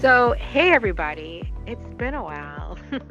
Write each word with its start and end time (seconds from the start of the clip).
So, 0.00 0.34
hey 0.38 0.70
everybody, 0.72 1.52
it's 1.66 1.94
been 1.94 2.14
a 2.14 2.22
while. 2.22 2.78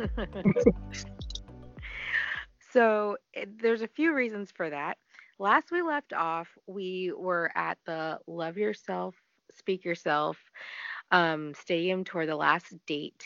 so, 2.71 3.18
there's 3.60 3.82
a 3.82 3.88
few 3.88 4.14
reasons 4.14 4.52
for 4.52 4.70
that. 4.70 4.98
Last 5.39 5.71
we 5.71 5.82
left 5.82 6.14
off, 6.14 6.48
we 6.68 7.12
were 7.16 7.52
at 7.56 7.78
the 7.86 8.20
Love 8.28 8.58
Yourself, 8.58 9.16
Speak 9.52 9.86
Yourself 9.86 10.38
um, 11.11 11.54
Stadium 11.54 12.04
Tour, 12.04 12.25
the 12.25 12.36
last 12.36 12.74
date 12.86 13.25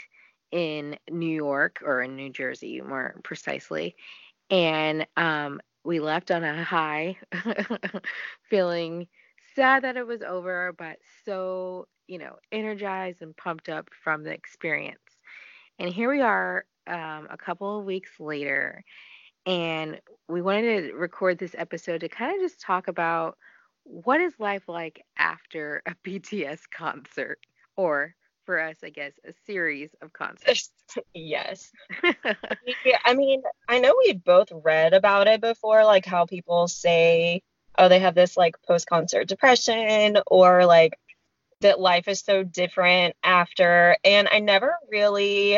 in 0.51 0.97
New 1.09 1.33
York 1.33 1.81
or 1.85 2.01
in 2.01 2.15
New 2.15 2.29
Jersey, 2.29 2.81
more 2.81 3.19
precisely. 3.23 3.95
And 4.49 5.07
um, 5.17 5.61
we 5.83 5.99
left 5.99 6.31
on 6.31 6.43
a 6.43 6.63
high, 6.63 7.17
feeling 8.49 9.07
sad 9.55 9.83
that 9.83 9.97
it 9.97 10.07
was 10.07 10.21
over, 10.21 10.73
but 10.77 10.97
so 11.25 11.87
you 12.07 12.17
know, 12.17 12.35
energized 12.51 13.21
and 13.21 13.35
pumped 13.35 13.69
up 13.69 13.89
from 14.03 14.23
the 14.23 14.31
experience. 14.31 14.99
And 15.79 15.89
here 15.89 16.09
we 16.09 16.21
are 16.21 16.65
um, 16.87 17.27
a 17.29 17.37
couple 17.37 17.79
of 17.79 17.85
weeks 17.85 18.11
later, 18.19 18.83
and 19.45 19.99
we 20.27 20.41
wanted 20.41 20.89
to 20.89 20.93
record 20.93 21.39
this 21.39 21.55
episode 21.57 22.01
to 22.01 22.09
kind 22.09 22.35
of 22.35 22.41
just 22.41 22.61
talk 22.61 22.87
about 22.87 23.37
what 23.83 24.21
is 24.21 24.33
life 24.39 24.67
like 24.67 25.03
after 25.17 25.81
a 25.85 25.95
BTS 26.07 26.61
concert, 26.71 27.39
or 27.75 28.15
for 28.45 28.59
us, 28.59 28.77
I 28.83 28.89
guess, 28.89 29.13
a 29.25 29.33
series 29.45 29.89
of 30.01 30.13
concerts. 30.13 30.69
yes. 31.13 31.71
yeah, 32.03 32.97
I 33.05 33.13
mean, 33.13 33.43
I 33.67 33.79
know 33.79 33.95
we 33.97 34.13
both 34.13 34.49
read 34.51 34.93
about 34.93 35.27
it 35.27 35.41
before, 35.41 35.85
like 35.85 36.05
how 36.05 36.25
people 36.25 36.67
say, 36.67 37.43
oh, 37.77 37.87
they 37.87 37.99
have 37.99 38.15
this 38.15 38.35
like 38.35 38.61
post 38.63 38.87
concert 38.87 39.27
depression, 39.27 40.17
or 40.27 40.65
like 40.65 40.99
that 41.61 41.79
life 41.79 42.07
is 42.07 42.19
so 42.19 42.43
different 42.43 43.15
after 43.23 43.95
and 44.03 44.27
I 44.31 44.39
never 44.39 44.75
really 44.91 45.57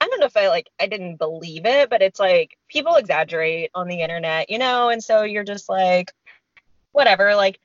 I 0.00 0.06
don't 0.06 0.20
know 0.20 0.26
if 0.26 0.36
I 0.36 0.48
like 0.48 0.68
I 0.80 0.86
didn't 0.86 1.16
believe 1.16 1.66
it, 1.66 1.90
but 1.90 2.02
it's 2.02 2.20
like 2.20 2.56
people 2.68 2.96
exaggerate 2.96 3.70
on 3.74 3.88
the 3.88 4.00
internet, 4.00 4.50
you 4.50 4.58
know, 4.58 4.90
and 4.90 5.02
so 5.02 5.22
you're 5.22 5.44
just 5.44 5.68
like 5.68 6.12
whatever, 6.92 7.34
like 7.34 7.58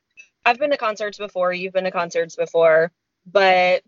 I've 0.45 0.59
been 0.59 0.71
to 0.71 0.77
concerts 0.77 1.17
before, 1.17 1.53
you've 1.53 1.73
been 1.73 1.83
to 1.85 1.91
concerts 1.91 2.35
before, 2.35 2.91
but 3.25 3.83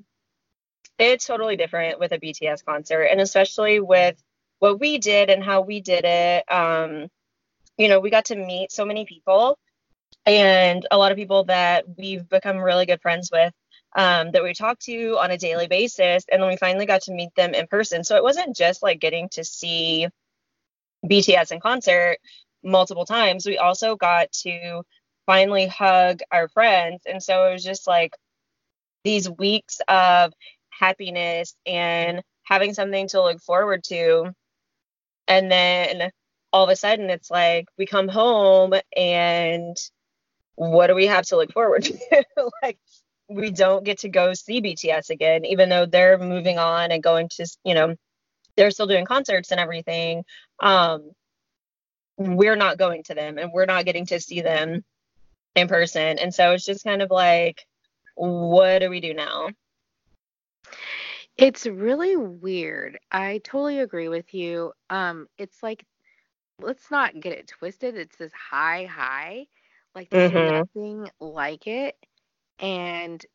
it's 1.00 1.26
totally 1.26 1.58
different 1.58 2.00
with 2.00 2.12
a 2.12 2.20
BTS 2.20 2.64
concert 2.64 3.04
and 3.04 3.20
especially 3.20 3.80
with 3.80 4.22
what 4.60 4.80
we 4.80 4.98
did 4.98 5.30
and 5.30 5.44
how 5.44 5.62
we 5.62 5.82
did 5.82 6.06
it. 6.06 6.44
Um 6.52 7.08
you 7.78 7.90
know, 7.90 8.00
we 8.00 8.10
got 8.10 8.26
to 8.26 8.36
meet 8.36 8.72
so 8.72 8.86
many 8.86 9.06
people 9.06 9.58
and 10.26 10.88
a 10.92 10.98
lot 10.98 11.12
of 11.12 11.18
people 11.18 11.44
that 11.46 11.86
we've 11.98 12.28
become 12.30 12.58
really 12.58 12.86
good 12.86 13.02
friends 13.02 13.30
with 13.32 13.54
um, 13.96 14.32
that 14.32 14.44
we 14.44 14.54
talked 14.54 14.84
to 14.84 15.18
on 15.20 15.32
a 15.32 15.38
daily 15.38 15.68
basis. 15.68 16.26
And 16.32 16.42
then 16.42 16.50
we 16.50 16.58
finally 16.58 16.86
got 16.86 17.04
to 17.04 17.14
meet 17.14 17.34
them 17.36 17.54
in 17.54 17.68
person. 17.68 18.04
So 18.04 18.18
it 18.18 18.24
wasn't 18.24 18.56
just 18.56 18.84
like 18.84 19.00
getting 19.00 19.30
to 19.30 19.44
see 19.44 20.08
BTS 21.06 21.52
in 21.52 21.62
concert 21.62 22.18
multiple 22.64 23.06
times. 23.06 23.46
We 23.46 23.58
also 23.58 23.96
got 23.96 24.32
to 24.44 24.84
finally 25.26 25.68
hug 25.68 26.22
our 26.32 26.50
friends. 26.50 27.04
And 27.06 27.24
so 27.24 27.48
it 27.48 27.54
was 27.54 27.64
just 27.64 27.88
like 27.88 28.14
these 29.04 29.30
weeks 29.30 29.80
of 29.88 30.34
happiness 30.70 31.56
and 31.66 32.22
having 32.44 32.74
something 32.74 33.08
to 33.10 33.24
look 33.24 33.42
forward 33.42 33.84
to. 33.86 34.34
And 35.28 35.50
then 35.52 36.12
all 36.52 36.66
of 36.66 36.70
a 36.70 36.76
sudden 36.76 37.10
it's 37.10 37.32
like 37.32 37.68
we 37.78 37.86
come 37.86 38.08
home 38.10 38.74
and 38.96 39.78
what 40.56 40.88
do 40.88 40.96
we 40.96 41.08
have 41.08 41.26
to 41.28 41.38
look 41.38 41.52
forward 41.54 41.84
to? 41.84 42.26
like 42.62 42.78
we 43.28 43.52
don't 43.52 43.84
get 43.84 44.00
to 44.00 44.10
go 44.10 44.34
see 44.34 44.62
BTS 44.62 45.10
again, 45.10 45.46
even 45.46 45.70
though 45.70 45.86
they're 45.86 46.18
moving 46.18 46.60
on 46.60 46.92
and 46.92 47.02
going 47.02 47.30
to, 47.30 47.48
you 47.64 47.74
know, 47.74 47.96
they're 48.56 48.72
still 48.72 48.88
doing 48.88 49.06
concerts 49.06 49.52
and 49.52 49.60
everything. 49.60 50.24
Um, 50.60 51.12
we're 52.18 52.56
not 52.56 52.78
going 52.78 53.04
to 53.04 53.16
them 53.16 53.38
and 53.38 53.52
we're 53.52 53.66
not 53.66 53.86
getting 53.86 54.06
to 54.08 54.20
see 54.20 54.42
them 54.42 54.84
in 55.56 55.68
person. 55.68 56.20
And 56.20 56.34
so 56.34 56.52
it's 56.52 56.66
just 56.66 56.84
kind 56.84 57.02
of 57.02 57.12
like, 57.12 57.66
what 58.16 58.80
do 58.80 58.90
we 58.90 59.02
do 59.02 59.14
now? 59.14 59.50
It's 61.38 61.66
really 61.66 62.16
weird. 62.16 62.98
I 63.12 63.42
totally 63.44 63.80
agree 63.80 64.08
with 64.08 64.34
you. 64.34 64.72
Um, 64.90 65.28
it's 65.38 65.62
like, 65.62 65.86
let's 66.62 66.90
not 66.90 67.20
get 67.20 67.34
it 67.34 67.48
twisted. 67.48 67.98
It's 67.98 68.16
this 68.16 68.32
high, 68.32 68.86
high. 68.86 69.48
Like 69.94 70.10
there's 70.10 70.32
mm-hmm. 70.32 70.56
nothing 70.56 71.10
like 71.20 71.68
it 71.68 71.96
and 72.60 73.26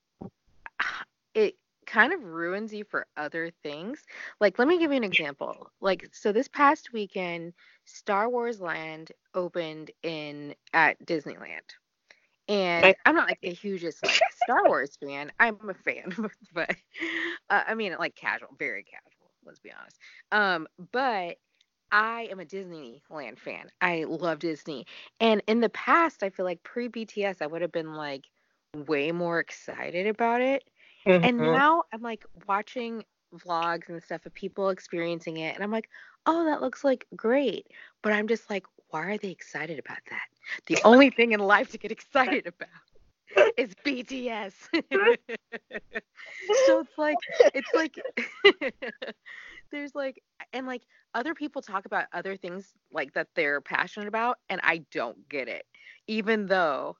it 1.35 1.57
kind 1.87 2.13
of 2.13 2.23
ruins 2.23 2.73
you 2.73 2.85
for 2.85 3.07
other 3.17 3.51
things. 3.63 4.05
Like, 4.41 4.59
let 4.59 4.69
me 4.69 4.79
give 4.79 4.91
you 4.91 4.97
an 4.97 5.05
example. 5.05 5.71
Like, 5.81 6.09
so 6.13 6.33
this 6.33 6.49
past 6.49 6.93
weekend, 6.93 7.53
Star 7.85 8.29
Wars 8.29 8.61
Land 8.61 9.13
opened 9.35 9.91
in 10.03 10.55
at 10.73 11.05
Disneyland. 11.05 11.61
And 12.49 12.97
I'm 13.07 13.15
not 13.15 13.29
like 13.29 13.41
the 13.41 13.51
hugest 13.51 14.05
like 14.05 14.21
Star 14.43 14.67
Wars 14.67 14.99
fan. 15.01 15.31
I'm 15.39 15.57
a 15.69 15.75
fan, 15.75 16.13
but 16.53 16.75
uh, 17.49 17.63
I 17.67 17.75
mean 17.75 17.95
like 17.97 18.17
casual, 18.17 18.49
very 18.59 18.83
casual. 18.83 19.31
Let's 19.45 19.61
be 19.61 19.71
honest. 19.73 19.99
Um, 20.33 20.67
but 20.91 21.37
I 21.93 22.29
am 22.31 22.41
a 22.41 22.45
Disneyland 22.45 23.39
fan. 23.39 23.71
I 23.81 24.05
love 24.05 24.41
Disney. 24.41 24.87
And 25.21 25.43
in 25.47 25.61
the 25.61 25.69
past, 25.69 26.25
I 26.25 26.31
feel 26.31 26.45
like 26.45 26.63
pre 26.65 26.89
BTS, 26.89 27.37
I 27.41 27.47
would 27.47 27.63
have 27.63 27.73
been 27.73 27.95
like, 27.95 28.25
way 28.75 29.13
more 29.13 29.41
excited 29.41 30.07
about 30.07 30.41
it. 30.41 30.65
Mm-hmm. 31.07 31.25
And 31.25 31.39
now 31.39 31.85
I'm 31.93 32.03
like 32.03 32.25
watching 32.47 33.05
vlogs 33.35 33.89
and 33.89 34.03
stuff 34.03 34.27
of 34.27 34.35
people 34.35 34.71
experiencing 34.71 35.39
it 35.39 35.55
and 35.55 35.65
I'm 35.65 35.71
like, 35.71 35.89
"Oh, 36.27 36.45
that 36.45 36.61
looks 36.61 36.85
like 36.85 37.07
great." 37.17 37.67
But 38.03 38.13
I'm 38.13 38.29
just 38.29 38.51
like, 38.51 38.67
"Why 38.91 39.03
are 39.07 39.19
they 39.19 39.31
excited 39.31 39.79
about 39.79 39.99
that?" 40.11 40.27
The 40.67 40.79
only 40.85 41.11
thing 41.11 41.33
in 41.33 41.41
life 41.41 41.71
to 41.71 41.79
get 41.79 41.91
excited 41.91 42.47
about 42.47 43.55
is 43.57 43.75
BTS. 43.85 44.53
so 46.67 46.81
it's 46.81 46.99
like 46.99 47.19
it's 47.55 47.71
like 47.75 47.99
there's 49.71 49.95
like 49.95 50.23
and 50.53 50.67
like 50.67 50.83
other 51.15 51.35
people 51.35 51.63
talk 51.63 51.87
about 51.87 52.07
other 52.13 52.37
things 52.37 52.73
like 52.93 53.15
that 53.15 53.29
they're 53.35 53.61
passionate 53.61 54.09
about 54.09 54.37
and 54.51 54.61
I 54.63 54.83
don't 54.93 55.29
get 55.31 55.49
it. 55.49 55.65
Even 56.07 56.47
though 56.47 56.97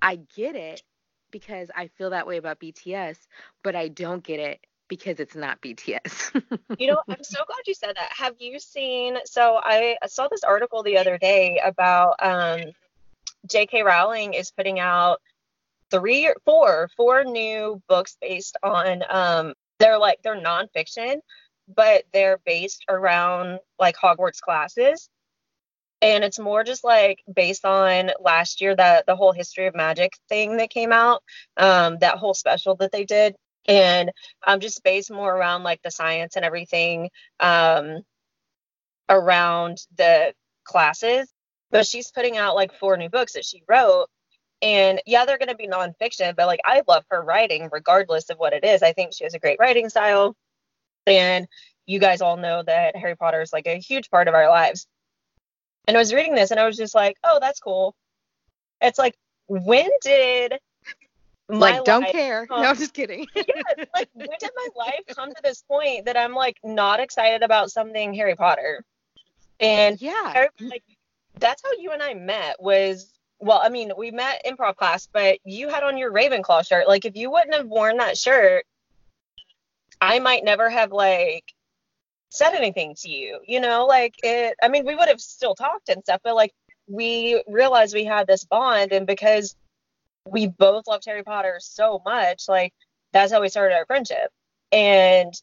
I 0.00 0.16
get 0.34 0.56
it 0.56 0.82
because 1.32 1.68
I 1.74 1.88
feel 1.88 2.10
that 2.10 2.26
way 2.26 2.36
about 2.36 2.60
BTS, 2.60 3.16
but 3.64 3.74
I 3.74 3.88
don't 3.88 4.22
get 4.22 4.38
it 4.38 4.60
because 4.86 5.18
it's 5.18 5.34
not 5.34 5.60
BTS. 5.60 6.42
you 6.78 6.86
know, 6.86 7.02
I'm 7.08 7.24
so 7.24 7.40
glad 7.46 7.60
you 7.66 7.74
said 7.74 7.96
that. 7.96 8.12
Have 8.12 8.36
you 8.38 8.60
seen? 8.60 9.16
So 9.24 9.58
I 9.60 9.96
saw 10.06 10.28
this 10.28 10.44
article 10.44 10.84
the 10.84 10.98
other 10.98 11.18
day 11.18 11.60
about 11.64 12.14
um, 12.20 12.60
J.K. 13.50 13.82
Rowling 13.82 14.34
is 14.34 14.52
putting 14.52 14.78
out 14.78 15.20
three 15.90 16.26
or 16.26 16.36
four, 16.44 16.88
four 16.96 17.24
new 17.24 17.82
books 17.88 18.16
based 18.20 18.56
on. 18.62 19.02
Um, 19.08 19.54
they're 19.78 19.98
like 19.98 20.18
they're 20.22 20.40
nonfiction, 20.40 21.16
but 21.74 22.04
they're 22.12 22.38
based 22.44 22.84
around 22.88 23.58
like 23.80 23.96
Hogwarts 23.96 24.40
classes 24.40 25.08
and 26.02 26.24
it's 26.24 26.38
more 26.40 26.64
just 26.64 26.82
like 26.84 27.22
based 27.32 27.64
on 27.64 28.10
last 28.20 28.60
year 28.60 28.74
that 28.74 29.06
the 29.06 29.16
whole 29.16 29.32
history 29.32 29.66
of 29.66 29.74
magic 29.74 30.12
thing 30.28 30.56
that 30.58 30.68
came 30.68 30.92
out 30.92 31.22
um 31.56 31.96
that 32.00 32.18
whole 32.18 32.34
special 32.34 32.74
that 32.76 32.92
they 32.92 33.04
did. 33.04 33.36
And 33.68 34.10
um 34.46 34.60
just 34.60 34.82
based 34.82 35.10
more 35.12 35.34
around 35.34 35.62
like 35.62 35.80
the 35.82 35.90
science 35.92 36.36
and 36.36 36.44
everything 36.44 37.10
um 37.40 38.02
around 39.08 39.78
the 39.96 40.34
classes. 40.64 41.32
But 41.70 41.86
she's 41.86 42.10
putting 42.10 42.36
out 42.36 42.56
like 42.56 42.74
four 42.74 42.96
new 42.96 43.08
books 43.08 43.34
that 43.34 43.44
she 43.44 43.62
wrote. 43.68 44.08
And 44.62 45.00
yeah 45.06 45.24
they're 45.24 45.38
going 45.38 45.48
to 45.48 45.56
be 45.56 45.68
nonfiction 45.68 46.36
but 46.36 46.46
like 46.46 46.60
i 46.64 46.82
love 46.86 47.04
her 47.10 47.20
writing 47.22 47.68
regardless 47.72 48.30
of 48.30 48.38
what 48.38 48.52
it 48.52 48.64
is. 48.64 48.82
I 48.82 48.92
think 48.92 49.12
she 49.14 49.24
has 49.24 49.34
a 49.34 49.38
great 49.38 49.58
writing 49.60 49.88
style. 49.88 50.36
And 51.06 51.46
you 51.86 51.98
guys 52.00 52.20
all 52.22 52.36
know 52.36 52.62
that 52.64 52.96
harry 52.96 53.16
potter 53.16 53.40
is 53.42 53.52
like 53.52 53.66
a 53.66 53.78
huge 53.78 54.10
part 54.10 54.28
of 54.28 54.34
our 54.34 54.48
lives 54.48 54.86
and 55.86 55.96
I 55.96 56.00
was 56.00 56.12
reading 56.12 56.34
this 56.34 56.50
and 56.50 56.60
I 56.60 56.66
was 56.66 56.76
just 56.76 56.94
like, 56.94 57.16
oh, 57.24 57.38
that's 57.40 57.60
cool. 57.60 57.94
It's 58.80 58.98
like, 58.98 59.16
when 59.46 59.90
did 60.02 60.58
like 61.48 61.84
don't 61.84 62.06
care. 62.10 62.46
Come, 62.46 62.62
no, 62.62 62.68
I'm 62.70 62.76
just 62.76 62.94
kidding. 62.94 63.26
yeah, 63.34 63.84
like 63.94 64.08
when 64.14 64.28
did 64.38 64.50
my 64.56 64.68
life 64.76 65.00
come 65.14 65.30
to 65.30 65.42
this 65.42 65.62
point 65.62 66.06
that 66.06 66.16
I'm 66.16 66.34
like 66.34 66.56
not 66.64 67.00
excited 67.00 67.42
about 67.42 67.70
something 67.70 68.14
Harry 68.14 68.34
Potter? 68.34 68.84
And 69.60 70.00
yeah, 70.00 70.46
like 70.60 70.84
that's 71.38 71.62
how 71.62 71.70
you 71.78 71.90
and 71.90 72.02
I 72.02 72.14
met 72.14 72.56
was 72.60 73.12
well, 73.38 73.60
I 73.62 73.70
mean, 73.70 73.92
we 73.96 74.12
met 74.12 74.42
improv 74.46 74.76
class, 74.76 75.08
but 75.12 75.38
you 75.44 75.68
had 75.68 75.82
on 75.82 75.98
your 75.98 76.12
Ravenclaw 76.12 76.66
shirt. 76.66 76.86
Like 76.86 77.04
if 77.04 77.16
you 77.16 77.30
wouldn't 77.30 77.54
have 77.54 77.66
worn 77.66 77.96
that 77.96 78.16
shirt, 78.16 78.64
I 80.00 80.20
might 80.20 80.44
never 80.44 80.70
have 80.70 80.92
like 80.92 81.52
said 82.32 82.54
anything 82.54 82.94
to 82.94 83.10
you 83.10 83.38
you 83.46 83.60
know 83.60 83.86
like 83.86 84.14
it 84.22 84.56
i 84.62 84.68
mean 84.68 84.84
we 84.86 84.94
would 84.94 85.08
have 85.08 85.20
still 85.20 85.54
talked 85.54 85.88
and 85.88 86.02
stuff 86.02 86.20
but 86.24 86.34
like 86.34 86.52
we 86.88 87.42
realized 87.46 87.94
we 87.94 88.04
had 88.04 88.26
this 88.26 88.44
bond 88.44 88.92
and 88.92 89.06
because 89.06 89.54
we 90.26 90.46
both 90.46 90.86
loved 90.86 91.04
harry 91.04 91.22
potter 91.22 91.58
so 91.60 92.00
much 92.04 92.44
like 92.48 92.72
that's 93.12 93.32
how 93.32 93.40
we 93.40 93.48
started 93.48 93.74
our 93.74 93.86
friendship 93.86 94.30
and 94.72 95.34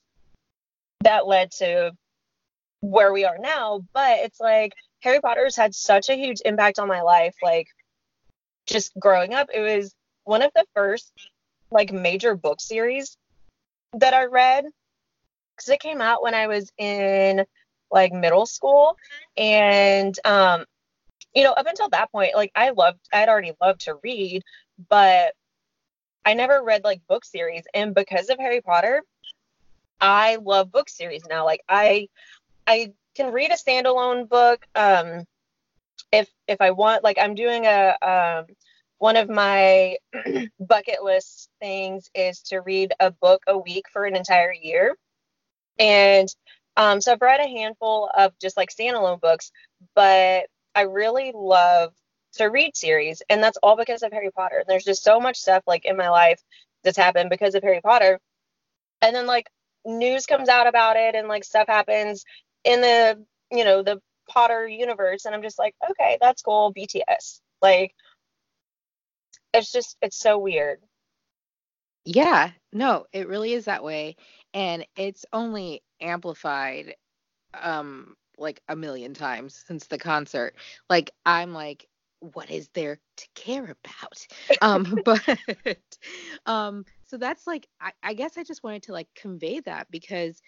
that 1.02 1.28
led 1.28 1.52
to 1.52 1.92
where 2.82 3.14
we 3.14 3.26
are 3.26 3.38
now. 3.38 3.82
But 3.94 4.20
it's 4.20 4.40
like 4.40 4.74
Harry 5.02 5.22
Potter's 5.22 5.56
had 5.56 5.74
such 5.76 6.10
a 6.10 6.16
huge 6.16 6.42
impact 6.46 6.80
on 6.80 6.88
my 6.88 7.02
life. 7.02 7.36
Like 7.42 7.68
just 8.68 8.92
growing 9.00 9.34
up, 9.34 9.50
it 9.54 9.62
was 9.62 9.94
one 10.24 10.42
of 10.42 10.52
the 10.56 10.66
first 10.76 11.12
like 11.72 11.92
major 11.92 12.36
book 12.36 12.60
series 12.60 13.16
that 13.94 14.14
I 14.14 14.26
read 14.26 14.66
because 15.60 15.74
it 15.74 15.82
came 15.82 16.02
out 16.02 16.24
when 16.24 16.34
I 16.34 16.48
was 16.48 16.72
in 16.78 17.46
like 17.92 18.14
middle 18.14 18.46
school. 18.46 18.98
And 19.38 20.18
um 20.26 20.66
you 21.36 21.44
know 21.44 21.52
up 21.52 21.68
until 21.68 21.90
that 21.90 22.12
point 22.12 22.36
like 22.36 22.52
I 22.56 22.72
loved 22.72 23.00
I'd 23.14 23.30
already 23.30 23.54
loved 23.62 23.82
to 23.82 23.96
read 24.04 24.44
but 24.90 25.34
I 26.26 26.34
never 26.34 26.64
read 26.64 26.84
like 26.84 27.02
book 27.08 27.26
series. 27.26 27.64
And 27.74 27.94
because 27.94 28.30
of 28.30 28.40
Harry 28.40 28.62
Potter 28.62 29.04
I 30.02 30.38
love 30.42 30.72
book 30.72 30.90
series 30.90 31.24
now. 31.30 31.46
Like 31.46 31.62
I 31.68 32.08
I 32.68 32.94
can 33.16 33.34
read 33.34 33.52
a 33.52 33.56
standalone 33.56 34.30
book 34.30 34.66
um 34.76 35.26
if 36.12 36.30
if 36.48 36.62
I 36.62 36.72
want. 36.72 37.04
Like 37.04 37.18
I'm 37.20 37.36
doing 37.36 37.66
a 37.66 37.96
um 38.02 38.46
one 39.00 39.16
of 39.16 39.30
my 39.30 39.98
bucket 40.60 41.04
list 41.04 41.50
things 41.62 42.10
is 42.14 42.42
to 42.44 42.60
read 42.60 42.94
a 43.00 43.12
book 43.12 43.44
a 43.48 43.58
week 43.58 43.86
for 43.92 44.06
an 44.06 44.16
entire 44.16 44.54
year. 44.54 44.96
And 45.80 46.28
um, 46.78 47.02
so 47.02 47.14
I've 47.14 47.22
read 47.22 47.40
a 47.40 47.48
handful 47.48 48.10
of 48.16 48.34
just 48.40 48.58
like 48.58 48.70
standalone 48.70 49.20
books, 49.20 49.52
but 49.96 50.46
I 50.76 50.82
really 50.82 51.32
love 51.34 51.94
to 52.34 52.46
read 52.46 52.76
series. 52.76 53.22
And 53.30 53.42
that's 53.42 53.58
all 53.64 53.76
because 53.76 54.04
of 54.04 54.12
Harry 54.12 54.32
Potter. 54.32 54.64
There's 54.68 54.84
just 54.84 55.04
so 55.04 55.20
much 55.20 55.38
stuff 55.38 55.64
like 55.66 55.86
in 55.86 55.98
my 55.98 56.10
life 56.10 56.42
that's 56.84 56.98
happened 56.98 57.30
because 57.30 57.56
of 57.56 57.64
Harry 57.64 57.82
Potter. 57.82 58.20
And 59.02 59.16
then 59.16 59.26
like 59.26 59.48
news 59.86 60.26
comes 60.26 60.50
out 60.50 60.68
about 60.68 60.98
it 60.98 61.16
and 61.16 61.28
like 61.28 61.44
stuff 61.44 61.68
happens 61.68 62.26
in 62.64 62.82
the, 62.82 63.26
you 63.52 63.64
know, 63.64 63.82
the 63.82 64.02
Potter 64.30 64.68
universe. 64.68 65.26
And 65.26 65.34
I'm 65.34 65.42
just 65.42 65.58
like, 65.58 65.76
okay, 65.92 66.18
that's 66.22 66.42
cool. 66.42 66.74
BTS. 66.74 67.40
Like, 67.62 67.94
it's 69.54 69.72
just 69.72 69.98
it's 70.02 70.18
so 70.18 70.38
weird. 70.38 70.80
Yeah, 72.06 72.52
no, 72.72 73.06
it 73.12 73.28
really 73.28 73.54
is 73.54 73.66
that 73.66 73.84
way 73.84 74.16
and 74.54 74.86
it's 74.96 75.26
only 75.34 75.84
amplified 76.02 76.96
um 77.54 78.16
like 78.38 78.62
a 78.70 78.76
million 78.76 79.14
times 79.14 79.64
since 79.68 79.88
the 79.88 79.98
concert. 79.98 80.56
Like 80.90 81.12
I'm 81.26 81.54
like 81.54 81.88
what 82.22 82.52
is 82.52 82.70
there 82.74 83.00
to 83.18 83.28
care 83.36 83.64
about? 83.64 84.28
um 84.62 84.98
but 85.06 85.98
um 86.46 86.86
so 87.06 87.18
that's 87.18 87.48
like 87.48 87.68
I, 87.82 87.92
I 88.04 88.14
guess 88.14 88.38
I 88.38 88.44
just 88.44 88.64
wanted 88.64 88.84
to 88.84 88.94
like 88.94 89.08
convey 89.16 89.60
that 89.62 89.90
because 89.92 90.42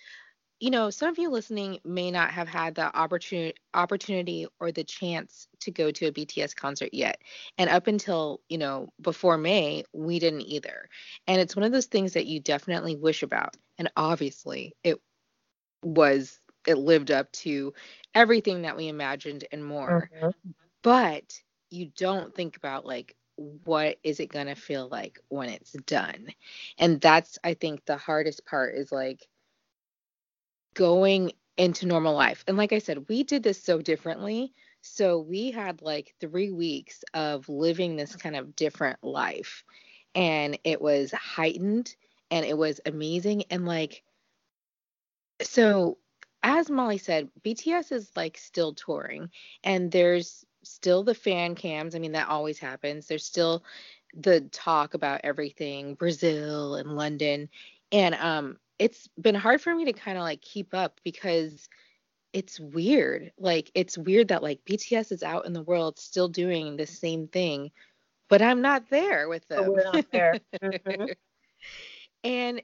you 0.62 0.70
know, 0.70 0.92
some 0.92 1.10
of 1.10 1.18
you 1.18 1.30
listening 1.32 1.80
may 1.84 2.12
not 2.12 2.30
have 2.30 2.48
had 2.48 2.76
the 2.76 2.96
opportunity 2.96 3.58
opportunity 3.74 4.46
or 4.60 4.72
the 4.72 4.84
chance 4.84 5.48
to 5.62 5.72
go 5.72 5.90
to 5.90 6.06
a 6.06 6.12
BTS 6.12 6.56
concert 6.56 6.90
yet. 6.94 7.20
And 7.58 7.68
up 7.68 7.88
until, 7.88 8.42
you 8.48 8.60
know, 8.60 8.90
before 9.02 9.40
May, 9.40 9.84
we 9.92 10.20
didn't 10.20 10.42
either. 10.42 10.88
And 11.26 11.42
it's 11.42 11.56
one 11.56 11.64
of 11.64 11.72
those 11.72 11.88
things 11.88 12.14
that 12.14 12.28
you 12.28 12.40
definitely 12.40 12.96
wish 12.96 13.24
about. 13.24 13.58
And 13.82 13.90
obviously, 13.98 14.76
it 14.84 15.02
was 15.82 16.38
it 16.68 16.78
lived 16.78 17.10
up 17.10 17.32
to 17.32 17.74
everything 18.14 18.62
that 18.62 18.78
we 18.78 18.90
imagined 18.90 19.46
and 19.52 19.66
more. 19.66 20.08
Mm-hmm. 20.22 20.52
But 20.84 21.42
you 21.72 21.90
don't 21.98 22.36
think 22.36 22.58
about 22.58 22.86
like 22.86 23.16
what 23.64 23.98
is 24.04 24.20
it 24.20 24.32
going 24.32 24.46
to 24.46 24.54
feel 24.54 24.88
like 24.88 25.18
when 25.30 25.50
it's 25.50 25.72
done. 25.72 26.28
And 26.78 27.02
that's 27.02 27.40
I 27.44 27.56
think 27.56 27.84
the 27.86 27.98
hardest 27.98 28.46
part 28.46 28.76
is 28.76 28.92
like 28.92 29.28
going 30.76 31.32
into 31.58 31.88
normal 31.88 32.14
life. 32.14 32.44
And 32.48 32.58
like 32.58 32.74
I 32.74 32.80
said, 32.80 33.10
we 33.10 33.24
did 33.24 33.42
this 33.42 33.64
so 33.64 33.82
differently. 33.82 34.54
So 34.82 35.22
we 35.22 35.50
had 35.50 35.82
like 35.82 36.14
three 36.20 36.52
weeks 36.52 37.04
of 37.16 37.50
living 37.50 37.96
this 37.96 38.16
kind 38.16 38.36
of 38.36 38.56
different 38.56 39.04
life. 39.04 39.64
And 40.14 40.60
it 40.64 40.80
was 40.80 41.12
heightened 41.14 41.96
and 42.32 42.46
it 42.46 42.58
was 42.58 42.80
amazing. 42.86 43.44
And 43.52 43.66
like, 43.66 44.04
so 45.42 45.98
as 46.42 46.70
Molly 46.70 46.98
said, 46.98 47.30
BTS 47.44 47.92
is 47.92 48.12
like 48.16 48.38
still 48.38 48.74
touring 48.74 49.30
and 49.64 49.92
there's 49.92 50.46
still 50.64 51.04
the 51.04 51.14
fan 51.14 51.56
cams. 51.56 51.94
I 51.94 52.00
mean, 52.00 52.14
that 52.14 52.30
always 52.30 52.58
happens. 52.58 53.08
There's 53.08 53.26
still 53.26 53.64
the 54.16 54.42
talk 54.42 54.94
about 54.94 55.22
everything, 55.24 55.96
Brazil 55.96 56.76
and 56.76 56.96
London. 56.96 57.50
And 57.92 58.16
um 58.16 58.58
it's 58.80 59.08
been 59.20 59.36
hard 59.36 59.62
for 59.62 59.76
me 59.76 59.86
to 59.86 59.94
kind 59.94 60.18
of 60.18 60.24
like 60.24 60.42
keep 60.42 60.74
up 60.74 61.00
because 61.04 61.70
it's 62.34 62.60
weird. 62.60 63.32
Like 63.38 63.70
it's 63.76 63.98
weird 63.98 64.30
that 64.30 64.42
like 64.42 64.66
BTS 64.66 65.12
is 65.12 65.24
out 65.24 65.46
in 65.46 65.54
the 65.54 65.62
world 65.62 66.00
still 66.00 66.30
doing 66.30 66.78
the 66.78 66.88
same 66.88 67.28
thing, 67.28 67.72
but 68.30 68.42
I'm 68.42 68.62
not 68.62 68.90
there 68.90 69.30
with 69.30 69.48
them. 69.48 69.68
we're 69.68 69.84
not 69.84 70.10
there. 70.12 70.40
Mm-hmm. 70.64 71.12
And 72.24 72.62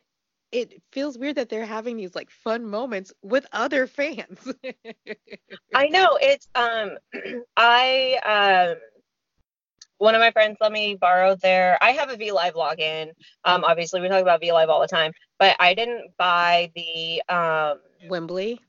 it 0.51 0.81
feels 0.91 1.17
weird 1.17 1.35
that 1.35 1.49
they're 1.49 1.65
having 1.65 1.97
these 1.97 2.15
like 2.15 2.29
fun 2.29 2.65
moments 2.65 3.11
with 3.21 3.45
other 3.51 3.87
fans. 3.87 4.39
I 5.75 5.87
know 5.87 6.17
it's 6.21 6.47
um 6.55 6.91
I 7.57 8.71
um 8.73 8.77
one 9.97 10.15
of 10.15 10.21
my 10.21 10.31
friends 10.31 10.57
let 10.61 10.71
me 10.71 10.95
borrow 10.95 11.35
their 11.35 11.77
I 11.81 11.91
have 11.91 12.09
a 12.09 12.15
V 12.15 12.31
Live 12.31 12.53
login. 12.53 13.11
Um 13.43 13.63
obviously 13.63 14.01
we 14.01 14.07
talk 14.07 14.21
about 14.21 14.41
V 14.41 14.51
Live 14.51 14.69
all 14.69 14.81
the 14.81 14.87
time, 14.87 15.11
but 15.39 15.55
I 15.59 15.73
didn't 15.73 16.11
buy 16.17 16.71
the 16.75 17.21
um 17.29 17.79
Wembley. 18.09 18.61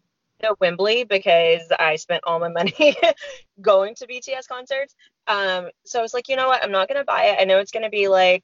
No 0.43 0.56
Wembley 0.61 1.05
because 1.05 1.62
I 1.79 1.96
spent 1.96 2.23
all 2.25 2.38
my 2.38 2.49
money 2.49 2.96
going 3.61 3.94
to 3.96 4.06
BTS 4.06 4.49
concerts. 4.49 4.94
Um 5.29 5.69
so 5.85 6.00
I 6.00 6.02
was 6.02 6.14
like, 6.14 6.29
you 6.29 6.37
know 6.37 6.49
what? 6.49 6.64
I'm 6.64 6.73
not 6.73 6.88
going 6.88 7.00
to 7.00 7.05
buy 7.05 7.25
it. 7.26 7.38
I 7.40 7.44
know 7.44 7.58
it's 7.58 7.73
going 7.73 7.85
to 7.85 7.90
be 7.90 8.08
like 8.08 8.43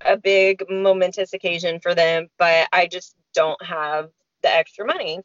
a 0.00 0.16
big 0.16 0.64
momentous 0.68 1.32
occasion 1.32 1.80
for 1.80 1.94
them, 1.94 2.28
but 2.38 2.68
I 2.72 2.86
just 2.86 3.14
don't 3.34 3.62
have 3.64 4.10
the 4.42 4.54
extra 4.54 4.86
money. 4.86 5.20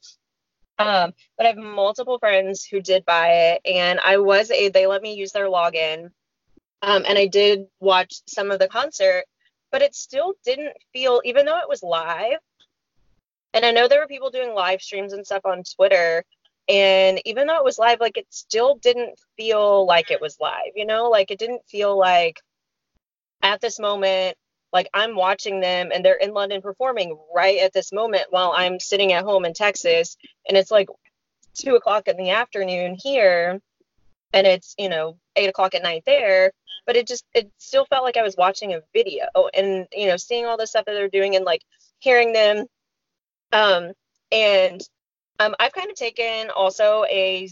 Um, 0.79 1.13
but 1.37 1.45
I 1.45 1.49
have 1.49 1.57
multiple 1.57 2.19
friends 2.19 2.65
who 2.65 2.81
did 2.81 3.05
buy 3.05 3.27
it, 3.53 3.61
and 3.65 3.99
I 3.99 4.17
was 4.17 4.49
a 4.51 4.69
they 4.69 4.87
let 4.87 5.01
me 5.01 5.13
use 5.13 5.31
their 5.31 5.47
login, 5.47 6.09
um, 6.81 7.03
and 7.07 7.17
I 7.17 7.27
did 7.27 7.67
watch 7.79 8.21
some 8.27 8.51
of 8.51 8.59
the 8.59 8.67
concert, 8.67 9.25
but 9.71 9.81
it 9.81 9.95
still 9.95 10.33
didn't 10.43 10.75
feel, 10.91 11.21
even 11.23 11.45
though 11.45 11.59
it 11.59 11.69
was 11.69 11.81
live. 11.81 12.39
And 13.53 13.65
I 13.65 13.71
know 13.71 13.87
there 13.87 14.01
were 14.01 14.07
people 14.07 14.31
doing 14.31 14.53
live 14.53 14.81
streams 14.81 15.13
and 15.13 15.25
stuff 15.25 15.45
on 15.45 15.63
Twitter. 15.75 16.25
And 16.67 17.21
even 17.25 17.47
though 17.47 17.57
it 17.57 17.63
was 17.63 17.77
live, 17.77 17.99
like 17.99 18.17
it 18.17 18.27
still 18.29 18.75
didn't 18.75 19.17
feel 19.37 19.85
like 19.85 20.11
it 20.11 20.21
was 20.21 20.37
live, 20.39 20.73
you 20.75 20.85
know? 20.85 21.09
Like 21.09 21.31
it 21.31 21.39
didn't 21.39 21.61
feel 21.67 21.97
like 21.97 22.41
at 23.41 23.61
this 23.61 23.79
moment, 23.79 24.37
like 24.73 24.89
I'm 24.93 25.15
watching 25.15 25.59
them 25.61 25.91
and 25.93 26.03
they're 26.03 26.15
in 26.15 26.33
London 26.33 26.61
performing 26.61 27.17
right 27.33 27.59
at 27.59 27.73
this 27.73 27.93
moment 27.93 28.25
while 28.31 28.53
I'm 28.55 28.79
sitting 28.79 29.13
at 29.13 29.23
home 29.23 29.45
in 29.45 29.53
Texas. 29.53 30.17
And 30.47 30.57
it's 30.57 30.71
like 30.71 30.89
two 31.53 31.75
o'clock 31.75 32.07
in 32.07 32.17
the 32.17 32.31
afternoon 32.31 32.97
here. 32.99 33.61
And 34.33 34.47
it's, 34.47 34.73
you 34.79 34.89
know, 34.89 35.17
eight 35.35 35.49
o'clock 35.49 35.75
at 35.75 35.83
night 35.83 36.03
there 36.05 36.51
but 36.85 36.95
it 36.95 37.07
just 37.07 37.25
it 37.33 37.51
still 37.57 37.85
felt 37.85 38.03
like 38.03 38.17
I 38.17 38.23
was 38.23 38.35
watching 38.37 38.73
a 38.73 38.81
video 38.93 39.25
and 39.53 39.87
you 39.91 40.07
know 40.07 40.17
seeing 40.17 40.45
all 40.45 40.57
the 40.57 40.67
stuff 40.67 40.85
that 40.85 40.93
they're 40.93 41.09
doing 41.09 41.35
and 41.35 41.45
like 41.45 41.61
hearing 41.99 42.33
them 42.33 42.65
um 43.51 43.91
and 44.31 44.81
um 45.39 45.55
I've 45.59 45.73
kind 45.73 45.89
of 45.89 45.95
taken 45.95 46.49
also 46.49 47.05
a 47.09 47.49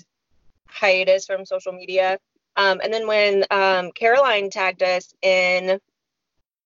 hiatus 0.68 1.26
from 1.26 1.46
social 1.46 1.74
media 1.74 2.18
um 2.56 2.82
and 2.84 2.94
then 2.94 3.08
when 3.08 3.46
um 3.52 3.92
Caroline 3.92 4.50
tagged 4.50 4.84
us 4.84 5.14
in 5.22 5.80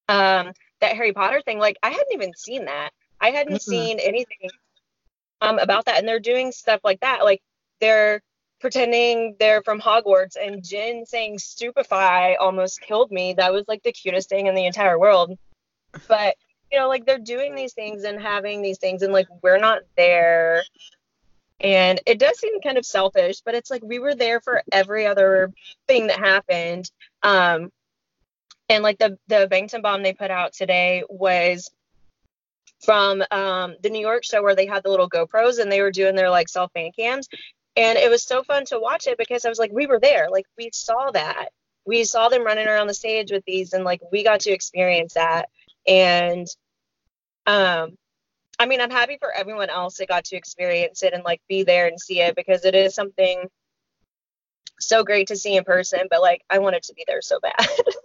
um 0.09 0.51
that 0.81 0.95
Harry 0.95 1.13
Potter 1.13 1.41
thing 1.41 1.59
like 1.59 1.77
I 1.81 1.89
hadn't 1.89 2.13
even 2.13 2.33
seen 2.35 2.65
that 2.65 2.91
I 3.19 3.31
hadn't 3.31 3.55
mm-hmm. 3.55 3.71
seen 3.71 3.99
anything 3.99 4.49
um 5.41 5.59
about 5.59 5.85
that 5.85 5.97
and 5.99 6.07
they're 6.07 6.19
doing 6.19 6.51
stuff 6.51 6.81
like 6.83 6.99
that 7.01 7.23
like 7.23 7.41
they're 7.79 8.21
pretending 8.59 9.35
they're 9.39 9.61
from 9.61 9.79
Hogwarts 9.79 10.35
and 10.41 10.63
Jin 10.63 11.05
saying 11.05 11.39
stupefy 11.39 12.35
almost 12.35 12.81
killed 12.81 13.11
me. 13.11 13.33
That 13.33 13.53
was 13.53 13.65
like 13.67 13.83
the 13.83 13.91
cutest 13.91 14.29
thing 14.29 14.47
in 14.47 14.55
the 14.55 14.65
entire 14.65 14.97
world. 14.97 15.37
But 16.07 16.35
you 16.71 16.79
know, 16.79 16.87
like 16.87 17.05
they're 17.05 17.19
doing 17.19 17.55
these 17.55 17.73
things 17.73 18.03
and 18.03 18.19
having 18.19 18.61
these 18.61 18.79
things 18.79 19.01
and 19.01 19.13
like 19.13 19.27
we're 19.43 19.59
not 19.59 19.83
there. 19.95 20.63
And 21.59 22.01
it 22.05 22.19
does 22.19 22.39
seem 22.39 22.59
kind 22.61 22.77
of 22.77 22.85
selfish, 22.85 23.41
but 23.41 23.55
it's 23.55 23.71
like 23.71 23.83
we 23.83 23.99
were 23.99 24.15
there 24.15 24.41
for 24.41 24.61
every 24.71 25.05
other 25.05 25.53
thing 25.87 26.07
that 26.07 26.19
happened. 26.19 26.89
Um 27.23 27.71
and 28.69 28.83
like 28.83 28.97
the 28.97 29.17
the 29.27 29.47
Bangtan 29.51 29.81
bomb 29.81 30.03
they 30.03 30.13
put 30.13 30.31
out 30.31 30.53
today 30.53 31.03
was 31.09 31.71
from 32.83 33.23
um, 33.31 33.75
the 33.81 33.89
New 33.89 33.99
York 33.99 34.23
show 34.23 34.43
where 34.43 34.55
they 34.55 34.65
had 34.65 34.83
the 34.83 34.89
little 34.89 35.09
GoPros 35.09 35.59
and 35.59 35.71
they 35.71 35.81
were 35.81 35.91
doing 35.91 36.15
their 36.15 36.29
like 36.29 36.49
self 36.49 36.71
fan 36.73 36.91
cams. 36.97 37.27
And 37.77 37.97
it 37.97 38.09
was 38.09 38.23
so 38.23 38.43
fun 38.43 38.63
to 38.65 38.79
watch 38.79 39.07
it 39.07 39.17
because 39.17 39.45
I 39.45 39.49
was 39.49 39.59
like, 39.59 39.71
we 39.73 39.85
were 39.85 39.99
there, 39.99 40.29
like 40.29 40.45
we 40.57 40.69
saw 40.71 41.11
that, 41.11 41.49
we 41.85 42.05
saw 42.05 42.29
them 42.29 42.45
running 42.45 42.67
around 42.67 42.87
the 42.87 42.93
stage 42.93 43.31
with 43.31 43.43
these, 43.45 43.73
and 43.73 43.83
like 43.83 44.01
we 44.11 44.23
got 44.23 44.41
to 44.41 44.51
experience 44.51 45.15
that, 45.15 45.49
and 45.85 46.47
um, 47.45 47.97
I 48.57 48.65
mean, 48.65 48.79
I'm 48.79 48.91
happy 48.91 49.17
for 49.19 49.31
everyone 49.31 49.69
else 49.69 49.97
that 49.97 50.07
got 50.07 50.23
to 50.25 50.37
experience 50.37 51.03
it 51.03 51.13
and 51.13 51.23
like 51.23 51.41
be 51.49 51.63
there 51.63 51.87
and 51.87 51.99
see 51.99 52.21
it 52.21 52.35
because 52.35 52.63
it 52.63 52.75
is 52.75 52.95
something 52.95 53.49
so 54.79 55.03
great 55.03 55.27
to 55.27 55.35
see 55.35 55.57
in 55.57 55.65
person, 55.65 56.07
but 56.09 56.21
like 56.21 56.43
I 56.49 56.59
wanted 56.59 56.83
to 56.83 56.93
be 56.93 57.03
there 57.07 57.21
so 57.21 57.39
bad. 57.41 57.55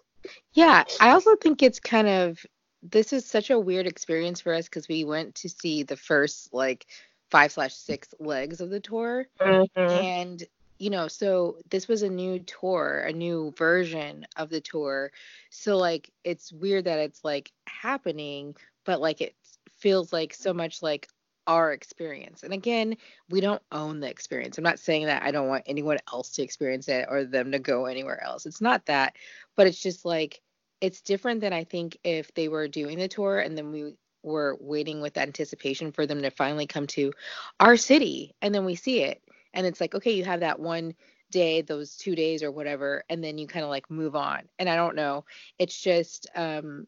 yeah, 0.53 0.85
I 1.01 1.11
also 1.11 1.37
think 1.37 1.63
it's 1.63 1.81
kind 1.81 2.09
of 2.09 2.45
this 2.83 3.13
is 3.13 3.27
such 3.27 3.51
a 3.51 3.59
weird 3.59 3.87
experience 3.87 4.41
for 4.41 4.55
us 4.55 4.65
because 4.65 4.89
we 4.89 5.05
went 5.05 5.35
to 5.37 5.49
see 5.49 5.83
the 5.83 5.97
first 5.97 6.53
like 6.53 6.87
five 7.31 7.53
slash 7.53 7.75
six 7.75 8.15
legs 8.19 8.61
of 8.61 8.71
the 8.71 8.81
tour, 8.81 9.27
mm-hmm. 9.41 9.81
and 9.81 10.43
you 10.79 10.89
know, 10.89 11.09
so 11.09 11.59
this 11.69 11.89
was 11.89 12.03
a 12.03 12.09
new 12.09 12.39
tour, 12.41 13.05
a 13.07 13.13
new 13.13 13.53
version 13.57 14.27
of 14.37 14.49
the 14.49 14.63
tour. 14.63 15.13
So 15.51 15.77
like 15.77 16.11
it's 16.25 16.53
weird 16.53 16.85
that 16.85 16.99
it's 16.99 17.23
like 17.23 17.53
happening, 17.67 18.57
but 18.85 19.01
like 19.01 19.21
it 19.21 19.35
feels 19.77 20.13
like 20.13 20.33
so 20.33 20.55
much 20.55 20.83
like 20.83 21.09
our 21.47 21.73
experience. 21.73 22.43
And 22.43 22.53
again, 22.53 22.97
we 23.29 23.41
don't 23.41 23.63
own 23.73 24.01
the 24.01 24.11
experience. 24.11 24.59
I'm 24.59 24.65
not 24.65 24.79
saying 24.79 25.07
that 25.07 25.23
I 25.23 25.31
don't 25.31 25.49
want 25.49 25.65
anyone 25.67 25.99
else 26.13 26.31
to 26.33 26.43
experience 26.43 26.89
it 26.89 27.07
or 27.09 27.25
them 27.25 27.53
to 27.53 27.59
go 27.59 27.87
anywhere 27.87 28.23
else. 28.23 28.47
It's 28.47 28.61
not 28.61 28.87
that, 28.87 29.17
but 29.57 29.67
it's 29.67 29.81
just 29.81 30.05
like 30.05 30.41
it's 30.81 31.03
different 31.03 31.41
than 31.41 31.53
I 31.53 31.65
think 31.65 31.99
if 32.05 32.33
they 32.35 32.49
were 32.49 32.69
doing 32.69 32.99
the 32.99 33.09
tour 33.09 33.39
and 33.39 33.57
then 33.57 33.71
we 33.71 33.95
were 34.23 34.57
waiting 34.61 35.01
with 35.01 35.17
anticipation 35.17 35.93
for 35.93 36.07
them 36.07 36.23
to 36.23 36.31
finally 36.31 36.67
come 36.67 36.87
to 36.87 37.13
our 37.59 37.77
city 37.77 38.35
and 38.43 38.55
then 38.55 38.65
we 38.65 38.75
see 38.75 39.01
it 39.03 39.23
and 39.55 39.67
it's 39.67 39.81
like 39.81 39.95
okay, 39.95 40.13
you 40.13 40.25
have 40.25 40.41
that 40.41 40.61
one 40.61 40.95
day, 41.31 41.63
those 41.63 41.97
two 41.97 42.15
days 42.15 42.43
or 42.43 42.51
whatever, 42.51 43.05
and 43.09 43.23
then 43.23 43.39
you 43.39 43.47
kind 43.47 43.65
of 43.65 43.71
like 43.71 43.91
move 43.91 44.17
on. 44.17 44.43
And 44.59 44.69
I 44.69 44.77
don't 44.77 44.97
know. 44.97 45.25
It's 45.59 45.81
just 45.81 46.29
um 46.35 46.87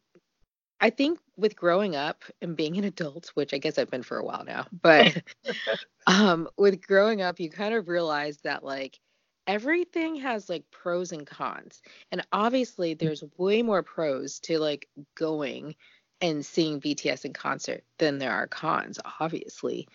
I 0.82 0.90
think 0.90 1.20
with 1.36 1.54
growing 1.54 1.94
up 1.94 2.24
and 2.42 2.56
being 2.56 2.76
an 2.76 2.84
adult, 2.84 3.30
which 3.34 3.54
I 3.54 3.58
guess 3.58 3.78
I've 3.78 3.90
been 3.90 4.02
for 4.02 4.18
a 4.18 4.24
while 4.24 4.44
now, 4.44 4.66
but 4.82 5.22
um, 6.08 6.48
with 6.58 6.84
growing 6.84 7.22
up, 7.22 7.38
you 7.38 7.48
kind 7.48 7.72
of 7.72 7.88
realize 7.88 8.38
that 8.38 8.64
like 8.64 8.98
everything 9.46 10.16
has 10.16 10.48
like 10.48 10.64
pros 10.72 11.12
and 11.12 11.24
cons. 11.24 11.82
And 12.10 12.26
obviously, 12.32 12.94
there's 12.94 13.22
way 13.38 13.62
more 13.62 13.84
pros 13.84 14.40
to 14.40 14.58
like 14.58 14.88
going 15.14 15.76
and 16.20 16.44
seeing 16.44 16.80
BTS 16.80 17.24
in 17.24 17.32
concert 17.32 17.84
than 17.98 18.18
there 18.18 18.32
are 18.32 18.48
cons, 18.48 18.98
obviously. 19.20 19.88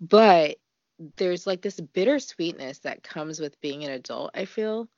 But 0.00 0.56
there's 1.16 1.46
like 1.46 1.62
this 1.62 1.80
bittersweetness 1.80 2.80
that 2.82 3.04
comes 3.04 3.38
with 3.38 3.60
being 3.60 3.84
an 3.84 3.90
adult, 3.90 4.32
I 4.34 4.46
feel 4.46 4.88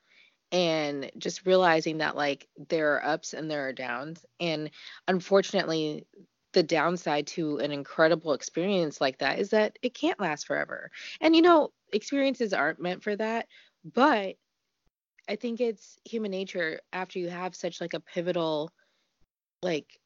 and 0.51 1.11
just 1.17 1.45
realizing 1.45 1.97
that 1.97 2.15
like 2.15 2.47
there 2.69 2.93
are 2.95 3.05
ups 3.05 3.33
and 3.33 3.49
there 3.51 3.67
are 3.67 3.73
downs 3.73 4.25
and 4.39 4.69
unfortunately 5.07 6.05
the 6.53 6.63
downside 6.63 7.27
to 7.27 7.57
an 7.59 7.71
incredible 7.71 8.33
experience 8.33 9.01
like 9.01 9.17
that 9.19 9.39
is 9.39 9.49
that 9.49 9.77
it 9.81 9.93
can't 9.93 10.19
last 10.19 10.47
forever. 10.47 10.89
And 11.21 11.35
you 11.35 11.41
know 11.41 11.71
experiences 11.93 12.53
aren't 12.53 12.81
meant 12.81 13.03
for 13.03 13.15
that 13.15 13.47
but 13.93 14.35
i 15.29 15.35
think 15.35 15.61
it's 15.61 15.97
human 16.03 16.31
nature 16.31 16.79
after 16.91 17.19
you 17.19 17.29
have 17.29 17.55
such 17.55 17.79
like 17.79 17.93
a 17.93 17.99
pivotal 17.99 18.71
like 19.63 19.99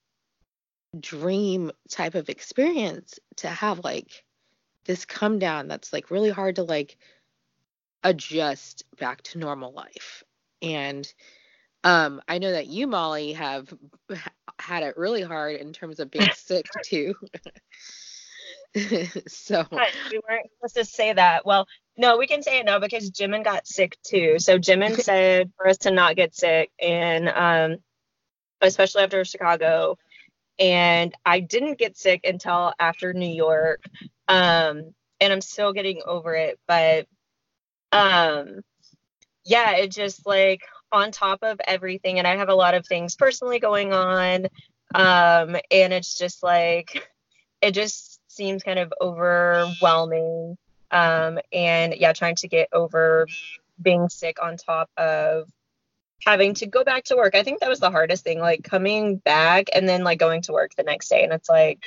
dream 0.99 1.71
type 1.89 2.15
of 2.15 2.29
experience 2.29 3.19
to 3.37 3.47
have 3.47 3.83
like 3.83 4.23
this 4.85 5.05
come 5.05 5.39
down 5.39 5.67
that's 5.67 5.93
like 5.93 6.11
really 6.11 6.29
hard 6.29 6.57
to 6.57 6.63
like 6.63 6.97
adjust 8.03 8.83
back 8.99 9.21
to 9.21 9.37
normal 9.39 9.71
life 9.73 10.23
and 10.61 11.11
um, 11.83 12.21
I 12.27 12.37
know 12.37 12.51
that 12.51 12.67
you, 12.67 12.87
Molly, 12.87 13.33
have 13.33 13.73
had 14.59 14.83
it 14.83 14.97
really 14.97 15.23
hard 15.23 15.55
in 15.55 15.73
terms 15.73 15.99
of 15.99 16.11
being 16.11 16.29
sick 16.35 16.65
too. 16.85 17.15
so 19.27 19.65
we 19.71 20.19
weren't 20.29 20.49
supposed 20.55 20.75
to 20.75 20.85
say 20.85 21.13
that. 21.13 21.45
Well, 21.45 21.67
no, 21.97 22.17
we 22.17 22.27
can 22.27 22.41
say 22.41 22.59
it 22.59 22.65
now 22.65 22.79
because 22.79 23.11
Jimin 23.11 23.43
got 23.43 23.67
sick 23.67 23.97
too. 24.03 24.39
So 24.39 24.57
Jimin 24.57 24.99
said 25.01 25.51
for 25.57 25.67
us 25.67 25.79
to 25.79 25.91
not 25.91 26.15
get 26.15 26.35
sick, 26.35 26.71
and 26.79 27.27
um, 27.29 27.77
especially 28.61 29.03
after 29.03 29.25
Chicago. 29.25 29.97
And 30.59 31.13
I 31.25 31.39
didn't 31.39 31.79
get 31.79 31.97
sick 31.97 32.21
until 32.23 32.73
after 32.79 33.13
New 33.13 33.33
York, 33.33 33.83
um, 34.27 34.93
and 35.19 35.33
I'm 35.33 35.41
still 35.41 35.73
getting 35.73 36.01
over 36.05 36.35
it. 36.35 36.59
But 36.67 37.07
um, 37.91 38.61
yeah, 39.45 39.77
it 39.77 39.91
just 39.91 40.25
like 40.25 40.61
on 40.91 41.11
top 41.11 41.39
of 41.43 41.59
everything, 41.65 42.19
and 42.19 42.27
I 42.27 42.35
have 42.35 42.49
a 42.49 42.55
lot 42.55 42.73
of 42.73 42.85
things 42.85 43.15
personally 43.15 43.59
going 43.59 43.93
on. 43.93 44.47
Um, 44.93 45.55
and 45.71 45.93
it's 45.93 46.17
just 46.17 46.43
like, 46.43 47.07
it 47.61 47.71
just 47.71 48.19
seems 48.27 48.63
kind 48.63 48.79
of 48.79 48.93
overwhelming. 49.01 50.57
Um, 50.91 51.39
and 51.53 51.95
yeah, 51.95 52.13
trying 52.13 52.35
to 52.37 52.47
get 52.47 52.67
over 52.73 53.27
being 53.81 54.09
sick 54.09 54.37
on 54.41 54.57
top 54.57 54.89
of 54.97 55.49
having 56.25 56.53
to 56.55 56.67
go 56.67 56.83
back 56.83 57.05
to 57.05 57.15
work. 57.15 57.35
I 57.35 57.43
think 57.43 57.59
that 57.59 57.69
was 57.69 57.79
the 57.79 57.91
hardest 57.91 58.23
thing, 58.23 58.39
like 58.39 58.63
coming 58.63 59.17
back 59.17 59.69
and 59.73 59.87
then 59.87 60.03
like 60.03 60.19
going 60.19 60.41
to 60.43 60.51
work 60.51 60.75
the 60.75 60.83
next 60.83 61.09
day. 61.09 61.23
And 61.23 61.33
it's 61.33 61.49
like, 61.49 61.85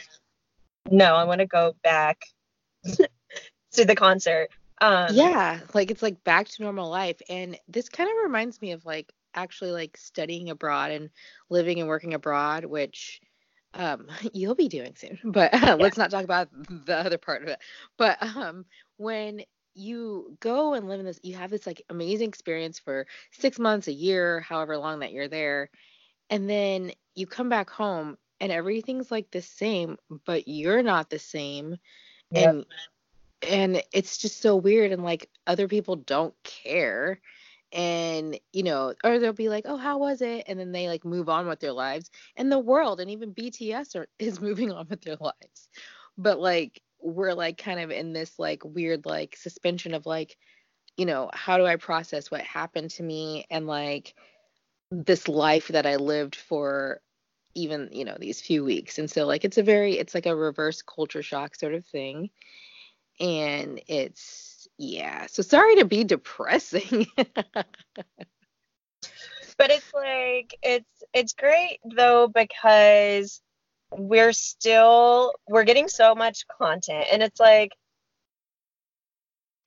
no, 0.91 1.15
I 1.15 1.25
want 1.25 1.41
to 1.41 1.47
go 1.47 1.77
back 1.83 2.23
to 2.85 3.85
the 3.85 3.95
concert. 3.95 4.49
Um, 4.81 5.09
yeah, 5.15 5.61
like 5.75 5.91
it's 5.91 6.03
like 6.03 6.23
back 6.25 6.49
to 6.49 6.63
normal 6.63 6.91
life. 6.91 7.21
And 7.29 7.59
this 7.69 7.89
kind 7.89 8.09
of 8.11 8.17
reminds 8.25 8.61
me 8.61 8.73
of 8.73 8.85
like 8.85 9.13
actually 9.35 9.73
like 9.73 9.97
studying 9.97 10.51
abroad 10.51 10.91
and 10.91 11.11
living 11.51 11.81
and 11.81 11.89
working 11.89 12.15
abroad, 12.15 12.65
which 12.65 13.21
um 13.75 14.07
you'll 14.33 14.55
be 14.55 14.69
doing 14.69 14.95
soon. 14.97 15.19
But 15.25 15.55
uh, 15.55 15.77
yeah. 15.79 15.85
let's 15.85 15.97
not 15.99 16.11
talk 16.11 16.25
about 16.25 16.49
the 16.69 16.97
other 16.97 17.19
part 17.19 17.43
of 17.43 17.49
it. 17.49 17.59
But 17.99 18.19
um 18.23 18.65
when 18.97 19.43
you 19.75 20.37
go 20.41 20.75
and 20.75 20.89
live 20.89 21.01
in 21.01 21.07
this 21.07 21.21
you 21.23 21.35
have 21.37 21.51
this 21.51 21.67
like 21.67 21.83
amazing 21.91 22.29
experience 22.29 22.79
for 22.79 23.07
6 23.33 23.59
months, 23.59 23.89
a 23.89 23.93
year, 23.93 24.41
however 24.41 24.77
long 24.79 25.01
that 25.01 25.13
you're 25.13 25.29
there. 25.29 25.71
And 26.31 26.49
then 26.49 26.93
you 27.15 27.27
come 27.27 27.49
back 27.49 27.71
home 27.71 28.17
and 28.41 28.53
everything's 28.53 29.11
like 29.11 29.31
the 29.31 29.43
same, 29.43 29.97
but 30.27 30.49
you're 30.49 30.83
not 30.83 31.11
the 31.11 31.19
same. 31.19 31.77
Yep. 32.31 32.55
And 32.55 32.67
and 33.43 33.83
it's 33.93 34.19
just 34.19 34.41
so 34.41 34.57
weird 34.57 34.93
and 34.93 35.05
like 35.05 35.31
other 35.47 35.69
people 35.69 35.97
don't 35.97 36.35
care. 36.43 37.21
And 37.73 38.39
you 38.53 38.63
know 38.63 38.95
or 39.03 39.19
they'll 39.19 39.33
be 39.33 39.49
like 39.49 39.65
oh 39.67 39.77
how 39.77 39.99
was 39.99 40.23
it? 40.23 40.45
And 40.47 40.61
then 40.61 40.71
they 40.71 40.89
like 40.89 41.05
move 41.05 41.29
on 41.29 41.49
with 41.49 41.61
their 41.61 41.73
lives. 41.73 42.11
And 42.37 42.51
the 42.51 42.59
world 42.59 43.01
and 43.01 43.11
even 43.11 43.35
bts 43.35 43.97
are, 43.97 44.07
is 44.19 44.41
moving 44.41 44.71
on 44.71 44.87
with 44.89 45.03
their 45.03 45.17
lives. 45.21 45.69
But 46.17 46.39
like 46.39 46.81
we're 47.01 47.35
like 47.35 47.59
kind 47.59 47.81
of 47.81 47.91
in 47.91 48.13
this 48.13 48.39
like 48.39 48.65
weird 48.65 49.07
like 49.07 49.37
suspension 49.37 49.93
of 49.95 50.07
like 50.07 50.37
you 50.97 51.05
know 51.05 51.29
how 51.35 51.59
do 51.59 51.67
i 51.67 51.77
process 51.77 52.31
what 52.31 52.41
happened 52.41 52.89
to 52.89 53.03
me 53.03 53.45
and 53.51 53.67
like 53.67 54.15
this 54.91 55.29
life 55.29 55.69
that 55.69 55.85
i 55.85 55.97
lived 55.97 56.37
for 56.37 57.03
even 57.55 57.89
you 57.93 58.05
know 58.05 58.17
these 58.19 58.41
few 58.41 58.65
weeks. 58.65 58.99
And 58.99 59.11
so 59.11 59.27
like 59.27 59.45
it's 59.45 59.59
a 59.59 59.63
very 59.63 59.99
it's 59.99 60.15
like 60.15 60.27
a 60.27 60.37
reverse 60.37 60.83
culture 60.83 61.23
shock 61.23 61.55
sort 61.55 61.75
of 61.75 61.87
thing 61.87 62.31
and 63.21 63.81
it's 63.87 64.69
yeah. 64.79 65.27
So 65.27 65.43
sorry 65.43 65.77
to 65.77 65.85
be 65.85 66.05
depressing. 66.05 67.07
But 69.57 69.71
it's 69.71 69.95
like 69.95 70.57
it's 70.63 71.05
it's 71.13 71.33
great 71.33 71.79
though 71.85 72.29
because 72.29 73.41
we're 73.93 74.33
still 74.33 75.33
we're 75.49 75.65
getting 75.65 75.89
so 75.89 76.15
much 76.15 76.45
content 76.59 77.07
and 77.13 77.23
it's 77.23 77.39
like 77.39 77.73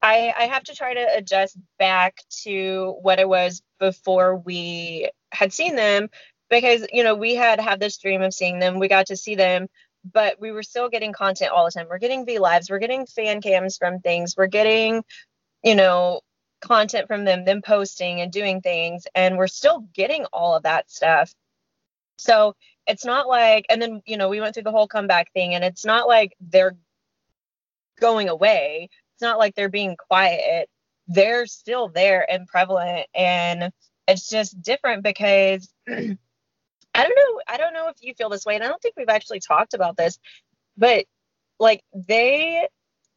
I 0.01 0.33
I 0.37 0.43
have 0.47 0.63
to 0.65 0.75
try 0.75 0.93
to 0.93 1.07
adjust 1.15 1.57
back 1.79 2.17
to 2.43 2.97
what 3.01 3.19
it 3.19 3.29
was 3.29 3.61
before 3.79 4.35
we 4.35 5.09
had 5.31 5.53
seen 5.53 5.75
them 5.75 6.09
because 6.49 6.85
you 6.91 7.03
know 7.03 7.15
we 7.15 7.35
had 7.35 7.59
had 7.59 7.79
this 7.79 7.97
dream 7.97 8.21
of 8.21 8.33
seeing 8.33 8.59
them. 8.59 8.79
We 8.79 8.87
got 8.87 9.07
to 9.07 9.17
see 9.17 9.35
them 9.35 9.67
but 10.13 10.39
we 10.39 10.51
were 10.51 10.63
still 10.63 10.89
getting 10.89 11.13
content 11.13 11.51
all 11.51 11.65
the 11.65 11.71
time. 11.71 11.87
We're 11.89 11.97
getting 11.97 12.25
V 12.25 12.39
lives, 12.39 12.69
we're 12.69 12.79
getting 12.79 13.05
fan 13.05 13.41
cams 13.41 13.77
from 13.77 13.99
things, 13.99 14.35
we're 14.37 14.47
getting, 14.47 15.03
you 15.63 15.75
know, 15.75 16.21
content 16.61 17.07
from 17.07 17.25
them, 17.25 17.45
them 17.45 17.61
posting 17.61 18.21
and 18.21 18.31
doing 18.31 18.61
things, 18.61 19.05
and 19.15 19.37
we're 19.37 19.47
still 19.47 19.87
getting 19.93 20.25
all 20.33 20.55
of 20.55 20.63
that 20.63 20.89
stuff. 20.89 21.33
So 22.17 22.55
it's 22.87 23.05
not 23.05 23.27
like, 23.27 23.65
and 23.69 23.81
then, 23.81 24.01
you 24.05 24.17
know, 24.17 24.29
we 24.29 24.41
went 24.41 24.53
through 24.53 24.63
the 24.63 24.71
whole 24.71 24.87
comeback 24.87 25.31
thing, 25.33 25.53
and 25.53 25.63
it's 25.63 25.85
not 25.85 26.07
like 26.07 26.35
they're 26.39 26.77
going 27.99 28.29
away. 28.29 28.89
It's 29.15 29.21
not 29.21 29.37
like 29.37 29.55
they're 29.55 29.69
being 29.69 29.97
quiet. 29.97 30.69
They're 31.07 31.45
still 31.47 31.89
there 31.89 32.29
and 32.29 32.47
prevalent. 32.47 33.07
And 33.13 33.71
it's 34.07 34.29
just 34.29 34.61
different 34.61 35.03
because 35.03 35.71
I 36.97 37.03
don't 37.03 37.15
know. 37.15 37.41
I 37.47 37.57
don't 37.57 37.73
know 37.73 37.89
if 37.89 37.95
you 38.01 38.13
feel 38.15 38.29
this 38.29 38.45
way, 38.45 38.55
and 38.55 38.63
I 38.63 38.67
don't 38.67 38.81
think 38.81 38.95
we've 38.97 39.07
actually 39.07 39.39
talked 39.39 39.75
about 39.75 39.95
this, 39.95 40.17
but 40.77 41.05
like 41.59 41.83
they 41.93 42.67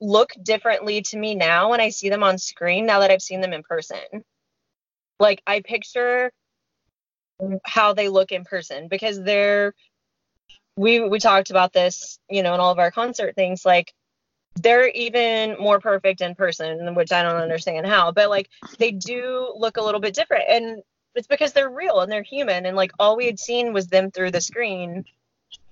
look 0.01 0.31
differently 0.43 1.03
to 1.03 1.19
me 1.19 1.35
now 1.35 1.71
when 1.71 1.81
I 1.81 1.89
see 1.89 2.09
them 2.09 2.23
on 2.23 2.39
screen 2.39 2.87
now 2.87 3.01
that 3.01 3.11
I've 3.11 3.23
seen 3.23 3.41
them 3.41 3.53
in 3.53 3.63
person. 3.63 3.99
Like 5.19 5.43
I 5.47 5.61
picture 5.61 6.31
how 7.65 7.95
they 7.95 8.09
look 8.09 8.33
in 8.33 8.45
person 8.45 8.89
because 8.89 9.23
they're 9.23 9.75
we 10.77 11.01
we 11.01 11.19
talked 11.19 11.51
about 11.51 11.73
this, 11.73 12.19
you 12.29 12.43
know, 12.43 12.55
in 12.55 12.61
all 12.61 12.73
of 12.73 12.79
our 12.79 12.91
concert 12.91 13.35
things, 13.35 13.65
like 13.65 13.93
they're 14.57 14.89
even 14.89 15.57
more 15.59 15.81
perfect 15.81 16.21
in 16.21 16.35
person, 16.35 16.95
which 16.95 17.13
I 17.13 17.23
don't 17.23 17.41
understand 17.41 17.87
how, 17.87 18.13
but 18.13 18.31
like 18.31 18.49
they 18.79 18.91
do 18.91 19.55
look 19.57 19.77
a 19.77 19.83
little 19.83 20.01
bit 20.01 20.15
different. 20.15 20.45
And 20.49 20.83
it's 21.15 21.27
because 21.27 21.53
they're 21.53 21.71
real 21.71 22.01
and 22.01 22.11
they're 22.11 22.23
human. 22.23 22.67
And 22.67 22.77
like 22.77 22.93
all 22.99 23.17
we 23.17 23.27
had 23.27 23.39
seen 23.39 23.73
was 23.73 23.87
them 23.87 24.11
through 24.11 24.31
the 24.31 24.41
screen. 24.41 25.05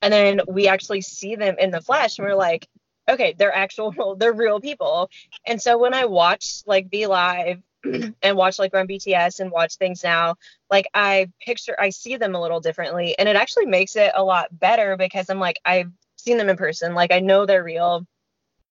And 0.02 0.12
then 0.12 0.40
we 0.48 0.68
actually 0.68 1.00
see 1.00 1.36
them 1.36 1.56
in 1.58 1.70
the 1.70 1.80
flesh 1.80 2.18
and 2.18 2.26
we're 2.26 2.34
like, 2.34 2.68
okay, 3.08 3.34
they're 3.38 3.54
actual, 3.54 4.16
they're 4.18 4.32
real 4.32 4.60
people. 4.60 5.10
And 5.46 5.60
so 5.60 5.78
when 5.78 5.94
I 5.94 6.04
watch 6.06 6.62
like 6.66 6.90
V 6.90 7.06
Live 7.06 7.62
and 8.22 8.36
watch 8.36 8.58
like 8.58 8.74
Run 8.74 8.88
BTS 8.88 9.40
and 9.40 9.50
watch 9.50 9.76
things 9.76 10.02
now, 10.02 10.36
like 10.70 10.88
I 10.94 11.30
picture, 11.40 11.76
I 11.78 11.90
see 11.90 12.16
them 12.16 12.34
a 12.34 12.40
little 12.40 12.60
differently. 12.60 13.16
And 13.18 13.28
it 13.28 13.36
actually 13.36 13.66
makes 13.66 13.96
it 13.96 14.12
a 14.14 14.24
lot 14.24 14.48
better 14.58 14.96
because 14.96 15.30
I'm 15.30 15.40
like, 15.40 15.60
I've 15.64 15.92
seen 16.16 16.38
them 16.38 16.48
in 16.48 16.56
person. 16.56 16.94
Like 16.94 17.12
I 17.12 17.20
know 17.20 17.46
they're 17.46 17.64
real 17.64 18.06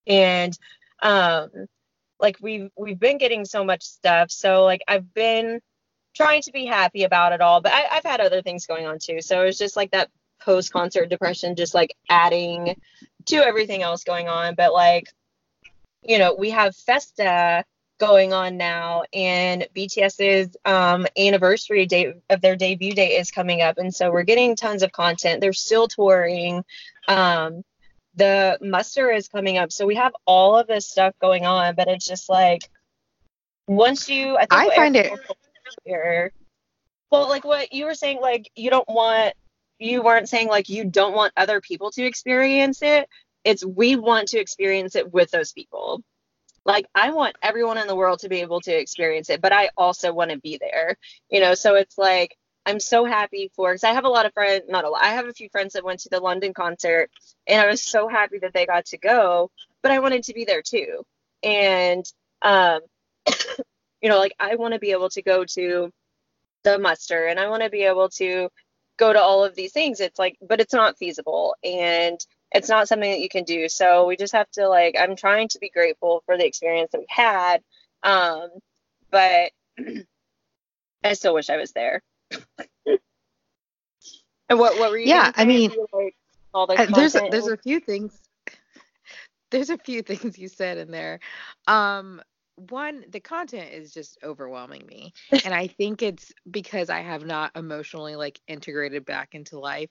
and 0.08 0.58
um 1.02 1.50
like 2.18 2.36
we've 2.40 2.70
we've 2.76 2.98
been 2.98 3.18
getting 3.18 3.44
so 3.44 3.62
much 3.64 3.82
stuff 3.82 4.30
so 4.30 4.64
like 4.64 4.80
i've 4.88 5.14
been 5.14 5.60
trying 6.14 6.42
to 6.42 6.52
be 6.52 6.66
happy 6.66 7.04
about 7.04 7.32
it 7.32 7.40
all 7.40 7.60
but 7.60 7.72
I, 7.72 7.86
i've 7.92 8.04
had 8.04 8.20
other 8.20 8.42
things 8.42 8.66
going 8.66 8.86
on 8.86 8.98
too. 8.98 9.20
So 9.20 9.42
it 9.42 9.46
was 9.46 9.58
just 9.58 9.76
like 9.76 9.90
that 9.92 10.10
post 10.40 10.72
concert 10.72 11.08
depression 11.08 11.56
just 11.56 11.74
like 11.74 11.94
adding 12.08 12.76
to 13.26 13.36
everything 13.36 13.82
else 13.82 14.04
going 14.04 14.28
on. 14.28 14.54
But 14.54 14.72
like 14.72 15.08
you 16.02 16.18
know 16.18 16.34
we 16.38 16.50
have 16.50 16.74
festa 16.76 17.64
going 17.98 18.32
on 18.32 18.56
now 18.56 19.02
and 19.12 19.66
bts's 19.74 20.56
um, 20.64 21.04
anniversary 21.18 21.84
date 21.84 22.14
of 22.30 22.40
their 22.40 22.54
debut 22.54 22.92
date 22.92 23.18
is 23.18 23.32
coming 23.32 23.60
up. 23.60 23.78
And 23.78 23.92
so 23.92 24.10
we're 24.12 24.22
getting 24.22 24.54
tons 24.54 24.82
of 24.84 24.92
content. 24.92 25.40
They're 25.40 25.52
still 25.52 25.88
touring. 25.88 26.64
Um, 27.08 27.64
the 28.14 28.56
muster 28.60 29.10
is 29.10 29.28
coming 29.28 29.58
up. 29.58 29.72
So 29.72 29.86
we 29.86 29.96
have 29.96 30.12
all 30.26 30.56
of 30.56 30.68
this 30.68 30.88
stuff 30.88 31.14
going 31.20 31.44
on, 31.44 31.74
but 31.74 31.88
it's 31.88 32.06
just 32.06 32.28
like 32.28 32.68
once 33.66 34.08
you 34.08 34.36
I, 34.36 34.46
I 34.50 34.76
find 34.76 34.96
it 34.96 35.12
here. 35.84 36.32
Well, 37.10 37.28
like 37.28 37.44
what 37.44 37.72
you 37.72 37.86
were 37.86 37.94
saying, 37.94 38.20
like 38.20 38.50
you 38.54 38.70
don't 38.70 38.88
want 38.88 39.34
you 39.78 40.02
weren't 40.02 40.28
saying 40.28 40.48
like 40.48 40.68
you 40.68 40.84
don't 40.84 41.14
want 41.14 41.32
other 41.36 41.60
people 41.60 41.90
to 41.92 42.04
experience 42.04 42.82
it. 42.82 43.08
It's 43.44 43.64
we 43.64 43.96
want 43.96 44.28
to 44.28 44.38
experience 44.38 44.96
it 44.96 45.12
with 45.12 45.30
those 45.30 45.52
people. 45.52 46.02
Like 46.64 46.86
I 46.94 47.12
want 47.12 47.36
everyone 47.42 47.78
in 47.78 47.86
the 47.86 47.96
world 47.96 48.20
to 48.20 48.28
be 48.28 48.40
able 48.40 48.60
to 48.62 48.72
experience 48.72 49.30
it, 49.30 49.40
but 49.40 49.52
I 49.52 49.70
also 49.76 50.12
want 50.12 50.30
to 50.32 50.38
be 50.38 50.58
there. 50.60 50.96
You 51.30 51.40
know, 51.40 51.54
so 51.54 51.76
it's 51.76 51.96
like 51.96 52.36
I'm 52.66 52.80
so 52.80 53.06
happy 53.06 53.50
for 53.56 53.72
because 53.72 53.84
I 53.84 53.92
have 53.92 54.04
a 54.04 54.10
lot 54.10 54.26
of 54.26 54.34
friends, 54.34 54.64
not 54.68 54.84
a 54.84 54.90
lot. 54.90 55.02
I 55.02 55.10
have 55.10 55.26
a 55.26 55.32
few 55.32 55.48
friends 55.48 55.72
that 55.72 55.84
went 55.84 56.00
to 56.00 56.10
the 56.10 56.20
London 56.20 56.52
concert, 56.52 57.10
and 57.46 57.60
I 57.60 57.66
was 57.66 57.82
so 57.82 58.08
happy 58.08 58.38
that 58.40 58.52
they 58.52 58.66
got 58.66 58.84
to 58.86 58.98
go. 58.98 59.50
But 59.82 59.92
I 59.92 60.00
wanted 60.00 60.24
to 60.24 60.34
be 60.34 60.44
there 60.44 60.60
too, 60.60 61.04
and 61.42 62.04
um, 62.42 62.80
you 64.02 64.08
know, 64.08 64.18
like 64.18 64.32
I 64.38 64.56
want 64.56 64.74
to 64.74 64.80
be 64.80 64.92
able 64.92 65.10
to 65.10 65.22
go 65.22 65.44
to 65.44 65.92
the 66.64 66.78
muster, 66.78 67.26
and 67.26 67.38
I 67.38 67.48
want 67.48 67.62
to 67.62 67.70
be 67.70 67.82
able 67.82 68.08
to 68.10 68.48
go 68.98 69.12
to 69.12 69.20
all 69.20 69.44
of 69.44 69.54
these 69.54 69.72
things. 69.72 70.00
It's 70.00 70.18
like, 70.18 70.36
but 70.46 70.60
it's 70.60 70.74
not 70.74 70.98
feasible, 70.98 71.56
and 71.64 72.18
it's 72.52 72.68
not 72.68 72.88
something 72.88 73.10
that 73.10 73.20
you 73.20 73.28
can 73.28 73.44
do. 73.44 73.68
So 73.68 74.06
we 74.06 74.16
just 74.16 74.32
have 74.32 74.50
to 74.52 74.68
like. 74.68 74.96
I'm 74.98 75.16
trying 75.16 75.48
to 75.48 75.58
be 75.58 75.70
grateful 75.70 76.22
for 76.26 76.36
the 76.36 76.46
experience 76.46 76.90
that 76.92 77.00
we 77.00 77.06
had, 77.08 77.62
um, 78.02 78.48
but 79.10 79.52
I 81.04 81.12
still 81.12 81.34
wish 81.34 81.50
I 81.50 81.56
was 81.56 81.72
there 81.72 82.02
and 84.48 84.58
what 84.58 84.78
what 84.78 84.90
were 84.90 84.98
you? 84.98 85.08
Yeah, 85.08 85.32
I 85.34 85.44
mean, 85.44 85.70
like, 85.92 86.14
all 86.54 86.66
the 86.66 86.80
uh, 86.80 86.86
there's 86.86 87.14
a, 87.14 87.28
there's 87.30 87.48
a 87.48 87.56
few 87.56 87.80
things. 87.80 88.18
There's 89.50 89.70
a 89.70 89.78
few 89.78 90.02
things 90.02 90.38
you 90.38 90.46
said 90.46 90.76
in 90.76 90.90
there. 90.90 91.20
Um, 91.66 92.20
one, 92.58 93.04
the 93.08 93.20
content 93.20 93.72
is 93.72 93.92
just 93.92 94.18
overwhelming 94.22 94.86
me, 94.86 95.12
and 95.44 95.54
I 95.54 95.66
think 95.66 96.02
it's 96.02 96.32
because 96.50 96.90
I 96.90 97.00
have 97.00 97.24
not 97.24 97.52
emotionally 97.56 98.16
like 98.16 98.40
integrated 98.48 99.04
back 99.04 99.34
into 99.34 99.58
life, 99.58 99.90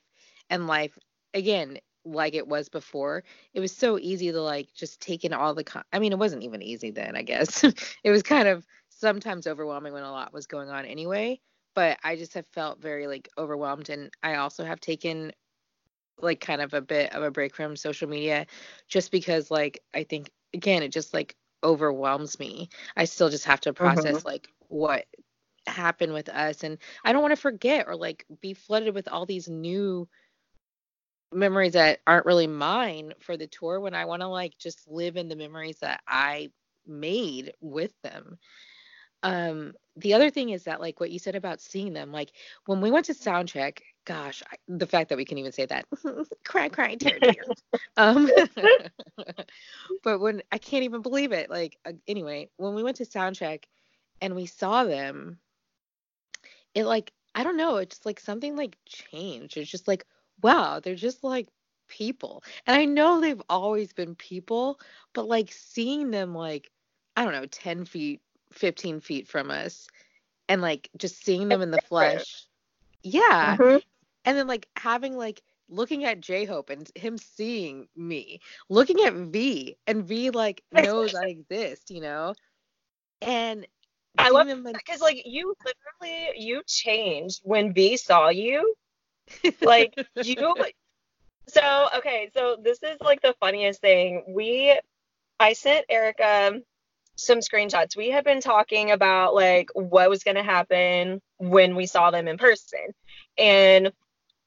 and 0.50 0.66
life 0.66 0.96
again 1.34 1.78
like 2.04 2.34
it 2.34 2.46
was 2.46 2.68
before. 2.68 3.24
It 3.52 3.60
was 3.60 3.76
so 3.76 3.98
easy 3.98 4.32
to 4.32 4.40
like 4.40 4.68
just 4.74 5.00
take 5.00 5.24
in 5.24 5.32
all 5.32 5.54
the. 5.54 5.64
Con- 5.64 5.84
I 5.92 5.98
mean, 5.98 6.12
it 6.12 6.18
wasn't 6.18 6.44
even 6.44 6.62
easy 6.62 6.90
then. 6.90 7.16
I 7.16 7.22
guess 7.22 7.64
it 8.04 8.10
was 8.10 8.22
kind 8.22 8.48
of 8.48 8.64
sometimes 8.90 9.46
overwhelming 9.46 9.92
when 9.92 10.02
a 10.02 10.10
lot 10.10 10.32
was 10.32 10.46
going 10.46 10.70
on 10.70 10.84
anyway 10.84 11.40
but 11.78 11.96
I 12.02 12.16
just 12.16 12.34
have 12.34 12.46
felt 12.48 12.82
very 12.82 13.06
like 13.06 13.28
overwhelmed 13.38 13.88
and 13.88 14.10
I 14.20 14.34
also 14.34 14.64
have 14.64 14.80
taken 14.80 15.30
like 16.20 16.40
kind 16.40 16.60
of 16.60 16.74
a 16.74 16.80
bit 16.80 17.14
of 17.14 17.22
a 17.22 17.30
break 17.30 17.54
from 17.54 17.76
social 17.76 18.08
media 18.08 18.46
just 18.88 19.12
because 19.12 19.48
like 19.48 19.80
I 19.94 20.02
think 20.02 20.28
again 20.52 20.82
it 20.82 20.88
just 20.88 21.14
like 21.14 21.36
overwhelms 21.62 22.38
me. 22.38 22.68
I 22.96 23.04
still 23.04 23.28
just 23.28 23.44
have 23.46 23.60
to 23.62 23.72
process 23.72 24.18
mm-hmm. 24.18 24.28
like 24.28 24.48
what 24.68 25.06
happened 25.66 26.12
with 26.12 26.28
us 26.28 26.64
and 26.64 26.78
I 27.04 27.12
don't 27.12 27.22
want 27.22 27.32
to 27.32 27.40
forget 27.40 27.86
or 27.88 27.96
like 27.96 28.24
be 28.40 28.54
flooded 28.54 28.94
with 28.94 29.08
all 29.08 29.26
these 29.26 29.48
new 29.48 30.08
memories 31.30 31.74
that 31.74 32.00
aren't 32.06 32.26
really 32.26 32.46
mine 32.46 33.12
for 33.20 33.36
the 33.36 33.46
tour 33.46 33.78
when 33.80 33.94
I 33.94 34.06
want 34.06 34.22
to 34.22 34.28
like 34.28 34.56
just 34.58 34.88
live 34.88 35.16
in 35.16 35.28
the 35.28 35.36
memories 35.36 35.78
that 35.80 36.00
I 36.08 36.50
made 36.86 37.52
with 37.60 37.92
them 38.02 38.38
um 39.22 39.74
the 39.96 40.14
other 40.14 40.30
thing 40.30 40.50
is 40.50 40.64
that 40.64 40.80
like 40.80 41.00
what 41.00 41.10
you 41.10 41.18
said 41.18 41.34
about 41.34 41.60
seeing 41.60 41.92
them 41.92 42.12
like 42.12 42.30
when 42.66 42.80
we 42.80 42.90
went 42.90 43.04
to 43.06 43.14
sound 43.14 43.48
check 43.48 43.82
gosh 44.08 44.42
I, 44.50 44.56
the 44.68 44.86
fact 44.86 45.10
that 45.10 45.18
we 45.18 45.26
can 45.26 45.38
even 45.38 45.52
say 45.52 45.66
that 45.66 45.86
cry 46.44 46.68
cry 46.68 46.96
tear 47.00 47.20
tear 47.20 47.46
um 47.96 48.30
but 50.02 50.20
when 50.20 50.42
i 50.52 50.58
can't 50.58 50.84
even 50.84 51.02
believe 51.02 51.32
it 51.32 51.50
like 51.50 51.78
uh, 51.86 51.92
anyway 52.08 52.50
when 52.56 52.74
we 52.74 52.82
went 52.82 52.98
to 52.98 53.06
sound 53.06 53.36
check 53.36 53.68
and 54.22 54.34
we 54.34 54.46
saw 54.46 54.84
them 54.84 55.38
it 56.74 56.84
like 56.84 57.12
i 57.34 57.44
don't 57.44 57.56
know 57.56 57.76
it's 57.76 57.96
just 57.96 58.06
like 58.06 58.20
something 58.20 58.56
like 58.56 58.76
changed 58.86 59.56
it's 59.56 59.70
just 59.70 59.88
like 59.88 60.06
wow 60.42 60.80
they're 60.80 60.94
just 60.96 61.24
like 61.24 61.48
people 61.88 62.42
and 62.66 62.76
i 62.76 62.84
know 62.84 63.20
they've 63.20 63.42
always 63.50 63.92
been 63.92 64.14
people 64.14 64.80
but 65.14 65.28
like 65.28 65.52
seeing 65.52 66.10
them 66.10 66.34
like 66.34 66.70
i 67.16 67.24
don't 67.24 67.32
know 67.32 67.46
10 67.46 67.84
feet 67.84 68.20
15 68.52 69.00
feet 69.00 69.28
from 69.28 69.50
us 69.50 69.88
and 70.48 70.62
like 70.62 70.90
just 70.96 71.24
seeing 71.24 71.48
them 71.48 71.62
in 71.62 71.70
the 71.70 71.78
flesh. 71.78 72.46
Yeah. 73.02 73.58
Mm-hmm. 73.58 73.76
And 74.28 74.36
then 74.36 74.46
like 74.46 74.68
having 74.76 75.16
like 75.16 75.42
looking 75.70 76.04
at 76.04 76.20
J 76.20 76.44
Hope 76.44 76.68
and 76.68 76.86
him 76.94 77.16
seeing 77.16 77.88
me, 77.96 78.40
looking 78.68 79.00
at 79.00 79.14
V 79.14 79.74
and 79.86 80.04
V 80.04 80.28
like 80.28 80.62
knows 80.70 81.14
I 81.14 81.28
exist, 81.28 81.90
you 81.90 82.02
know? 82.02 82.34
And 83.22 83.66
I 84.18 84.28
love 84.28 84.46
him 84.46 84.64
because 84.64 85.00
like 85.00 85.22
you 85.24 85.54
literally 85.64 86.28
you 86.36 86.60
changed 86.66 87.40
when 87.42 87.72
V 87.72 87.96
saw 87.96 88.28
you. 88.28 88.74
Like 89.62 89.94
you 90.22 90.54
so 91.48 91.88
okay, 91.96 92.30
so 92.36 92.58
this 92.62 92.82
is 92.82 92.98
like 93.00 93.22
the 93.22 93.34
funniest 93.40 93.80
thing. 93.80 94.24
We 94.28 94.78
I 95.40 95.54
sent 95.54 95.86
Erica 95.88 96.60
some 97.16 97.38
screenshots. 97.38 97.96
We 97.96 98.10
had 98.10 98.24
been 98.24 98.42
talking 98.42 98.90
about 98.90 99.34
like 99.34 99.70
what 99.72 100.10
was 100.10 100.22
going 100.22 100.36
to 100.36 100.42
happen 100.42 101.22
when 101.38 101.76
we 101.76 101.86
saw 101.86 102.10
them 102.10 102.28
in 102.28 102.36
person. 102.36 102.92
And 103.38 103.90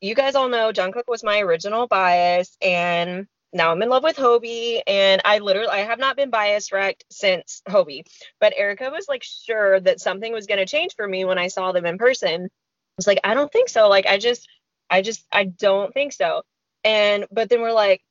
you 0.02 0.16
guys 0.16 0.36
all 0.36 0.50
know 0.50 0.72
Jungkook 0.74 1.08
was 1.08 1.24
my 1.24 1.40
original 1.40 1.88
bias 1.88 2.58
and 2.62 3.28
now 3.54 3.72
I'm 3.72 3.82
in 3.82 3.90
love 3.90 4.04
with 4.04 4.18
Hobi 4.18 4.82
and 4.88 5.22
I 5.24 5.40
literally 5.40 5.70
I 5.70 5.80
have 5.80 6.00
not 6.00 6.16
been 6.16 6.32
bias 6.32 6.72
wrecked 6.72 7.06
since 7.12 7.62
Hobi. 7.68 8.04
But 8.40 8.54
Erica 8.58 8.90
was 8.90 9.08
like 9.08 9.24
sure 9.24 9.80
that 9.80 10.00
something 10.00 10.34
was 10.34 10.48
to 10.60 10.66
change 10.66 10.96
for 10.96 11.08
me 11.08 11.24
when 11.26 11.38
I 11.38 11.48
saw 11.48 11.72
them 11.72 11.86
in 11.86 11.98
person. 11.98 12.46
I 12.46 12.50
was 12.98 13.08
like 13.08 13.20
I 13.24 13.34
don't 13.36 13.52
think 13.52 13.70
so. 13.70 13.90
Like 13.90 14.08
I 14.08 14.18
just 14.18 14.48
I 14.90 15.02
just 15.02 15.26
I 15.32 15.46
don't 15.46 15.94
think 15.94 16.14
so. 16.14 16.42
And 16.84 17.26
but 17.32 17.50
then 17.50 17.62
we're 17.62 17.72
like 17.72 18.02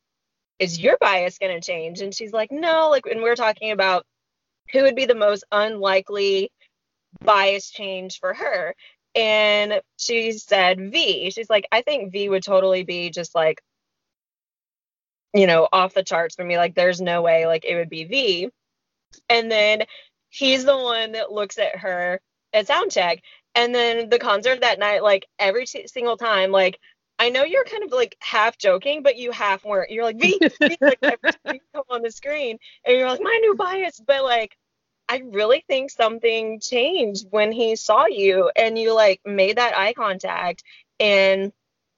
is 0.58 0.78
your 0.78 0.96
bias 1.00 1.38
to 1.38 1.60
change? 1.60 2.02
And 2.02 2.14
she's 2.14 2.32
like 2.32 2.52
no, 2.52 2.88
like 2.90 3.06
and 3.06 3.22
we're 3.22 3.36
talking 3.36 3.72
about 3.72 4.06
who 4.72 4.82
would 4.82 4.94
be 4.94 5.06
the 5.06 5.14
most 5.14 5.44
unlikely 5.50 6.52
bias 7.24 7.70
change 7.70 8.20
for 8.20 8.34
her? 8.34 8.74
And 9.14 9.80
she 9.96 10.32
said 10.32 10.92
V. 10.92 11.30
She's 11.30 11.50
like, 11.50 11.66
I 11.72 11.82
think 11.82 12.12
V 12.12 12.28
would 12.28 12.44
totally 12.44 12.84
be 12.84 13.10
just 13.10 13.34
like, 13.34 13.60
you 15.34 15.46
know, 15.46 15.68
off 15.72 15.94
the 15.94 16.02
charts 16.02 16.34
for 16.34 16.44
me. 16.44 16.56
Like, 16.56 16.74
there's 16.74 17.00
no 17.00 17.22
way 17.22 17.46
like 17.46 17.64
it 17.64 17.76
would 17.76 17.90
be 17.90 18.04
V. 18.04 18.50
And 19.28 19.50
then 19.50 19.84
he's 20.28 20.64
the 20.64 20.76
one 20.76 21.12
that 21.12 21.32
looks 21.32 21.58
at 21.58 21.76
her 21.76 22.20
at 22.52 22.68
soundcheck. 22.68 23.20
And 23.54 23.74
then 23.74 24.08
the 24.08 24.18
concert 24.18 24.60
that 24.60 24.78
night, 24.78 25.02
like 25.02 25.26
every 25.38 25.66
t- 25.66 25.88
single 25.88 26.16
time, 26.16 26.52
like 26.52 26.78
I 27.18 27.28
know 27.28 27.44
you're 27.44 27.64
kind 27.64 27.84
of 27.84 27.92
like 27.92 28.16
half 28.20 28.56
joking, 28.56 29.02
but 29.02 29.18
you 29.18 29.30
half 29.30 29.64
weren't. 29.64 29.90
You're 29.90 30.04
like 30.04 30.18
V, 30.18 30.38
v 30.60 30.76
like 30.80 30.98
every 31.02 31.32
time 31.32 31.54
you 31.54 31.60
come 31.74 31.84
on 31.90 32.02
the 32.02 32.10
screen, 32.10 32.58
and 32.86 32.96
you're 32.96 33.08
like 33.08 33.20
my 33.20 33.38
new 33.42 33.54
bias, 33.56 34.00
but 34.06 34.24
like 34.24 34.56
I 35.10 35.22
really 35.32 35.64
think 35.66 35.90
something 35.90 36.60
changed 36.60 37.26
when 37.30 37.50
he 37.50 37.74
saw 37.74 38.06
you 38.06 38.48
and 38.54 38.78
you 38.78 38.94
like 38.94 39.20
made 39.26 39.58
that 39.58 39.76
eye 39.76 39.92
contact 39.92 40.62
and 41.00 41.52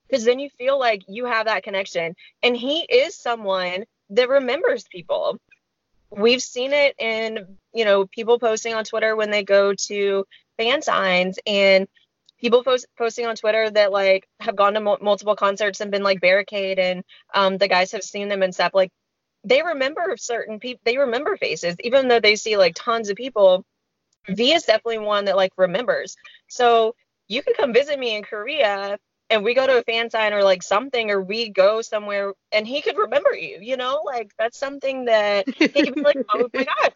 because 0.09 0.25
then 0.25 0.38
you 0.38 0.48
feel 0.57 0.79
like 0.79 1.03
you 1.09 1.27
have 1.27 1.44
that 1.44 1.62
connection. 1.62 2.14
And 2.42 2.57
he 2.57 2.81
is 2.81 3.14
someone 3.14 3.85
that 4.11 4.31
remembers 4.31 4.85
people. 4.90 5.37
We've 6.11 6.40
seen 6.40 6.72
it 6.72 6.94
in, 6.98 7.59
you 7.75 7.85
know, 7.85 8.07
people 8.07 8.38
posting 8.38 8.72
on 8.72 8.85
Twitter 8.85 9.14
when 9.14 9.31
they 9.31 9.44
go 9.44 9.75
to 9.88 10.25
fan 10.57 10.81
signs 10.81 11.38
and 11.46 11.88
people 12.40 12.64
post, 12.64 12.87
posting 12.96 13.27
on 13.27 13.37
Twitter 13.37 13.70
that 13.70 13.92
like 13.92 14.27
have 14.40 14.57
gone 14.57 14.72
to 14.72 14.81
mo- 14.81 14.98
multiple 15.03 15.37
concerts 15.37 15.83
and 15.83 15.90
been 15.90 16.03
like 16.03 16.20
barricade 16.22 16.79
and 16.79 17.05
um, 17.35 17.59
the 17.59 17.68
guys 17.68 17.92
have 17.92 18.03
seen 18.03 18.29
them 18.29 18.42
and 18.42 18.55
stuff. 18.55 18.72
Like 18.72 18.90
they 19.45 19.63
remember 19.63 20.17
certain 20.17 20.61
people, 20.61 20.81
they 20.85 20.99
remember 20.99 21.37
faces, 21.37 21.77
even 21.83 22.09
though 22.09 22.21
they 22.21 22.37
see 22.37 22.57
like 22.57 22.75
tons 22.75 23.09
of 23.09 23.17
people. 23.17 23.65
V 24.29 24.53
is 24.53 24.63
definitely 24.65 24.99
one 24.99 25.25
that 25.25 25.37
like 25.37 25.53
remembers. 25.57 26.17
So 26.49 26.95
you 27.29 27.43
could 27.43 27.57
come 27.57 27.73
visit 27.73 27.99
me 27.99 28.15
in 28.15 28.23
Korea 28.23 28.99
and 29.31 29.43
we 29.43 29.55
go 29.55 29.67
to 29.67 29.79
a 29.79 29.83
fan 29.83 30.11
sign 30.11 30.33
or 30.33 30.45
like 30.45 30.63
something, 30.63 31.11
or 31.11 31.21
we 31.21 31.49
go 31.49 31.83
somewhere 31.83 32.35
and 32.53 32.67
he 32.67 32.83
could 32.83 32.97
remember 32.97 33.35
you, 33.35 33.59
you 33.61 33.77
know, 33.77 34.03
like 34.05 34.31
that's 34.39 34.59
something 34.59 35.07
that 35.07 35.49
he 35.49 35.69
could 35.69 35.95
be 35.95 36.03
like, 36.03 36.19
oh 36.35 36.49
my 36.55 36.65
God, 36.65 36.93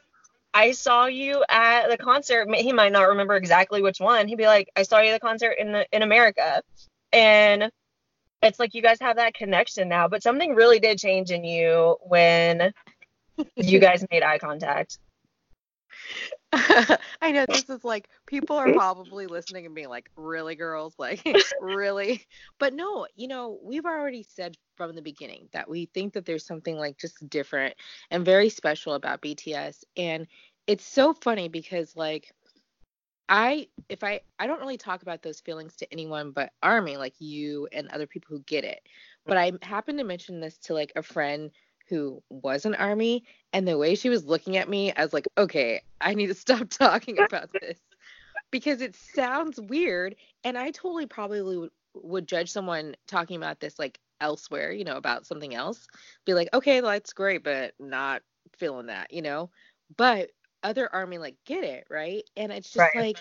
I 0.54 0.72
saw 0.72 1.06
you 1.06 1.44
at 1.48 1.88
the 1.88 1.98
concert. 1.98 2.48
He 2.54 2.72
might 2.72 2.92
not 2.92 3.08
remember 3.08 3.36
exactly 3.36 3.82
which 3.82 4.00
one. 4.00 4.28
He'd 4.28 4.38
be 4.38 4.46
like, 4.46 4.70
I 4.76 4.82
saw 4.82 5.00
you 5.00 5.10
at 5.10 5.20
the 5.20 5.26
concert 5.26 5.52
in 5.58 5.72
the, 5.72 5.86
in 5.92 6.02
America. 6.02 6.62
And 7.12 7.70
it's 8.42 8.58
like 8.58 8.74
you 8.74 8.82
guys 8.82 8.98
have 9.00 9.16
that 9.16 9.34
connection 9.34 9.88
now, 9.88 10.08
but 10.08 10.22
something 10.22 10.54
really 10.54 10.78
did 10.78 10.98
change 10.98 11.30
in 11.30 11.44
you 11.44 11.96
when 12.02 12.72
you 13.56 13.78
guys 13.78 14.04
made 14.10 14.22
eye 14.22 14.38
contact. 14.38 14.98
I 16.52 17.32
know 17.32 17.44
this 17.48 17.68
is 17.68 17.84
like 17.84 18.08
people 18.26 18.56
are 18.56 18.72
probably 18.72 19.26
listening 19.26 19.66
and 19.66 19.74
being 19.74 19.88
like, 19.88 20.10
really, 20.16 20.54
girls? 20.54 20.94
Like, 20.98 21.26
really? 21.60 22.24
But 22.58 22.72
no, 22.74 23.06
you 23.14 23.28
know, 23.28 23.58
we've 23.62 23.84
already 23.84 24.22
said 24.22 24.56
from 24.76 24.94
the 24.94 25.02
beginning 25.02 25.48
that 25.52 25.68
we 25.68 25.86
think 25.86 26.14
that 26.14 26.24
there's 26.24 26.46
something 26.46 26.76
like 26.76 26.98
just 26.98 27.28
different 27.28 27.74
and 28.10 28.24
very 28.24 28.48
special 28.48 28.94
about 28.94 29.22
BTS. 29.22 29.84
And 29.96 30.26
it's 30.66 30.84
so 30.84 31.12
funny 31.12 31.48
because, 31.48 31.94
like, 31.96 32.32
I, 33.28 33.68
if 33.88 34.04
I, 34.04 34.20
I 34.38 34.46
don't 34.46 34.60
really 34.60 34.76
talk 34.76 35.02
about 35.02 35.22
those 35.22 35.40
feelings 35.40 35.74
to 35.76 35.92
anyone 35.92 36.30
but 36.30 36.52
Army, 36.62 36.96
like 36.96 37.14
you 37.18 37.68
and 37.72 37.88
other 37.88 38.06
people 38.06 38.36
who 38.36 38.42
get 38.44 38.64
it. 38.64 38.80
Mm. 38.84 38.88
But 39.26 39.36
I 39.36 39.52
happened 39.62 39.98
to 39.98 40.04
mention 40.04 40.40
this 40.40 40.58
to 40.58 40.74
like 40.74 40.92
a 40.96 41.02
friend 41.02 41.50
who 41.88 42.22
was 42.30 42.64
an 42.64 42.74
army 42.74 43.24
and 43.52 43.66
the 43.66 43.78
way 43.78 43.94
she 43.94 44.08
was 44.08 44.24
looking 44.24 44.56
at 44.56 44.68
me 44.68 44.92
i 44.94 45.02
was 45.02 45.12
like 45.12 45.26
okay 45.38 45.80
i 46.00 46.14
need 46.14 46.26
to 46.26 46.34
stop 46.46 46.68
talking 46.68 47.18
about 47.18 47.50
this. 47.52 47.78
Because 48.52 48.80
it 48.80 48.94
sounds 48.94 49.60
weird 49.60 50.16
and 50.44 50.56
i 50.56 50.70
totally 50.70 51.06
probably 51.06 51.42
would, 51.42 51.70
would 51.94 52.28
judge 52.28 52.50
someone 52.50 52.94
talking 53.06 53.36
about 53.36 53.60
this 53.60 53.78
like 53.78 53.98
elsewhere 54.20 54.72
you 54.72 54.84
know 54.84 54.96
about 54.96 55.26
something 55.26 55.54
else. 55.54 55.86
Be 56.24 56.34
like 56.34 56.48
okay 56.54 56.80
that's 56.80 57.12
great 57.12 57.44
but 57.44 57.74
not 57.78 58.22
feeling 58.56 58.86
that 58.86 59.12
you 59.12 59.22
know? 59.22 59.50
But 59.96 60.30
other 60.66 60.92
army 60.92 61.16
like 61.16 61.36
get 61.46 61.64
it 61.64 61.86
right 61.88 62.28
and 62.36 62.52
it's 62.52 62.70
just 62.72 62.94
right. 62.94 62.96
like 62.96 63.18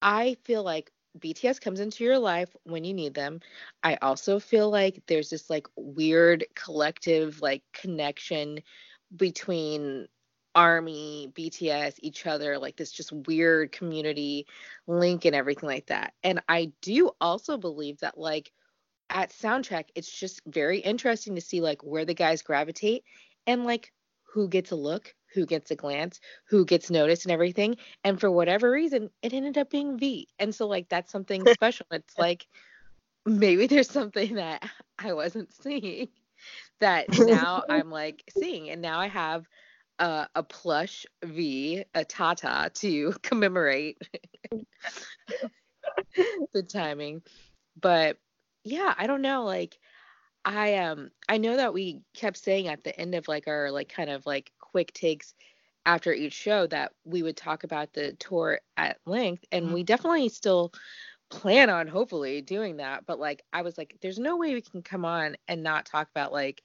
i 0.00 0.36
feel 0.44 0.62
like 0.62 0.90
BTS 1.18 1.60
comes 1.60 1.80
into 1.80 2.04
your 2.04 2.18
life 2.18 2.54
when 2.64 2.84
you 2.84 2.94
need 2.94 3.14
them. 3.14 3.40
I 3.82 3.96
also 3.96 4.38
feel 4.38 4.70
like 4.70 5.02
there's 5.06 5.30
this 5.30 5.50
like 5.50 5.66
weird 5.74 6.44
collective 6.54 7.40
like 7.40 7.62
connection 7.72 8.60
between 9.16 10.06
army, 10.54 11.32
BTS, 11.34 11.94
each 12.00 12.26
other, 12.26 12.58
like 12.58 12.76
this 12.76 12.92
just 12.92 13.12
weird 13.12 13.72
community 13.72 14.46
link 14.86 15.24
and 15.24 15.34
everything 15.34 15.68
like 15.68 15.86
that. 15.86 16.14
And 16.22 16.42
I 16.48 16.72
do 16.82 17.10
also 17.20 17.56
believe 17.56 17.98
that 18.00 18.18
like 18.18 18.52
at 19.10 19.30
soundcheck 19.30 19.84
it's 19.94 20.10
just 20.10 20.42
very 20.46 20.80
interesting 20.80 21.34
to 21.34 21.40
see 21.40 21.60
like 21.60 21.82
where 21.82 22.04
the 22.04 22.14
guys 22.14 22.42
gravitate 22.42 23.04
and 23.46 23.64
like 23.64 23.92
who 24.24 24.48
gets 24.48 24.70
a 24.70 24.76
look 24.76 25.14
who 25.34 25.46
gets 25.46 25.70
a 25.70 25.76
glance, 25.76 26.20
who 26.48 26.64
gets 26.64 26.90
noticed 26.90 27.24
and 27.24 27.32
everything. 27.32 27.76
And 28.04 28.20
for 28.20 28.30
whatever 28.30 28.70
reason, 28.70 29.10
it 29.22 29.32
ended 29.32 29.58
up 29.58 29.70
being 29.70 29.98
V. 29.98 30.28
And 30.38 30.54
so 30.54 30.66
like 30.66 30.88
that's 30.88 31.12
something 31.12 31.46
special. 31.52 31.86
It's 31.90 32.18
like 32.18 32.46
maybe 33.26 33.66
there's 33.66 33.90
something 33.90 34.34
that 34.34 34.68
I 34.98 35.12
wasn't 35.12 35.52
seeing 35.62 36.08
that 36.80 37.06
now 37.18 37.64
I'm 37.68 37.90
like 37.90 38.22
seeing. 38.38 38.70
And 38.70 38.82
now 38.82 38.98
I 38.98 39.08
have 39.08 39.46
uh, 39.98 40.26
a 40.34 40.42
plush 40.42 41.06
V, 41.24 41.84
a 41.94 42.04
Tata 42.04 42.70
to 42.74 43.14
commemorate 43.22 43.98
the 46.52 46.62
timing. 46.62 47.22
But 47.80 48.18
yeah, 48.64 48.94
I 48.96 49.06
don't 49.06 49.22
know. 49.22 49.44
Like 49.44 49.78
I 50.44 50.76
um 50.76 51.10
I 51.28 51.38
know 51.38 51.56
that 51.56 51.74
we 51.74 52.02
kept 52.14 52.36
saying 52.38 52.68
at 52.68 52.84
the 52.84 52.98
end 52.98 53.14
of 53.14 53.28
like 53.28 53.48
our 53.48 53.70
like 53.70 53.88
kind 53.88 54.10
of 54.10 54.24
like 54.26 54.52
quick 54.70 54.92
takes 54.92 55.34
after 55.86 56.12
each 56.12 56.34
show 56.34 56.66
that 56.66 56.92
we 57.04 57.22
would 57.22 57.36
talk 57.36 57.64
about 57.64 57.92
the 57.92 58.12
tour 58.14 58.60
at 58.76 58.98
length 59.06 59.44
and 59.52 59.66
mm-hmm. 59.66 59.74
we 59.74 59.82
definitely 59.82 60.28
still 60.28 60.72
plan 61.30 61.68
on 61.68 61.86
hopefully 61.86 62.40
doing 62.40 62.78
that 62.78 63.04
but 63.06 63.18
like 63.18 63.42
I 63.52 63.62
was 63.62 63.76
like 63.76 63.96
there's 64.00 64.18
no 64.18 64.36
way 64.36 64.54
we 64.54 64.62
can 64.62 64.82
come 64.82 65.04
on 65.04 65.36
and 65.46 65.62
not 65.62 65.86
talk 65.86 66.08
about 66.10 66.32
like 66.32 66.62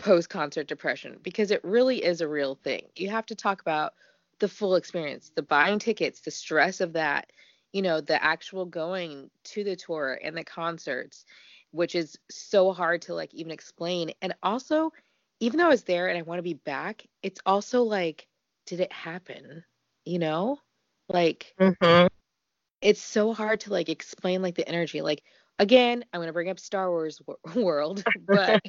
post 0.00 0.30
concert 0.30 0.66
depression 0.66 1.18
because 1.22 1.50
it 1.50 1.62
really 1.62 2.02
is 2.02 2.20
a 2.20 2.28
real 2.28 2.54
thing. 2.54 2.86
You 2.96 3.10
have 3.10 3.26
to 3.26 3.34
talk 3.34 3.60
about 3.60 3.94
the 4.38 4.48
full 4.48 4.74
experience, 4.76 5.30
the 5.34 5.42
buying 5.42 5.78
tickets, 5.78 6.20
the 6.20 6.30
stress 6.30 6.80
of 6.80 6.94
that, 6.94 7.30
you 7.72 7.82
know, 7.82 8.00
the 8.00 8.22
actual 8.22 8.64
going 8.64 9.30
to 9.44 9.62
the 9.62 9.76
tour 9.76 10.18
and 10.24 10.36
the 10.36 10.44
concerts, 10.44 11.26
which 11.72 11.94
is 11.94 12.18
so 12.30 12.72
hard 12.72 13.02
to 13.02 13.14
like 13.14 13.34
even 13.34 13.52
explain. 13.52 14.12
And 14.22 14.34
also 14.42 14.92
even 15.40 15.58
though 15.58 15.66
I 15.66 15.70
was 15.70 15.84
there 15.84 16.08
and 16.08 16.18
I 16.18 16.22
want 16.22 16.38
to 16.38 16.42
be 16.42 16.54
back, 16.54 17.06
it's 17.22 17.40
also 17.44 17.82
like, 17.82 18.26
did 18.66 18.80
it 18.80 18.92
happen? 18.92 19.64
You 20.04 20.18
know? 20.18 20.58
Like 21.08 21.54
mm-hmm. 21.58 22.06
it's 22.80 23.02
so 23.02 23.32
hard 23.32 23.60
to 23.60 23.70
like 23.70 23.88
explain 23.88 24.42
like 24.42 24.54
the 24.54 24.68
energy. 24.68 25.02
Like 25.02 25.22
again, 25.58 26.04
I'm 26.12 26.20
gonna 26.20 26.32
bring 26.32 26.50
up 26.50 26.60
Star 26.60 26.88
Wars 26.88 27.20
world, 27.54 28.04
but 28.26 28.64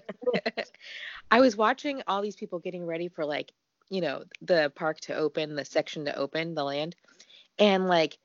I 1.32 1.40
was 1.40 1.56
watching 1.56 2.02
all 2.08 2.22
these 2.22 2.36
people 2.36 2.60
getting 2.60 2.86
ready 2.86 3.10
for 3.10 3.26
like, 3.26 3.52
you 3.90 4.02
know, 4.02 4.24
the 4.42 4.72
park 4.76 5.00
to 5.02 5.16
open, 5.16 5.56
the 5.56 5.66
section 5.66 6.06
to 6.06 6.16
open, 6.16 6.56
the 6.56 6.64
land. 6.64 6.96
And 7.60 7.88
like 7.88 8.18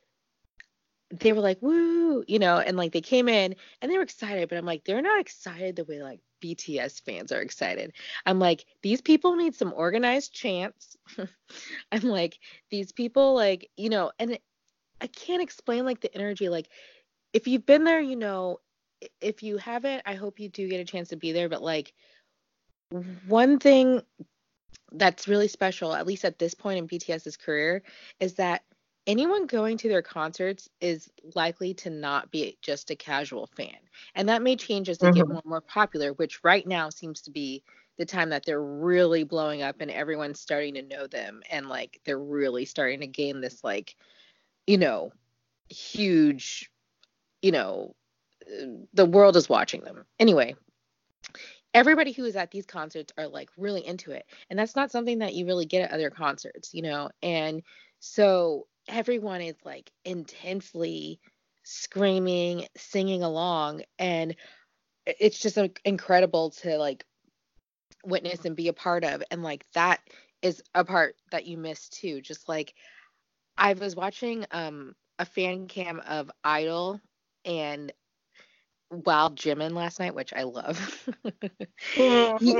they 1.10 1.32
were 1.32 1.40
like, 1.40 1.58
woo, 1.60 2.24
you 2.26 2.38
know, 2.38 2.58
and 2.58 2.76
like 2.76 2.92
they 2.92 3.00
came 3.00 3.28
in 3.28 3.54
and 3.80 3.90
they 3.90 3.96
were 3.96 4.02
excited, 4.02 4.48
but 4.48 4.58
I'm 4.58 4.66
like, 4.66 4.84
they're 4.84 5.02
not 5.02 5.20
excited 5.20 5.76
the 5.76 5.84
way 5.84 6.02
like 6.02 6.20
BTS 6.42 7.02
fans 7.02 7.32
are 7.32 7.40
excited. 7.40 7.92
I'm 8.24 8.38
like, 8.38 8.64
these 8.82 9.00
people 9.00 9.36
need 9.36 9.54
some 9.54 9.72
organized 9.74 10.32
chants. 10.32 10.96
I'm 11.92 12.02
like, 12.02 12.38
these 12.70 12.92
people, 12.92 13.34
like, 13.34 13.70
you 13.76 13.88
know, 13.88 14.10
and 14.18 14.38
I 15.00 15.06
can't 15.06 15.42
explain 15.42 15.84
like 15.84 16.00
the 16.00 16.14
energy. 16.14 16.48
Like, 16.48 16.68
if 17.32 17.46
you've 17.46 17.66
been 17.66 17.84
there, 17.84 18.00
you 18.00 18.16
know, 18.16 18.58
if 19.20 19.42
you 19.42 19.58
haven't, 19.58 20.02
I 20.06 20.14
hope 20.14 20.40
you 20.40 20.48
do 20.48 20.68
get 20.68 20.80
a 20.80 20.84
chance 20.84 21.10
to 21.10 21.16
be 21.16 21.32
there. 21.32 21.48
But 21.48 21.62
like, 21.62 21.92
one 23.26 23.58
thing 23.58 24.02
that's 24.92 25.28
really 25.28 25.48
special, 25.48 25.94
at 25.94 26.06
least 26.06 26.24
at 26.24 26.38
this 26.38 26.54
point 26.54 26.78
in 26.78 26.88
BTS's 26.88 27.36
career, 27.36 27.82
is 28.20 28.34
that 28.34 28.62
anyone 29.06 29.46
going 29.46 29.78
to 29.78 29.88
their 29.88 30.02
concerts 30.02 30.68
is 30.80 31.10
likely 31.34 31.74
to 31.74 31.90
not 31.90 32.30
be 32.30 32.56
just 32.62 32.90
a 32.90 32.96
casual 32.96 33.48
fan. 33.56 33.76
And 34.14 34.28
that 34.28 34.42
may 34.42 34.56
change 34.56 34.88
as 34.88 34.98
they 34.98 35.08
mm-hmm. 35.08 35.16
get 35.16 35.28
more 35.28 35.40
and 35.42 35.50
more 35.50 35.60
popular, 35.60 36.12
which 36.12 36.42
right 36.42 36.66
now 36.66 36.90
seems 36.90 37.20
to 37.22 37.30
be 37.30 37.62
the 37.98 38.06
time 38.06 38.30
that 38.30 38.44
they're 38.44 38.62
really 38.62 39.24
blowing 39.24 39.62
up 39.62 39.76
and 39.80 39.90
everyone's 39.90 40.40
starting 40.40 40.74
to 40.74 40.82
know 40.82 41.06
them 41.06 41.40
and 41.50 41.68
like 41.68 42.00
they're 42.04 42.18
really 42.18 42.66
starting 42.66 43.00
to 43.00 43.06
gain 43.06 43.40
this 43.40 43.64
like 43.64 43.96
you 44.66 44.76
know 44.76 45.10
huge 45.70 46.70
you 47.40 47.52
know 47.52 47.94
the 48.92 49.06
world 49.06 49.36
is 49.36 49.48
watching 49.48 49.82
them. 49.82 50.04
Anyway, 50.18 50.54
everybody 51.74 52.12
who 52.12 52.24
is 52.24 52.36
at 52.36 52.50
these 52.50 52.66
concerts 52.66 53.12
are 53.18 53.28
like 53.28 53.50
really 53.56 53.86
into 53.86 54.12
it. 54.12 54.26
And 54.50 54.58
that's 54.58 54.76
not 54.76 54.90
something 54.90 55.18
that 55.18 55.34
you 55.34 55.46
really 55.46 55.66
get 55.66 55.82
at 55.82 55.92
other 55.92 56.10
concerts, 56.10 56.72
you 56.72 56.82
know. 56.82 57.10
And 57.22 57.62
so 57.98 58.66
everyone 58.88 59.40
is 59.40 59.56
like 59.64 59.90
intensely 60.04 61.20
screaming, 61.64 62.66
singing 62.76 63.22
along, 63.22 63.82
and 63.98 64.34
it's 65.06 65.38
just 65.38 65.58
incredible 65.84 66.50
to 66.50 66.78
like 66.78 67.04
witness 68.04 68.44
and 68.44 68.56
be 68.56 68.68
a 68.68 68.72
part 68.72 69.04
of. 69.04 69.22
And 69.30 69.42
like 69.42 69.64
that 69.72 70.00
is 70.42 70.62
a 70.74 70.84
part 70.84 71.16
that 71.30 71.46
you 71.46 71.56
miss 71.58 71.88
too. 71.88 72.20
Just 72.20 72.48
like 72.48 72.74
I 73.56 73.72
was 73.74 73.96
watching 73.96 74.44
um 74.50 74.94
a 75.18 75.24
fan 75.24 75.66
cam 75.66 76.00
of 76.00 76.30
Idol 76.44 77.00
and 77.44 77.92
Wild 78.90 79.36
Jimin 79.36 79.72
last 79.72 79.98
night, 79.98 80.14
which 80.14 80.32
I 80.32 80.44
love. 80.44 81.08
he, 82.38 82.54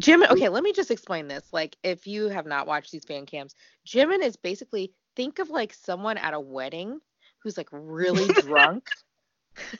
Jimin, 0.00 0.30
okay, 0.30 0.48
let 0.48 0.62
me 0.62 0.72
just 0.72 0.90
explain 0.90 1.28
this. 1.28 1.52
Like, 1.52 1.76
if 1.82 2.06
you 2.06 2.28
have 2.28 2.46
not 2.46 2.66
watched 2.66 2.92
these 2.92 3.04
fan 3.04 3.26
cams, 3.26 3.54
Jimin 3.86 4.22
is 4.22 4.36
basically 4.36 4.92
think 5.16 5.38
of 5.38 5.50
like 5.50 5.74
someone 5.74 6.18
at 6.18 6.34
a 6.34 6.40
wedding 6.40 7.00
who's 7.42 7.56
like 7.56 7.68
really 7.72 8.32
drunk 8.42 8.88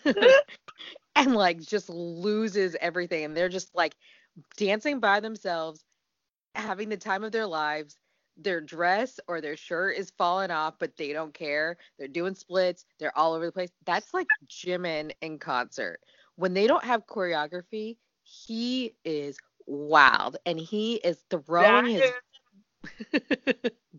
and 1.16 1.34
like 1.34 1.60
just 1.60 1.88
loses 1.88 2.76
everything 2.80 3.24
and 3.24 3.36
they're 3.36 3.48
just 3.48 3.74
like 3.74 3.94
dancing 4.56 5.00
by 5.00 5.20
themselves 5.20 5.84
having 6.54 6.88
the 6.88 6.96
time 6.96 7.24
of 7.24 7.32
their 7.32 7.46
lives. 7.46 7.96
Their 8.38 8.62
dress 8.62 9.20
or 9.28 9.42
their 9.42 9.56
shirt 9.56 9.96
is 9.96 10.12
falling 10.16 10.50
off 10.50 10.74
but 10.78 10.96
they 10.96 11.12
don't 11.12 11.34
care. 11.34 11.76
They're 11.98 12.08
doing 12.08 12.34
splits. 12.34 12.86
They're 12.98 13.16
all 13.16 13.34
over 13.34 13.44
the 13.46 13.52
place. 13.52 13.70
That's 13.84 14.14
like 14.14 14.26
jimin 14.48 15.12
in 15.20 15.38
concert. 15.38 16.00
When 16.36 16.54
they 16.54 16.66
don't 16.66 16.84
have 16.84 17.06
choreography 17.06 17.96
he 18.24 18.94
is 19.04 19.36
wild 19.66 20.36
and 20.46 20.58
he 20.58 20.94
is 20.94 21.22
throwing 21.30 21.84
that 21.84 22.02
his 22.02 22.12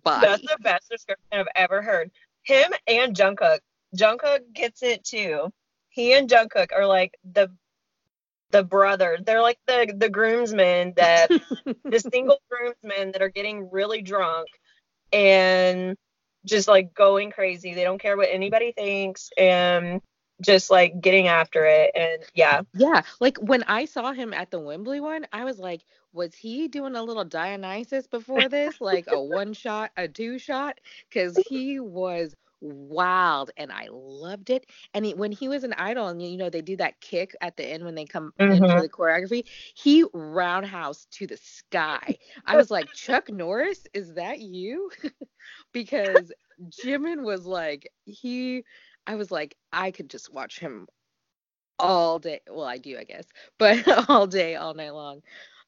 body. 0.04 0.28
That's 0.28 0.41
the 0.41 0.58
best 0.62 0.89
description 0.89 1.26
I've 1.32 1.48
ever 1.56 1.82
heard. 1.82 2.12
Him 2.43 2.72
and 2.88 3.15
Jungkook. 3.15 3.60
Jungkook 3.96 4.54
gets 4.54 4.84
it 4.84 5.04
too. 5.04 5.52
He 5.89 6.13
and 6.13 6.30
Jungkook 6.30 6.67
are 6.76 6.86
like 6.86 7.13
the 7.24 7.52
the 8.52 8.63
brother. 8.63 9.17
They're 9.24 9.41
like 9.41 9.60
the 9.67 9.93
the 9.96 10.10
groomsmen 10.10 10.93
that 10.98 11.30
the 11.86 12.00
single 12.00 12.39
groomsmen 12.50 13.12
that 13.12 13.22
are 13.22 13.30
getting 13.30 13.69
really 13.72 14.02
drunk 14.02 14.48
and 15.12 15.96
just 16.46 16.67
like 16.67 16.93
going 16.93 17.32
crazy. 17.32 17.74
They 17.74 17.84
don't 17.84 18.02
care 18.02 18.17
what 18.17 18.30
anybody 18.32 18.72
thinks 18.72 19.30
and 19.38 20.02
just 20.41 20.69
like 20.69 21.00
getting 21.00 21.28
after 21.28 21.65
it 21.65 21.91
and 21.96 22.24
yeah 22.34 22.62
yeah 22.74 23.02
like 23.19 23.38
when 23.38 23.63
i 23.63 23.86
saw 23.86 24.12
him 24.13 24.34
at 24.34 24.50
the 24.52 24.60
wembley 24.60 25.00
one 25.00 25.26
i 25.32 25.43
was 25.43 25.60
like 25.60 25.82
was 26.13 26.34
he 26.34 26.67
doing 26.67 26.95
a 26.95 27.04
little 27.04 27.26
dionysus 27.26 28.08
before 28.08 28.47
this 28.49 28.80
like 28.80 29.06
a 29.08 29.21
one 29.21 29.54
shot 29.54 29.91
a 29.97 30.08
two 30.08 30.38
shot 30.38 30.80
because 31.10 31.38
he 31.49 31.80
was 31.80 32.36
wild 32.62 33.52
and 33.58 33.73
i 33.73 33.88
loved 33.91 34.49
it 34.49 34.65
and 34.93 35.06
he, 35.06 35.13
when 35.13 35.34
he 35.34 35.49
was 35.49 35.65
an 35.65 35.73
idol 35.73 36.08
and 36.08 36.21
you 36.21 36.38
know 36.38 36.49
they 36.49 36.62
do 36.62 36.78
that 36.78 36.99
kick 37.02 37.36
at 37.41 37.58
the 37.58 37.65
end 37.65 37.84
when 37.84 37.93
they 37.93 38.06
come 38.06 38.32
mm-hmm. 38.39 38.54
into 38.54 38.82
the 38.82 38.88
choreography 38.88 39.43
he 39.73 40.06
roundhouse 40.13 41.06
to 41.12 41.28
the 41.28 41.36
sky 41.36 42.17
i 42.45 42.56
was 42.56 42.71
like 42.71 42.89
chuck 42.93 43.30
norris 43.30 43.86
is 43.93 44.13
that 44.13 44.39
you 44.39 44.89
because 45.73 46.32
jimin 46.69 47.21
was 47.21 47.45
like 47.45 47.91
he 48.06 48.63
I 49.06 49.15
was 49.15 49.32
like, 49.32 49.56
I 49.71 49.91
could 49.91 50.10
just 50.10 50.34
watch 50.34 50.60
him 50.60 50.88
all 51.80 52.19
day. 52.19 52.41
Well, 52.49 52.65
I 52.65 52.78
do, 52.78 52.97
I 52.97 53.04
guess, 53.04 53.26
but 53.58 53.86
all 54.10 54.28
day, 54.28 54.56
all 54.56 54.73
night 54.73 54.93
long. 54.93 55.21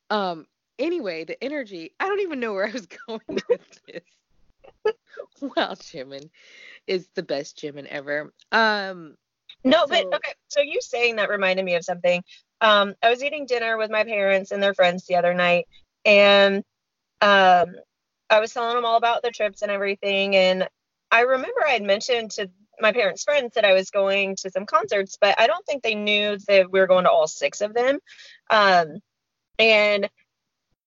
Um, 0.10 0.46
anyway, 0.80 1.26
the 1.26 1.42
energy, 1.44 1.92
I 2.00 2.08
don't 2.08 2.22
even 2.22 2.40
know 2.40 2.54
where 2.54 2.68
I 2.68 2.72
was 2.72 2.88
going 3.08 3.22
with 3.50 3.80
this. 3.88 4.94
well, 5.42 5.76
Jimin 5.76 6.30
is 6.88 7.08
the 7.16 7.24
best 7.24 7.58
Jimin 7.58 7.88
ever. 7.88 8.34
Um, 8.52 9.16
no, 9.64 9.82
so, 9.82 9.88
but 9.88 10.06
okay. 10.16 10.34
So 10.48 10.62
you 10.62 10.80
saying 10.82 11.16
that 11.16 11.30
reminded 11.30 11.66
me 11.66 11.76
of 11.76 11.84
something. 11.84 12.24
Um, 12.62 12.94
I 13.02 13.10
was 13.10 13.24
eating 13.24 13.46
dinner 13.46 13.78
with 13.78 13.92
my 13.92 14.04
parents 14.04 14.52
and 14.52 14.62
their 14.62 14.74
friends 14.74 15.06
the 15.06 15.16
other 15.16 15.34
night, 15.34 15.68
and 16.06 16.64
um, 17.22 17.76
I 18.30 18.40
was 18.40 18.54
telling 18.54 18.76
them 18.76 18.86
all 18.86 18.98
about 18.98 19.24
the 19.24 19.32
trips 19.32 19.62
and 19.62 19.72
everything. 19.72 20.36
And 20.36 20.68
I 21.12 21.22
remember 21.22 21.66
I 21.66 21.72
had 21.72 21.84
mentioned 21.84 22.32
to 22.32 22.50
my 22.80 22.92
parents' 22.92 23.24
friends 23.24 23.54
that 23.56 23.66
I 23.66 23.74
was 23.74 23.90
going 23.90 24.36
to 24.38 24.52
some 24.52 24.66
concerts, 24.66 25.18
but 25.20 25.40
I 25.40 25.48
don't 25.48 25.66
think 25.66 25.82
they 25.82 25.96
knew 25.96 26.38
that 26.48 26.72
we 26.72 26.80
were 26.80 26.88
going 26.88 27.06
to 27.06 27.12
all 27.12 27.28
six 27.28 27.62
of 27.62 27.74
them. 27.74 28.00
Um, 28.50 29.00
and 29.60 30.10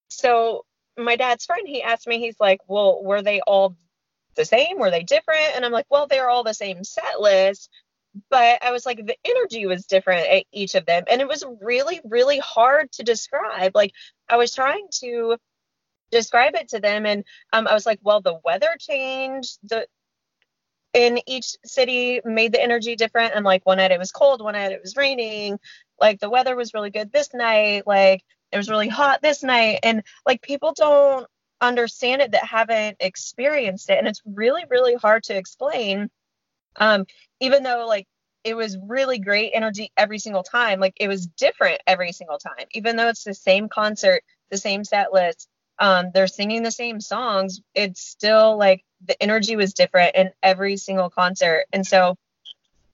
so 0.08 0.64
my 0.96 1.16
dad's 1.16 1.44
friend, 1.44 1.66
he 1.66 1.82
asked 1.82 2.06
me, 2.06 2.18
he's 2.18 2.40
like, 2.40 2.60
well, 2.66 3.02
were 3.02 3.22
they 3.22 3.40
all 3.40 3.76
the 4.34 4.44
same? 4.44 4.78
Were 4.78 4.90
they 4.90 5.02
different? 5.02 5.54
And 5.54 5.64
I'm 5.64 5.72
like, 5.72 5.86
well, 5.90 6.06
they're 6.06 6.30
all 6.30 6.44
the 6.44 6.54
same 6.54 6.84
set 6.84 7.20
list. 7.20 7.70
But 8.30 8.62
I 8.64 8.72
was 8.72 8.84
like, 8.84 9.04
the 9.06 9.16
energy 9.24 9.66
was 9.66 9.86
different 9.86 10.28
at 10.28 10.44
each 10.52 10.74
of 10.74 10.86
them. 10.86 11.04
And 11.08 11.20
it 11.20 11.28
was 11.28 11.44
really, 11.60 12.00
really 12.04 12.38
hard 12.38 12.90
to 12.92 13.04
describe. 13.04 13.72
Like, 13.74 13.92
I 14.28 14.36
was 14.36 14.54
trying 14.54 14.88
to 15.00 15.36
describe 16.10 16.54
it 16.54 16.68
to 16.68 16.80
them 16.80 17.04
and 17.04 17.22
um, 17.52 17.68
i 17.68 17.74
was 17.74 17.84
like 17.84 17.98
well 18.02 18.22
the 18.22 18.40
weather 18.42 18.74
changed 18.80 19.58
the 19.62 19.86
in 20.94 21.20
each 21.26 21.56
city 21.64 22.20
made 22.24 22.52
the 22.52 22.62
energy 22.62 22.96
different. 22.96 23.34
And 23.34 23.44
like 23.44 23.64
one 23.66 23.78
night 23.78 23.90
it 23.90 23.98
was 23.98 24.12
cold, 24.12 24.42
one 24.42 24.54
night 24.54 24.72
it 24.72 24.80
was 24.82 24.96
raining. 24.96 25.58
Like 26.00 26.20
the 26.20 26.30
weather 26.30 26.56
was 26.56 26.74
really 26.74 26.90
good 26.90 27.12
this 27.12 27.34
night. 27.34 27.86
Like 27.86 28.22
it 28.52 28.56
was 28.56 28.70
really 28.70 28.88
hot 28.88 29.22
this 29.22 29.42
night. 29.42 29.80
And 29.82 30.02
like 30.26 30.42
people 30.42 30.72
don't 30.76 31.26
understand 31.60 32.22
it 32.22 32.32
that 32.32 32.44
haven't 32.44 32.96
experienced 33.00 33.90
it. 33.90 33.98
And 33.98 34.08
it's 34.08 34.22
really, 34.24 34.64
really 34.68 34.94
hard 34.94 35.24
to 35.24 35.36
explain. 35.36 36.10
Um, 36.76 37.06
even 37.40 37.62
though 37.62 37.86
like 37.86 38.06
it 38.44 38.56
was 38.56 38.78
really 38.86 39.18
great 39.18 39.50
energy 39.54 39.90
every 39.96 40.18
single 40.18 40.42
time, 40.42 40.80
like 40.80 40.94
it 41.00 41.08
was 41.08 41.26
different 41.26 41.80
every 41.86 42.12
single 42.12 42.38
time, 42.38 42.66
even 42.72 42.96
though 42.96 43.08
it's 43.08 43.24
the 43.24 43.34
same 43.34 43.68
concert, 43.68 44.22
the 44.50 44.56
same 44.56 44.84
set 44.84 45.12
list, 45.12 45.48
um, 45.78 46.10
they're 46.12 46.26
singing 46.26 46.62
the 46.62 46.70
same 46.70 47.00
songs. 47.00 47.60
It's 47.74 48.00
still 48.00 48.56
like 48.56 48.84
the 49.06 49.20
energy 49.22 49.56
was 49.56 49.74
different 49.74 50.16
in 50.16 50.30
every 50.42 50.76
single 50.76 51.10
concert. 51.10 51.66
And 51.72 51.86
so 51.86 52.16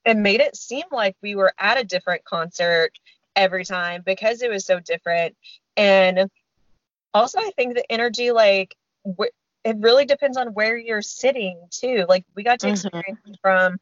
it 0.05 0.17
made 0.17 0.41
it 0.41 0.57
seem 0.57 0.85
like 0.91 1.17
we 1.23 1.35
were 1.35 1.55
at 1.59 1.79
a 1.79 1.85
different 1.85 2.25
concert 2.25 2.93
every 3.37 3.65
time 3.65 4.03
because 4.05 4.43
it 4.43 4.51
was 4.51 4.65
so 4.65 4.81
different. 4.81 5.37
And 5.77 6.31
also, 7.13 7.39
I 7.39 7.51
think 7.57 7.75
the 7.75 7.93
energy, 7.93 8.31
like, 8.33 8.75
wh- 9.07 9.33
it 9.65 9.77
really 9.79 10.05
depends 10.05 10.37
on 10.37 10.49
where 10.49 10.77
you're 10.77 11.03
sitting 11.03 11.67
too. 11.71 12.05
Like, 12.09 12.25
we 12.35 12.43
got 12.43 12.61
to 12.61 12.67
mm-hmm. 12.67 12.75
experience 12.75 13.21
mm-hmm. 13.27 13.35
from 13.41 13.79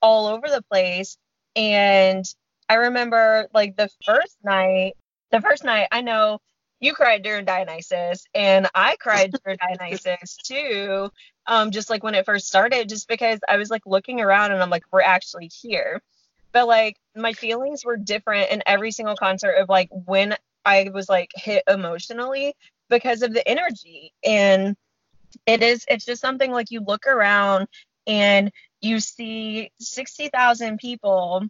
all 0.00 0.26
over 0.26 0.48
the 0.48 0.62
place. 0.62 1.18
And 1.54 2.24
I 2.68 2.74
remember, 2.74 3.48
like, 3.52 3.76
the 3.76 3.88
first 4.04 4.36
night, 4.44 4.94
the 5.30 5.40
first 5.40 5.64
night, 5.64 5.88
I 5.92 6.00
know 6.00 6.40
you 6.80 6.92
cried 6.92 7.22
during 7.22 7.44
Dionysus, 7.44 8.26
and 8.34 8.68
I 8.74 8.96
cried 8.96 9.32
during 9.44 9.58
Dionysus 9.58 10.36
too. 10.36 11.10
Um, 11.46 11.70
just 11.70 11.90
like 11.90 12.02
when 12.02 12.14
it 12.14 12.26
first 12.26 12.48
started, 12.48 12.88
just 12.88 13.08
because 13.08 13.38
I 13.48 13.56
was 13.56 13.70
like 13.70 13.86
looking 13.86 14.20
around 14.20 14.52
and 14.52 14.62
I'm 14.62 14.70
like, 14.70 14.84
we're 14.92 15.00
actually 15.00 15.48
here. 15.48 16.02
But 16.52 16.66
like 16.66 16.96
my 17.14 17.32
feelings 17.32 17.84
were 17.84 17.96
different 17.96 18.50
in 18.50 18.62
every 18.66 18.90
single 18.90 19.16
concert 19.16 19.52
of 19.52 19.68
like 19.68 19.88
when 19.90 20.36
I 20.64 20.90
was 20.92 21.08
like 21.08 21.30
hit 21.34 21.62
emotionally 21.68 22.54
because 22.88 23.22
of 23.22 23.32
the 23.32 23.46
energy. 23.46 24.12
And 24.24 24.76
it 25.46 25.62
is, 25.62 25.84
it's 25.88 26.04
just 26.04 26.20
something 26.20 26.50
like 26.50 26.70
you 26.70 26.80
look 26.80 27.06
around 27.06 27.68
and 28.06 28.50
you 28.80 29.00
see 29.00 29.70
60,000 29.80 30.78
people, 30.78 31.42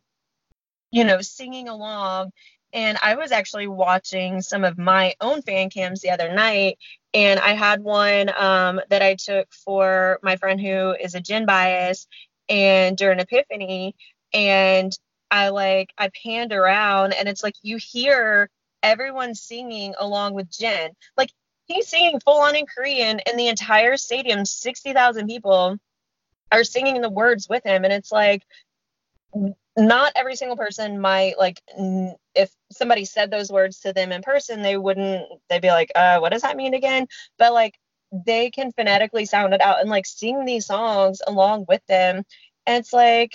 you 0.91 1.05
know, 1.05 1.21
singing 1.21 1.69
along. 1.69 2.33
And 2.73 2.99
I 3.03 3.15
was 3.15 3.33
actually 3.33 3.69
watching 3.69 4.43
some 4.43 4.65
of 4.65 4.77
my 4.77 5.15
own 5.21 5.43
fan 5.43 5.71
cams 5.71 6.01
the 6.01 6.11
other 6.11 6.35
night, 6.35 6.79
and 7.15 7.41
I 7.41 7.55
had 7.55 7.83
one 7.83 8.31
um, 8.37 8.81
that 8.91 9.03
I 9.03 9.15
took 9.15 9.53
for 9.53 10.19
my 10.23 10.37
friend 10.37 10.61
who 10.61 10.93
is 10.93 11.15
a 11.15 11.21
Jin 11.21 11.47
bias, 11.47 12.07
and 12.49 12.97
during 12.97 13.21
Epiphany, 13.21 13.95
and 14.37 14.97
I 15.31 15.49
like 15.49 15.93
I 15.99 16.11
panned 16.23 16.53
around, 16.53 17.15
and 17.15 17.29
it's 17.29 17.43
like 17.43 17.55
you 17.63 17.79
hear 17.79 18.51
everyone 18.83 19.35
singing 19.35 19.95
along 19.99 20.35
with 20.35 20.51
Jin. 20.51 20.91
like 21.17 21.31
he's 21.67 21.89
singing 21.89 22.21
full 22.21 22.41
on 22.41 22.55
in 22.55 22.67
Korean, 22.67 23.21
and 23.21 23.39
the 23.39 23.49
entire 23.49 23.97
stadium, 23.97 24.45
sixty 24.45 24.93
thousand 24.93 25.27
people, 25.27 25.79
are 26.53 26.65
singing 26.65 27.01
the 27.01 27.11
words 27.11 27.49
with 27.49 27.65
him, 27.65 27.85
and 27.85 27.93
it's 27.93 28.13
like 28.13 28.43
not 29.77 30.13
every 30.17 30.37
single 30.37 30.57
person 30.57 31.01
might 31.01 31.39
like 31.39 31.61
if 32.35 32.51
somebody 32.73 33.05
said 33.05 33.31
those 33.31 33.53
words 33.53 33.81
to 33.81 33.93
them 33.93 34.11
in 34.13 34.23
person 34.23 34.63
they 34.63 34.79
wouldn't 34.79 35.27
they'd 35.51 35.61
be 35.61 35.69
like 35.69 35.93
uh 35.95 36.19
what 36.19 36.33
does 36.33 36.43
that 36.43 36.57
mean 36.57 36.75
again? 36.75 37.07
But 37.39 37.53
like 37.53 37.75
they 38.13 38.51
can 38.51 38.73
phonetically 38.73 39.27
sound 39.27 39.55
it 39.55 39.61
out 39.61 39.81
and 39.81 39.91
like 39.91 40.07
sing 40.07 40.45
these 40.45 40.67
songs 40.67 41.21
along 41.27 41.67
with 41.69 41.85
them. 41.87 42.23
And 42.67 42.79
it's 42.79 42.93
like 42.93 43.33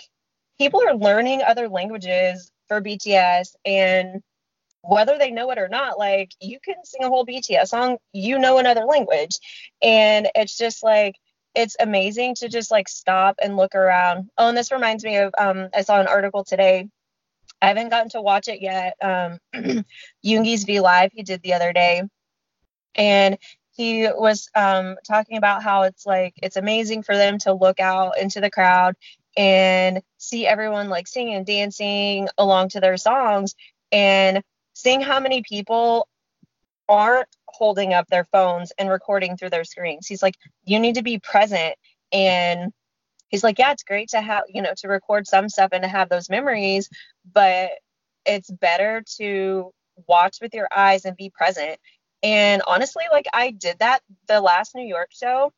people 0.62 0.84
are 0.88 0.95
learning 0.95 1.41
other 1.41 1.67
languages 1.67 2.52
for 2.67 2.80
BTS 2.80 3.56
and 3.65 4.21
whether 4.84 5.17
they 5.17 5.32
know 5.32 5.50
it 5.50 5.58
or 5.58 5.67
not 5.67 5.97
like 5.97 6.30
you 6.39 6.60
can 6.63 6.76
sing 6.84 7.04
a 7.04 7.10
whole 7.10 7.26
BTS 7.26 7.69
song 7.69 7.97
you 8.13 8.38
know 8.38 8.60
another 8.60 8.86
language 8.86 9.39
and 9.82 10.30
it's 10.36 10.56
just 10.56 10.84
like 10.84 11.15
it's 11.56 11.76
amazing 11.80 12.36
to 12.36 12.47
just 12.47 12.69
like 12.69 12.88
stop 12.88 13.38
and 13.41 13.58
look 13.58 13.74
around. 13.74 14.30
Oh, 14.38 14.50
and 14.50 14.58
this 14.58 14.71
reminds 14.71 15.04
me 15.04 15.17
of 15.17 15.34
um, 15.38 15.67
I 15.76 15.82
saw 15.82 16.00
an 16.00 16.08
article 16.08 16.43
today. 16.43 16.88
I 17.60 17.67
haven't 17.67 17.89
gotten 17.89 18.10
to 18.12 18.21
watch 18.21 18.47
it 18.47 18.62
yet. 18.62 18.93
Um, 19.02 19.39
Yoongi's 20.26 20.63
V 20.63 20.80
Live 20.80 21.12
he 21.12 21.24
did 21.24 21.41
the 21.41 21.54
other 21.54 21.74
day, 21.74 22.04
and 22.95 23.38
he 23.74 24.08
was 24.08 24.47
um, 24.56 24.95
talking 25.06 25.38
about 25.38 25.62
how 25.63 25.84
it's 25.84 26.06
like 26.06 26.36
it's 26.41 26.56
amazing 26.56 27.04
for 27.04 27.17
them 27.17 27.38
to 27.39 27.54
look 27.54 27.82
out 27.82 28.17
into 28.17 28.39
the 28.39 28.50
crowd 28.50 28.95
and 29.38 30.02
see 30.17 30.46
everyone 30.46 30.89
like 30.89 31.08
singing 31.08 31.36
and 31.36 31.46
dancing 31.46 32.28
along 32.38 32.70
to 32.70 32.80
their 32.80 32.98
songs 32.98 33.56
and 33.91 34.44
seeing 34.74 35.02
how 35.02 35.20
many 35.20 35.41
people 35.41 36.08
aren't 36.89 37.28
holding 37.48 37.94
up 37.94 38.08
their 38.08 38.26
phones 38.32 38.72
and 38.78 38.89
recording 38.89 39.38
through 39.38 39.50
their 39.50 39.63
screens. 39.63 40.08
He's 40.08 40.22
like, 40.22 40.36
you 40.65 40.80
need 40.80 40.96
to 40.96 41.04
be 41.04 41.20
present. 41.20 41.76
And 42.12 42.74
he's 43.30 43.44
like, 43.44 43.60
yeah, 43.60 43.72
it's 43.72 43.84
great 43.84 44.10
to 44.10 44.22
have, 44.22 44.44
you 44.50 44.62
know, 44.62 44.74
to 44.78 44.88
record 44.88 45.28
some 45.28 45.48
stuff 45.48 45.70
and 45.72 45.84
to 45.84 45.89
have 45.89 46.10
those 46.10 46.30
memories, 46.30 46.89
but 47.34 47.72
it's 48.26 48.52
better 48.52 49.04
to 49.17 49.72
watch 50.08 50.38
with 50.41 50.54
your 50.54 50.67
eyes 50.76 51.06
and 51.06 51.15
be 51.15 51.30
present. 51.30 51.80
And 52.24 52.62
honestly, 52.67 53.06
like 53.12 53.26
I 53.34 53.52
did 53.52 53.80
that 53.80 54.02
the 54.28 54.41
last 54.41 54.76
New 54.76 54.86
York 54.86 55.10
show. 55.12 55.52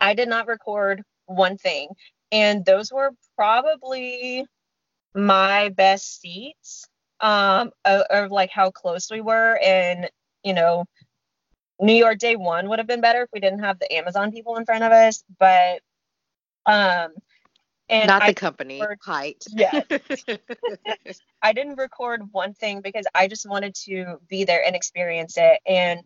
I 0.00 0.14
did 0.14 0.28
not 0.28 0.46
record 0.46 1.02
one 1.26 1.58
thing. 1.58 1.88
And 2.32 2.64
those 2.64 2.92
were 2.92 3.10
probably 3.36 4.44
my 5.14 5.70
best 5.70 6.20
seats 6.20 6.86
um 7.20 7.70
of, 7.86 8.02
of 8.10 8.30
like 8.30 8.50
how 8.50 8.70
close 8.70 9.10
we 9.10 9.22
were 9.22 9.58
and 9.64 10.10
you 10.44 10.52
know 10.52 10.84
New 11.80 11.94
York 11.94 12.18
day 12.18 12.36
one 12.36 12.68
would 12.68 12.78
have 12.78 12.86
been 12.86 13.00
better 13.00 13.22
if 13.22 13.30
we 13.32 13.40
didn't 13.40 13.60
have 13.60 13.78
the 13.78 13.92
Amazon 13.94 14.32
people 14.32 14.56
in 14.56 14.66
front 14.66 14.84
of 14.84 14.92
us, 14.92 15.22
but 15.38 15.80
um 16.66 17.12
and 17.88 18.08
not 18.08 18.22
the 18.22 18.28
I 18.28 18.32
company 18.34 18.80
record, 18.80 18.98
height. 19.04 19.44
Yeah. 19.52 19.80
I 21.42 21.52
didn't 21.52 21.76
record 21.76 22.22
one 22.32 22.54
thing 22.54 22.80
because 22.80 23.06
I 23.14 23.28
just 23.28 23.48
wanted 23.48 23.74
to 23.86 24.18
be 24.28 24.44
there 24.44 24.64
and 24.64 24.74
experience 24.74 25.36
it. 25.36 25.60
And 25.66 26.00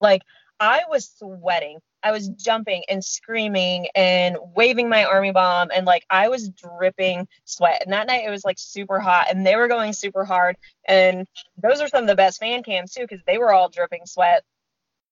like 0.00 0.22
I 0.58 0.84
was 0.88 1.10
sweating. 1.18 1.78
I 2.02 2.10
was 2.10 2.28
jumping 2.28 2.82
and 2.88 3.04
screaming 3.04 3.88
and 3.94 4.36
waving 4.54 4.88
my 4.88 5.04
army 5.04 5.32
bomb 5.32 5.70
and 5.74 5.86
like 5.86 6.04
I 6.10 6.28
was 6.28 6.48
dripping 6.48 7.28
sweat. 7.44 7.82
And 7.84 7.92
that 7.92 8.06
night 8.06 8.24
it 8.26 8.30
was 8.30 8.44
like 8.44 8.58
super 8.58 8.98
hot 9.00 9.26
and 9.30 9.46
they 9.46 9.56
were 9.56 9.68
going 9.68 9.92
super 9.92 10.24
hard. 10.24 10.56
And 10.86 11.26
those 11.62 11.80
are 11.80 11.88
some 11.88 12.04
of 12.04 12.08
the 12.08 12.16
best 12.16 12.40
fan 12.40 12.62
cams 12.62 12.92
too 12.92 13.02
because 13.02 13.20
they 13.26 13.38
were 13.38 13.52
all 13.52 13.68
dripping 13.68 14.06
sweat. 14.06 14.44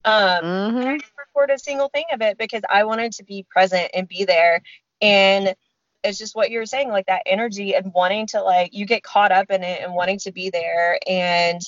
Um, 0.05 0.45
mm-hmm. 0.45 0.79
I 0.79 0.93
didn't 0.93 1.13
record 1.19 1.51
a 1.51 1.59
single 1.59 1.89
thing 1.89 2.07
of 2.13 2.23
it 2.23 2.39
because 2.39 2.63
I 2.69 2.85
wanted 2.85 3.13
to 3.13 3.25
be 3.25 3.47
present 3.49 3.91
and 3.95 4.09
be 4.09 4.25
there. 4.25 4.63
And 5.01 5.55
it's 6.03 6.19
just 6.19 6.35
what 6.35 6.51
you're 6.51 6.67
saying, 6.67 6.89
like 6.89 7.07
that 7.07 7.23
energy 7.27 7.75
and 7.75 7.93
wanting 7.93 8.27
to 8.29 8.43
like 8.43 8.75
you 8.75 8.87
get 8.87 9.03
caught 9.03 9.33
up 9.33 9.51
in 9.51 9.63
it 9.63 9.83
and 9.83 9.95
wanting 9.95 10.19
to 10.21 10.33
be 10.33 10.51
there. 10.51 10.99
And 11.07 11.61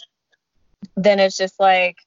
then 0.97 1.21
it's 1.21 1.37
just 1.37 1.61
like 1.61 1.99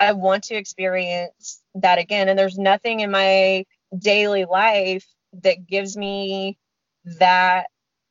I 0.00 0.12
want 0.12 0.44
to 0.44 0.54
experience 0.54 1.60
that 1.74 1.98
again. 1.98 2.28
And 2.28 2.38
there's 2.38 2.58
nothing 2.58 3.00
in 3.00 3.10
my 3.10 3.64
daily 3.98 4.44
life 4.44 5.06
that 5.42 5.66
gives 5.66 5.96
me 5.96 6.58
that 7.18 7.66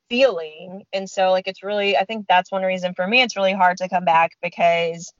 feeling. 0.09 0.83
And 0.93 1.09
so 1.09 1.31
like 1.31 1.47
it's 1.47 1.63
really 1.63 1.97
I 1.97 2.05
think 2.05 2.25
that's 2.27 2.51
one 2.51 2.63
reason 2.63 2.93
for 2.93 3.05
me 3.07 3.21
it's 3.21 3.35
really 3.35 3.53
hard 3.53 3.77
to 3.77 3.89
come 3.89 4.05
back 4.05 4.31
because 4.41 5.11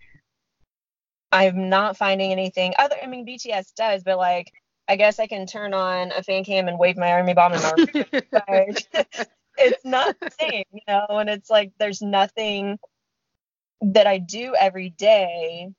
I'm 1.32 1.70
not 1.70 1.98
finding 1.98 2.32
anything 2.32 2.74
other. 2.80 2.96
I 3.02 3.08
mean, 3.08 3.26
BTS 3.26 3.74
does, 3.76 4.04
but 4.04 4.18
like, 4.18 4.52
I 4.88 4.96
guess 4.96 5.20
I 5.20 5.28
can 5.28 5.46
turn 5.46 5.74
on 5.74 6.12
a 6.12 6.24
fan 6.24 6.44
cam 6.44 6.68
and 6.68 6.80
wave 6.80 6.98
my 6.98 7.12
army 7.12 7.34
bomb 7.34 7.54
in 7.54 7.62
my 7.62 7.72
It's 9.60 9.84
not 9.84 10.16
the 10.20 10.32
same, 10.40 10.64
you 10.72 10.82
know. 10.88 11.06
And 11.10 11.30
it's 11.30 11.50
like 11.50 11.72
there's 11.80 12.02
nothing 12.02 12.78
that 13.82 14.08
I 14.08 14.20
do 14.20 14.56
every 14.58 14.90
day 14.90 15.70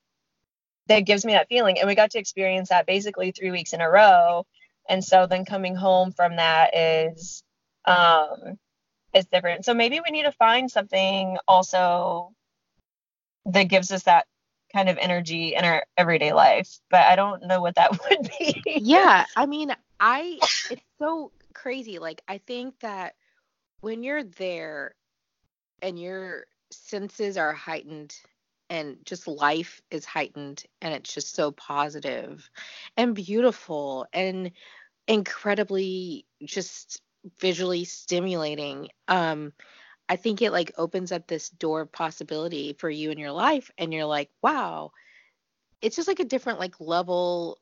that 0.88 1.00
gives 1.00 1.24
me 1.24 1.32
that 1.32 1.48
feeling. 1.48 1.78
And 1.78 1.88
we 1.88 1.94
got 1.94 2.10
to 2.12 2.18
experience 2.18 2.70
that 2.70 2.86
basically 2.86 3.30
three 3.30 3.50
weeks 3.50 3.72
in 3.72 3.80
a 3.80 3.88
row. 3.88 4.46
And 4.88 5.04
so 5.04 5.26
then 5.26 5.44
coming 5.44 5.76
home 5.76 6.12
from 6.12 6.36
that 6.36 6.76
is 6.76 7.42
um 7.84 8.58
is 9.14 9.26
different. 9.26 9.64
So 9.64 9.74
maybe 9.74 10.00
we 10.00 10.10
need 10.10 10.24
to 10.24 10.32
find 10.32 10.70
something 10.70 11.38
also 11.46 12.32
that 13.46 13.64
gives 13.64 13.90
us 13.92 14.04
that 14.04 14.26
kind 14.72 14.88
of 14.88 14.98
energy 14.98 15.54
in 15.54 15.64
our 15.64 15.84
everyday 15.96 16.32
life, 16.32 16.78
but 16.90 17.00
I 17.00 17.16
don't 17.16 17.46
know 17.46 17.60
what 17.60 17.76
that 17.76 17.90
would 18.10 18.30
be. 18.38 18.62
yeah, 18.66 19.24
I 19.36 19.46
mean, 19.46 19.74
I 20.00 20.38
it's 20.70 20.82
so 20.98 21.32
crazy. 21.54 21.98
Like 21.98 22.22
I 22.28 22.38
think 22.38 22.78
that 22.80 23.14
when 23.80 24.02
you're 24.02 24.24
there 24.24 24.94
and 25.82 25.98
your 25.98 26.44
senses 26.70 27.36
are 27.36 27.52
heightened 27.52 28.14
and 28.70 28.96
just 29.04 29.26
life 29.28 29.80
is 29.90 30.04
heightened 30.04 30.64
and 30.82 30.94
it's 30.94 31.14
just 31.14 31.34
so 31.34 31.50
positive 31.52 32.50
and 32.96 33.14
beautiful 33.14 34.06
and 34.12 34.52
incredibly 35.06 36.26
just 36.44 37.00
visually 37.40 37.84
stimulating 37.84 38.88
um 39.08 39.52
I 40.08 40.16
think 40.16 40.40
it 40.40 40.52
like 40.52 40.72
opens 40.78 41.12
up 41.12 41.26
this 41.26 41.50
door 41.50 41.82
of 41.82 41.92
possibility 41.92 42.72
for 42.72 42.88
you 42.88 43.10
in 43.10 43.18
your 43.18 43.32
life 43.32 43.70
and 43.76 43.92
you're 43.92 44.06
like, 44.06 44.30
wow, 44.42 44.92
it's 45.82 45.96
just 45.96 46.08
like 46.08 46.20
a 46.20 46.24
different 46.24 46.58
like 46.58 46.80
level 46.80 47.58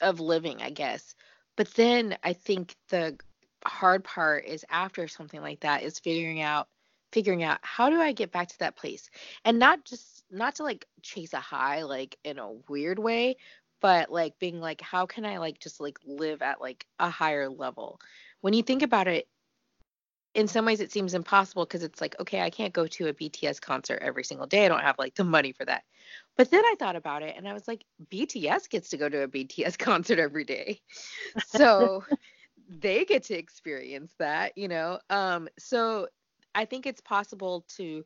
of 0.00 0.20
living, 0.20 0.62
I 0.62 0.70
guess. 0.70 1.14
But 1.56 1.68
then 1.74 2.16
I 2.22 2.32
think 2.32 2.74
the 2.88 3.18
hard 3.66 4.04
part 4.04 4.44
is 4.46 4.64
after 4.70 5.08
something 5.08 5.40
like 5.40 5.60
that 5.60 5.82
is 5.82 5.98
figuring 5.98 6.42
out 6.42 6.68
figuring 7.14 7.44
out 7.44 7.58
how 7.62 7.88
do 7.88 8.00
I 8.00 8.12
get 8.12 8.32
back 8.32 8.48
to 8.48 8.58
that 8.58 8.76
place? 8.76 9.08
And 9.44 9.58
not 9.60 9.84
just 9.84 10.24
not 10.30 10.56
to 10.56 10.64
like 10.64 10.86
chase 11.00 11.32
a 11.32 11.40
high 11.40 11.84
like 11.84 12.18
in 12.24 12.38
a 12.38 12.52
weird 12.68 12.98
way, 12.98 13.36
but 13.80 14.10
like 14.10 14.38
being 14.40 14.60
like 14.60 14.80
how 14.80 15.06
can 15.06 15.24
I 15.24 15.38
like 15.38 15.60
just 15.60 15.80
like 15.80 15.98
live 16.04 16.42
at 16.42 16.60
like 16.60 16.86
a 16.98 17.08
higher 17.08 17.48
level? 17.48 18.00
When 18.40 18.52
you 18.52 18.64
think 18.64 18.82
about 18.82 19.06
it, 19.06 19.28
in 20.34 20.48
some 20.48 20.66
ways 20.66 20.80
it 20.80 20.90
seems 20.90 21.14
impossible 21.14 21.64
because 21.64 21.84
it's 21.84 22.00
like 22.00 22.18
okay 22.20 22.40
i 22.40 22.50
can't 22.50 22.72
go 22.72 22.86
to 22.86 23.06
a 23.06 23.14
bts 23.14 23.60
concert 23.60 24.00
every 24.02 24.24
single 24.24 24.46
day 24.46 24.64
i 24.64 24.68
don't 24.68 24.80
have 24.80 24.98
like 24.98 25.14
the 25.14 25.24
money 25.24 25.52
for 25.52 25.64
that 25.64 25.84
but 26.36 26.50
then 26.50 26.64
i 26.64 26.74
thought 26.78 26.96
about 26.96 27.22
it 27.22 27.36
and 27.36 27.48
i 27.48 27.52
was 27.52 27.68
like 27.68 27.84
bts 28.12 28.68
gets 28.68 28.90
to 28.90 28.96
go 28.96 29.08
to 29.08 29.22
a 29.22 29.28
bts 29.28 29.78
concert 29.78 30.18
every 30.18 30.44
day 30.44 30.80
so 31.46 32.04
they 32.68 33.04
get 33.04 33.22
to 33.22 33.34
experience 33.34 34.12
that 34.18 34.56
you 34.56 34.68
know 34.68 34.98
um 35.10 35.48
so 35.58 36.08
i 36.54 36.64
think 36.64 36.86
it's 36.86 37.00
possible 37.00 37.64
to 37.68 38.04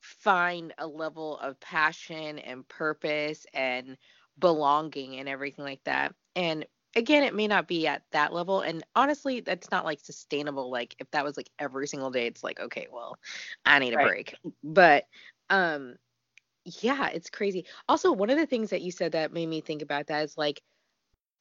find 0.00 0.72
a 0.78 0.86
level 0.86 1.38
of 1.38 1.58
passion 1.60 2.38
and 2.38 2.66
purpose 2.68 3.46
and 3.54 3.96
belonging 4.38 5.16
and 5.16 5.28
everything 5.28 5.64
like 5.64 5.82
that. 5.84 6.14
And 6.34 6.66
again 6.94 7.24
it 7.24 7.34
may 7.34 7.46
not 7.46 7.68
be 7.68 7.86
at 7.86 8.02
that 8.12 8.32
level. 8.32 8.60
And 8.60 8.84
honestly 8.94 9.40
that's 9.40 9.70
not 9.70 9.84
like 9.84 10.00
sustainable. 10.00 10.70
Like 10.70 10.94
if 10.98 11.10
that 11.10 11.24
was 11.24 11.36
like 11.36 11.50
every 11.58 11.88
single 11.88 12.10
day 12.10 12.26
it's 12.26 12.44
like 12.44 12.60
okay 12.60 12.86
well 12.92 13.18
i 13.64 13.78
need 13.78 13.94
a 13.94 13.96
right. 13.96 14.06
break. 14.06 14.36
But 14.62 15.06
um 15.50 15.96
yeah 16.82 17.08
it's 17.08 17.30
crazy. 17.30 17.66
Also 17.88 18.12
one 18.12 18.30
of 18.30 18.38
the 18.38 18.46
things 18.46 18.70
that 18.70 18.82
you 18.82 18.90
said 18.90 19.12
that 19.12 19.32
made 19.32 19.48
me 19.48 19.60
think 19.60 19.82
about 19.82 20.08
that 20.08 20.24
is 20.24 20.36
like 20.36 20.62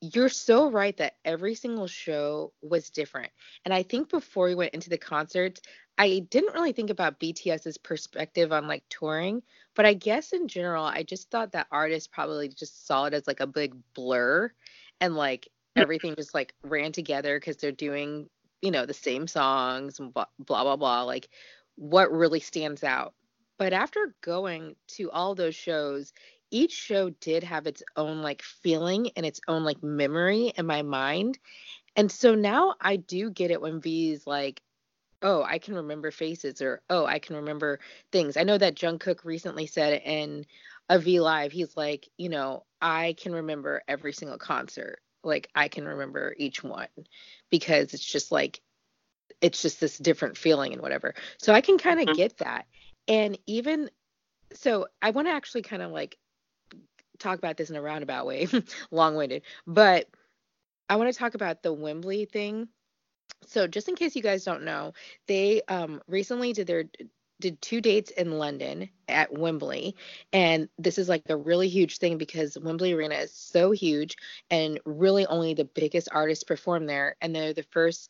you're 0.02 0.30
so 0.30 0.70
right 0.70 0.96
that 0.98 1.16
every 1.24 1.56
single 1.56 1.88
show 1.88 2.52
was 2.62 2.90
different. 2.90 3.32
And 3.64 3.74
i 3.74 3.84
think 3.84 4.10
before 4.10 4.48
we 4.48 4.56
went 4.56 4.74
into 4.74 4.90
the 4.90 4.98
concerts 4.98 5.62
i 5.98 6.20
didn't 6.30 6.54
really 6.54 6.74
think 6.74 6.90
about 6.90 7.20
bts's 7.20 7.78
perspective 7.78 8.52
on 8.52 8.68
like 8.68 8.84
touring 8.90 9.42
but 9.76 9.86
i 9.86 9.94
guess 9.94 10.34
in 10.34 10.48
general 10.48 10.84
i 10.84 11.04
just 11.04 11.32
thought 11.32 11.54
that 11.54 11.68
artists 11.72 12.08
probably 12.08 12.50
just 12.50 12.86
saw 12.86 13.06
it 13.06 13.14
as 13.14 13.28
like 13.28 13.40
a 13.40 13.48
big 13.48 13.74
blur 13.94 14.52
and 15.00 15.16
like 15.16 15.48
hmm. 15.76 15.82
everything 15.82 16.16
just 16.16 16.34
like 16.34 16.54
ran 16.64 16.92
together 16.92 17.40
because 17.40 17.58
they're 17.58 17.72
doing 17.72 18.30
you 18.62 18.72
know 18.72 18.86
the 18.86 18.94
same 18.94 19.28
songs 19.28 20.00
and 20.00 20.14
blah, 20.14 20.26
blah 20.40 20.64
blah 20.64 20.76
blah 20.76 21.04
like 21.04 21.30
what 21.76 22.12
really 22.12 22.40
stands 22.40 22.84
out. 22.84 23.14
But 23.58 23.74
after 23.74 24.16
going 24.22 24.76
to 24.90 25.12
all 25.12 25.36
those 25.36 25.56
shows 25.56 26.12
each 26.52 26.74
show 26.74 27.10
did 27.10 27.44
have 27.44 27.68
its 27.68 27.84
own 27.96 28.22
like 28.22 28.42
feeling 28.42 29.10
and 29.16 29.26
its 29.26 29.40
own 29.48 29.64
like 29.64 29.82
memory 29.84 30.54
in 30.58 30.66
my 30.66 30.82
mind 30.82 31.38
and 31.96 32.12
so 32.12 32.36
now 32.36 32.76
i 32.82 32.96
do 32.96 33.30
get 33.30 33.52
it 33.52 33.62
when 33.62 33.82
v's 33.82 34.26
like 34.28 34.62
oh 35.22 35.44
i 35.44 35.60
can 35.60 35.76
remember 35.76 36.12
faces 36.12 36.62
or 36.62 36.82
oh 36.90 37.06
i 37.06 37.20
can 37.20 37.36
remember 37.36 37.80
things 38.12 38.38
i 38.38 38.44
know 38.44 38.58
that 38.58 38.76
jungkook 38.76 39.24
recently 39.24 39.66
said 39.66 40.02
in 40.06 40.46
a 40.90 41.00
v 41.00 41.20
live 41.20 41.52
he's 41.52 41.76
like 41.76 42.08
you 42.18 42.30
know 42.30 42.64
i 42.82 43.16
can 43.18 43.34
remember 43.34 43.82
every 43.88 44.14
single 44.14 44.38
concert 44.38 45.00
like 45.26 45.50
I 45.56 45.68
can 45.68 45.86
remember 45.86 46.36
each 46.38 46.64
one 46.64 46.88
because 47.50 47.94
it's 47.94 48.06
just 48.06 48.32
like 48.32 48.62
it's 49.42 49.62
just 49.62 49.82
this 49.82 49.98
different 49.98 50.38
feeling 50.38 50.72
and 50.72 50.82
whatever. 50.82 51.16
So 51.40 51.54
I 51.54 51.62
can 51.62 51.78
kind 51.78 52.00
of 52.00 52.08
mm-hmm. 52.08 52.16
get 52.16 52.38
that. 52.38 52.68
And 53.08 53.38
even 53.48 53.90
so 54.54 54.88
I 55.02 55.10
want 55.10 55.28
to 55.28 55.34
actually 55.34 55.64
kind 55.64 55.82
of 55.82 55.92
like 55.92 56.18
talk 57.20 57.38
about 57.38 57.58
this 57.58 57.70
in 57.70 57.76
a 57.76 57.82
roundabout 57.82 58.26
way, 58.26 58.48
long-winded, 58.92 59.44
but 59.68 60.08
I 60.90 60.96
want 60.98 61.12
to 61.12 61.18
talk 61.18 61.36
about 61.36 61.64
the 61.64 61.74
Wembley 61.74 62.26
thing. 62.26 62.68
So 63.48 63.68
just 63.68 63.90
in 63.90 63.96
case 63.96 64.16
you 64.16 64.22
guys 64.22 64.44
don't 64.44 64.64
know, 64.64 64.94
they 65.28 65.62
um 65.68 66.02
recently 66.08 66.54
did 66.54 66.68
their 66.68 66.86
did 67.40 67.62
two 67.62 67.82
dates 67.82 68.12
in 68.12 68.38
London 68.38 68.90
at 69.08 69.38
Wembley. 69.38 69.96
And 70.32 70.70
this 70.78 70.98
is 70.98 71.10
like 71.10 71.24
a 71.30 71.36
really 71.36 71.68
huge 71.68 71.98
thing 71.98 72.18
because 72.18 72.58
Wembley 72.58 72.94
Arena 72.94 73.16
is 73.16 73.34
so 73.34 73.72
huge 73.72 74.16
and 74.50 74.80
really 74.86 75.26
only 75.26 75.54
the 75.54 75.66
biggest 75.66 76.08
artists 76.12 76.44
perform 76.44 76.86
there. 76.86 77.16
And 77.22 77.36
they're 77.36 77.54
the 77.54 77.64
first, 77.64 78.10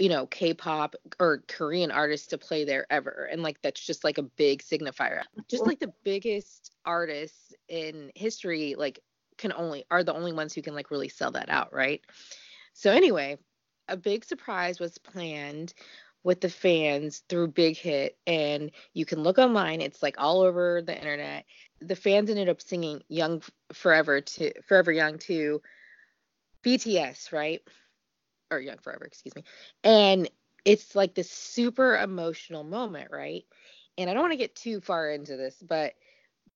you 0.00 0.08
know, 0.08 0.26
K 0.26 0.54
pop 0.54 0.96
or 1.20 1.44
Korean 1.46 1.90
artists 1.90 2.28
to 2.28 2.38
play 2.38 2.64
there 2.64 2.86
ever. 2.90 3.28
And 3.30 3.42
like 3.42 3.60
that's 3.62 3.84
just 3.84 4.02
like 4.02 4.16
a 4.16 4.22
big 4.22 4.62
signifier. 4.62 5.20
Just 5.48 5.66
like 5.66 5.78
the 5.78 5.92
biggest 6.04 6.72
artists 6.86 7.52
in 7.68 8.10
history, 8.14 8.74
like 8.76 9.00
can 9.36 9.52
only 9.52 9.84
are 9.90 10.02
the 10.02 10.14
only 10.14 10.32
ones 10.32 10.54
who 10.54 10.62
can 10.62 10.74
like 10.74 10.90
really 10.90 11.10
sell 11.10 11.32
that 11.32 11.50
out, 11.50 11.72
right? 11.74 12.00
So 12.72 12.90
anyway, 12.90 13.38
a 13.88 13.96
big 13.96 14.24
surprise 14.24 14.80
was 14.80 14.96
planned 14.96 15.74
with 16.22 16.40
the 16.40 16.50
fans 16.50 17.22
through 17.28 17.48
Big 17.48 17.76
Hit, 17.76 18.16
and 18.26 18.70
you 18.94 19.04
can 19.04 19.22
look 19.22 19.38
online. 19.38 19.80
It's 19.80 20.02
like 20.02 20.16
all 20.18 20.40
over 20.40 20.82
the 20.82 20.96
internet. 20.96 21.44
The 21.80 21.96
fans 21.96 22.30
ended 22.30 22.48
up 22.48 22.62
singing 22.62 23.02
"Young 23.08 23.42
Forever" 23.72 24.22
to 24.22 24.62
"Forever 24.62 24.92
Young" 24.92 25.18
to 25.18 25.60
BTS, 26.64 27.32
right? 27.32 27.60
Or 28.50 28.60
"Young 28.60 28.78
Forever," 28.78 29.04
excuse 29.04 29.34
me. 29.34 29.44
And 29.84 30.30
it's 30.64 30.94
like 30.94 31.14
this 31.14 31.30
super 31.30 31.96
emotional 31.96 32.64
moment, 32.64 33.10
right? 33.10 33.44
And 33.98 34.08
I 34.08 34.12
don't 34.12 34.22
want 34.22 34.32
to 34.32 34.38
get 34.38 34.54
too 34.54 34.80
far 34.80 35.10
into 35.10 35.36
this, 35.36 35.56
but 35.62 35.94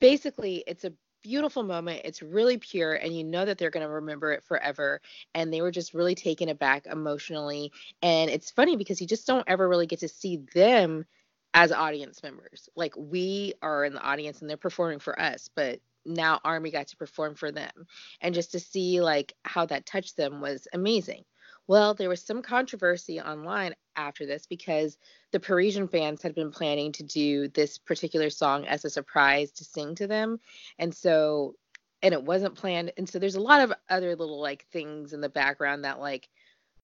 basically, 0.00 0.64
it's 0.66 0.84
a 0.84 0.92
beautiful 1.22 1.62
moment. 1.62 2.02
It's 2.04 2.22
really 2.22 2.58
pure, 2.58 2.92
and 2.94 3.16
you 3.16 3.24
know 3.24 3.44
that 3.44 3.58
they're 3.58 3.70
going 3.70 3.86
to 3.86 3.92
remember 3.92 4.32
it 4.32 4.44
forever. 4.44 5.00
And 5.34 5.52
they 5.52 5.62
were 5.62 5.70
just 5.70 5.94
really 5.94 6.14
taken 6.14 6.48
aback 6.48 6.86
emotionally. 6.86 7.72
And 8.02 8.30
it's 8.30 8.50
funny 8.50 8.76
because 8.76 9.00
you 9.00 9.06
just 9.06 9.26
don't 9.26 9.44
ever 9.48 9.68
really 9.68 9.86
get 9.86 10.00
to 10.00 10.08
see 10.08 10.38
them 10.54 11.06
as 11.54 11.72
audience 11.72 12.22
members. 12.22 12.68
Like 12.76 12.94
we 12.96 13.54
are 13.62 13.84
in 13.84 13.94
the 13.94 14.02
audience 14.02 14.40
and 14.40 14.50
they're 14.50 14.56
performing 14.56 14.98
for 14.98 15.18
us, 15.18 15.48
but 15.54 15.80
now 16.04 16.40
Army 16.44 16.70
got 16.70 16.88
to 16.88 16.96
perform 16.96 17.34
for 17.34 17.50
them. 17.50 17.86
And 18.20 18.34
just 18.34 18.52
to 18.52 18.60
see 18.60 19.00
like 19.00 19.34
how 19.44 19.64
that 19.66 19.86
touched 19.86 20.16
them 20.16 20.40
was 20.40 20.68
amazing. 20.72 21.24
Well, 21.66 21.94
there 21.94 22.08
was 22.08 22.22
some 22.22 22.42
controversy 22.42 23.20
online 23.20 23.74
after 23.96 24.26
this 24.26 24.46
because 24.46 24.98
the 25.32 25.40
Parisian 25.40 25.88
fans 25.88 26.22
had 26.22 26.34
been 26.34 26.50
planning 26.50 26.92
to 26.92 27.02
do 27.02 27.48
this 27.48 27.78
particular 27.78 28.28
song 28.30 28.66
as 28.66 28.84
a 28.84 28.90
surprise 28.90 29.50
to 29.52 29.64
sing 29.64 29.94
to 29.96 30.06
them. 30.06 30.40
And 30.78 30.94
so, 30.94 31.54
and 32.02 32.12
it 32.12 32.22
wasn't 32.22 32.54
planned. 32.54 32.92
And 32.98 33.08
so 33.08 33.18
there's 33.18 33.36
a 33.36 33.40
lot 33.40 33.62
of 33.62 33.72
other 33.88 34.14
little 34.14 34.40
like 34.40 34.66
things 34.72 35.14
in 35.14 35.20
the 35.22 35.28
background 35.30 35.84
that 35.84 36.00
like 36.00 36.28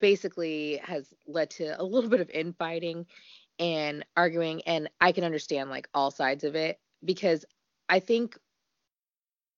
basically 0.00 0.80
has 0.82 1.12
led 1.26 1.50
to 1.50 1.78
a 1.80 1.84
little 1.84 2.08
bit 2.08 2.20
of 2.20 2.30
infighting 2.30 3.06
and 3.58 4.04
arguing. 4.16 4.62
And 4.62 4.88
I 4.98 5.12
can 5.12 5.24
understand 5.24 5.68
like 5.68 5.88
all 5.92 6.10
sides 6.10 6.44
of 6.44 6.54
it 6.54 6.80
because 7.04 7.44
I 7.88 8.00
think 8.00 8.38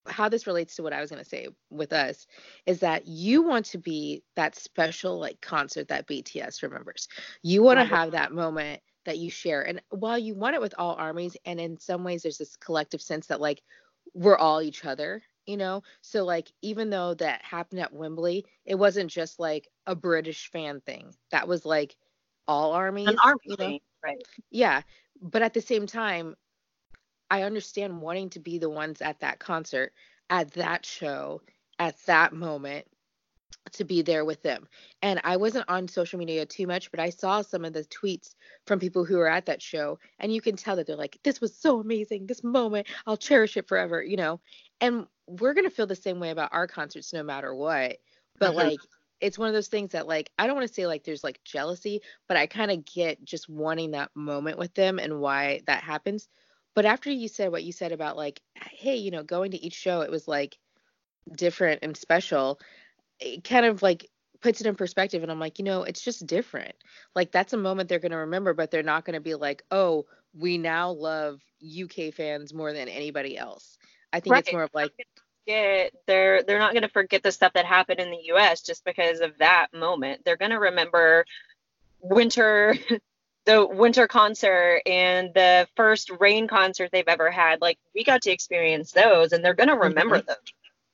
how 0.07 0.29
this 0.29 0.47
relates 0.47 0.77
to 0.77 0.83
what 0.83 0.93
I 0.93 1.01
was 1.01 1.11
going 1.11 1.23
to 1.23 1.29
say 1.29 1.49
with 1.71 1.93
us 1.93 2.27
is 2.67 2.81
that 2.81 3.07
you 3.07 3.43
want 3.43 3.67
to 3.67 3.79
be 3.79 4.23
that 4.37 4.57
special 4.57 5.19
like 5.19 5.41
concert 5.41 5.89
that 5.89 6.09
BTS 6.09 6.63
remembers. 6.63 7.09
You 7.43 7.63
want 7.63 7.79
to 7.79 7.85
have 7.85 8.13
that 8.13 8.33
moment 8.33 8.81
that 9.05 9.19
you 9.19 9.31
share. 9.31 9.63
And 9.63 9.81
while 9.91 10.19
you 10.19 10.35
want 10.35 10.55
it 10.55 10.61
with 10.61 10.75
all 10.79 10.95
armies 10.95 11.37
and 11.45 11.61
in 11.61 11.79
some 11.79 12.05
ways 12.05 12.23
there's 12.23 12.39
this 12.39 12.57
collective 12.57 13.03
sense 13.03 13.27
that 13.29 13.41
like 13.41 13.63
we're 14.15 14.37
all 14.37 14.63
each 14.63 14.85
other, 14.85 15.23
you 15.47 15.57
know? 15.57 15.83
So 16.01 16.25
like 16.25 16.51
even 16.63 16.91
though 16.91 17.15
that 17.15 17.43
happened 17.43 17.81
at 17.81 17.93
Wembley, 17.93 18.45
it 18.65 18.75
wasn't 18.75 19.11
just 19.11 19.39
like 19.39 19.69
a 19.87 19.95
British 19.95 20.51
fan 20.51 20.81
thing. 20.81 21.15
That 21.31 21.49
was 21.49 21.65
like 21.65 21.97
all 22.49 22.73
armies. 22.73 23.09
An 23.09 23.19
army 23.23 23.41
you 23.45 23.51
know? 23.51 23.57
thing, 23.57 23.81
right. 24.05 24.23
Yeah. 24.51 24.83
But 25.21 25.43
at 25.43 25.55
the 25.55 25.61
same 25.61 25.87
time, 25.87 26.35
I 27.33 27.45
understand 27.45 28.03
wanting 28.03 28.29
to 28.31 28.41
be 28.41 28.59
the 28.59 28.69
ones 28.69 29.01
at 29.01 29.21
that 29.21 29.39
concert, 29.39 29.95
at 30.29 30.51
that 30.51 30.85
show, 30.85 31.41
at 31.79 31.97
that 32.05 32.35
moment 32.35 32.87
to 33.73 33.85
be 33.85 34.03
there 34.03 34.27
with 34.27 34.43
them. 34.43 34.69
And 35.01 35.19
I 35.25 35.39
wasn't 35.39 35.65
on 35.67 35.89
social 35.89 36.19
media 36.19 36.45
too 36.45 36.67
much, 36.67 36.91
but 36.91 37.01
I 37.01 37.09
saw 37.09 37.41
some 37.41 37.65
of 37.65 37.73
the 37.73 37.85
tweets 37.85 38.35
from 38.67 38.79
people 38.79 39.07
who 39.07 39.17
were 39.17 39.31
at 39.31 39.47
that 39.47 39.63
show 39.63 39.99
and 40.19 40.31
you 40.35 40.43
can 40.43 40.57
tell 40.57 40.77
that 40.77 40.87
they're 40.87 40.95
like 40.95 41.19
this 41.23 41.41
was 41.41 41.57
so 41.57 41.81
amazing, 41.81 42.27
this 42.27 42.45
moment, 42.45 42.87
I'll 43.07 43.17
cherish 43.17 43.57
it 43.57 43.67
forever, 43.67 44.03
you 44.03 44.19
know. 44.19 44.39
And 44.83 45.07
we're 45.27 45.55
going 45.55 45.65
to 45.65 45.75
feel 45.75 45.87
the 45.87 45.97
same 45.97 46.21
way 46.21 46.31
about 46.31 46.53
our 46.53 46.67
concerts 46.67 47.15
no 47.15 47.23
matter 47.23 47.55
what. 47.55 47.97
But 48.39 48.51
mm-hmm. 48.51 48.59
like 48.59 48.81
it's 49.23 49.39
one 49.39 49.49
of 49.49 49.55
those 49.55 49.69
things 49.69 49.93
that 49.93 50.07
like 50.07 50.31
I 50.39 50.47
don't 50.47 50.57
want 50.57 50.69
to 50.69 50.75
say 50.75 50.87
like 50.87 51.05
there's 51.05 51.25
like 51.25 51.41
jealousy, 51.45 52.03
but 52.29 52.37
I 52.37 52.47
kind 52.47 52.71
of 52.71 52.85
get 52.85 53.25
just 53.25 53.49
wanting 53.49 53.93
that 53.93 54.11
moment 54.15 54.59
with 54.59 54.75
them 54.75 54.99
and 54.99 55.19
why 55.19 55.63
that 55.67 55.83
happens. 55.83 56.29
But 56.75 56.87
after 56.87 57.11
you 57.11 57.29
said 57.29 57.53
what 57.53 57.65
you 57.65 57.73
said 57.73 57.93
about 57.93 58.17
like, 58.17 58.41
hey, 58.55 58.97
you 58.97 59.11
know, 59.11 59.23
going 59.23 59.51
to 59.51 59.63
each 59.63 59.75
show, 59.75 60.01
it 60.01 60.11
was 60.11 60.27
like 60.27 60.57
different 61.37 61.81
and 61.83 61.97
special. 61.97 62.61
It 63.21 63.45
kind 63.45 63.67
of 63.67 63.83
like 63.83 64.09
puts 64.41 64.61
it 64.61 64.67
in 64.67 64.75
perspective 64.75 65.23
and 65.23 65.31
I'm 65.31 65.39
like, 65.39 65.59
you 65.59 65.65
know, 65.65 65.83
it's 65.83 66.03
just 66.03 66.27
different. 66.27 66.75
Like 67.15 67.31
that's 67.31 67.53
a 67.53 67.59
moment 67.59 67.89
they're 67.89 67.99
going 67.99 68.13
to 68.13 68.19
remember, 68.19 68.55
but 68.55 68.71
they're 68.71 68.83
not 68.83 69.05
going 69.05 69.15
to 69.15 69.21
be 69.21 69.35
like, 69.35 69.63
"Oh, 69.71 70.07
we 70.35 70.59
now 70.59 70.91
love 70.91 71.41
UK 71.63 72.13
fans 72.15 72.53
more 72.53 72.73
than 72.73 72.89
anybody 72.89 73.39
else." 73.39 73.79
I 74.13 74.21
think 74.21 74.33
right. 74.33 74.43
it's 74.45 74.53
more 74.53 74.65
of 74.65 74.71
like 74.75 74.93
Get, 75.45 75.93
they're 76.07 76.45
they're 76.45 76.61
not 76.61 76.73
going 76.73 76.83
to 76.83 76.89
forget 76.89 77.25
the 77.25 77.33
stuff 77.33 77.55
that 77.55 77.65
happened 77.67 77.99
in 77.99 78.11
the 78.11 78.33
US 78.35 78.63
just 78.63 78.85
because 78.85 79.21
of 79.21 79.39
that 79.39 79.69
moment. 79.75 80.25
They're 80.25 80.37
going 80.37 80.53
to 80.53 80.59
remember 80.59 81.25
winter 82.01 82.77
the 83.45 83.67
winter 83.67 84.07
concert 84.07 84.83
and 84.87 85.33
the 85.35 85.67
first 85.77 86.11
rain 86.21 86.47
concert 86.47 86.91
they've 86.93 87.09
ever 87.09 87.31
had 87.31 87.61
like 87.61 87.79
we 87.95 88.05
got 88.05 88.23
to 88.23 88.31
experience 88.31 88.93
those 88.93 89.33
and 89.33 89.45
they're 89.45 89.55
going 89.55 89.69
to 89.69 89.77
remember 89.77 90.19
mm-hmm. 90.19 90.27
them 90.27 90.37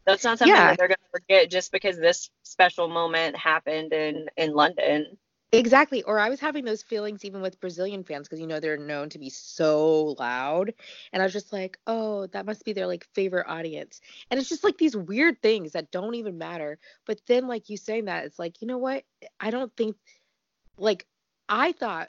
that's 0.06 0.24
not 0.24 0.38
something 0.38 0.56
yeah. 0.56 0.68
that 0.68 0.78
they're 0.78 0.88
going 0.88 0.96
to 0.96 1.20
forget 1.20 1.50
just 1.50 1.70
because 1.70 1.98
this 1.98 2.30
special 2.42 2.88
moment 2.88 3.36
happened 3.36 3.92
in 3.92 4.26
in 4.36 4.54
london. 4.54 5.18
Exactly. 5.50 6.02
Or 6.02 6.18
i 6.18 6.28
was 6.28 6.40
having 6.40 6.64
those 6.64 6.82
feelings 6.82 7.24
even 7.24 7.40
with 7.42 7.60
brazilian 7.60 8.04
fans 8.04 8.26
because 8.26 8.40
you 8.40 8.46
know 8.46 8.60
they're 8.60 8.78
known 8.78 9.10
to 9.10 9.18
be 9.18 9.28
so 9.28 10.16
loud. 10.18 10.72
And 11.12 11.22
i 11.22 11.26
was 11.26 11.32
just 11.32 11.52
like 11.52 11.78
oh 11.86 12.26
that 12.28 12.46
must 12.46 12.64
be 12.64 12.72
their 12.72 12.86
like 12.86 13.06
favorite 13.14 13.46
audience. 13.48 14.00
And 14.30 14.40
it's 14.40 14.48
just 14.48 14.64
like 14.64 14.78
these 14.78 14.96
weird 14.96 15.42
things 15.42 15.72
that 15.72 15.90
don't 15.90 16.14
even 16.14 16.38
matter. 16.38 16.78
But 17.06 17.20
then 17.26 17.46
like 17.46 17.68
you 17.68 17.76
saying 17.76 18.06
that 18.06 18.24
it's 18.24 18.38
like 18.38 18.62
you 18.62 18.66
know 18.66 18.78
what? 18.78 19.04
I 19.40 19.50
don't 19.50 19.74
think 19.76 19.96
like 20.78 21.04
i 21.48 21.72
thought 21.72 22.08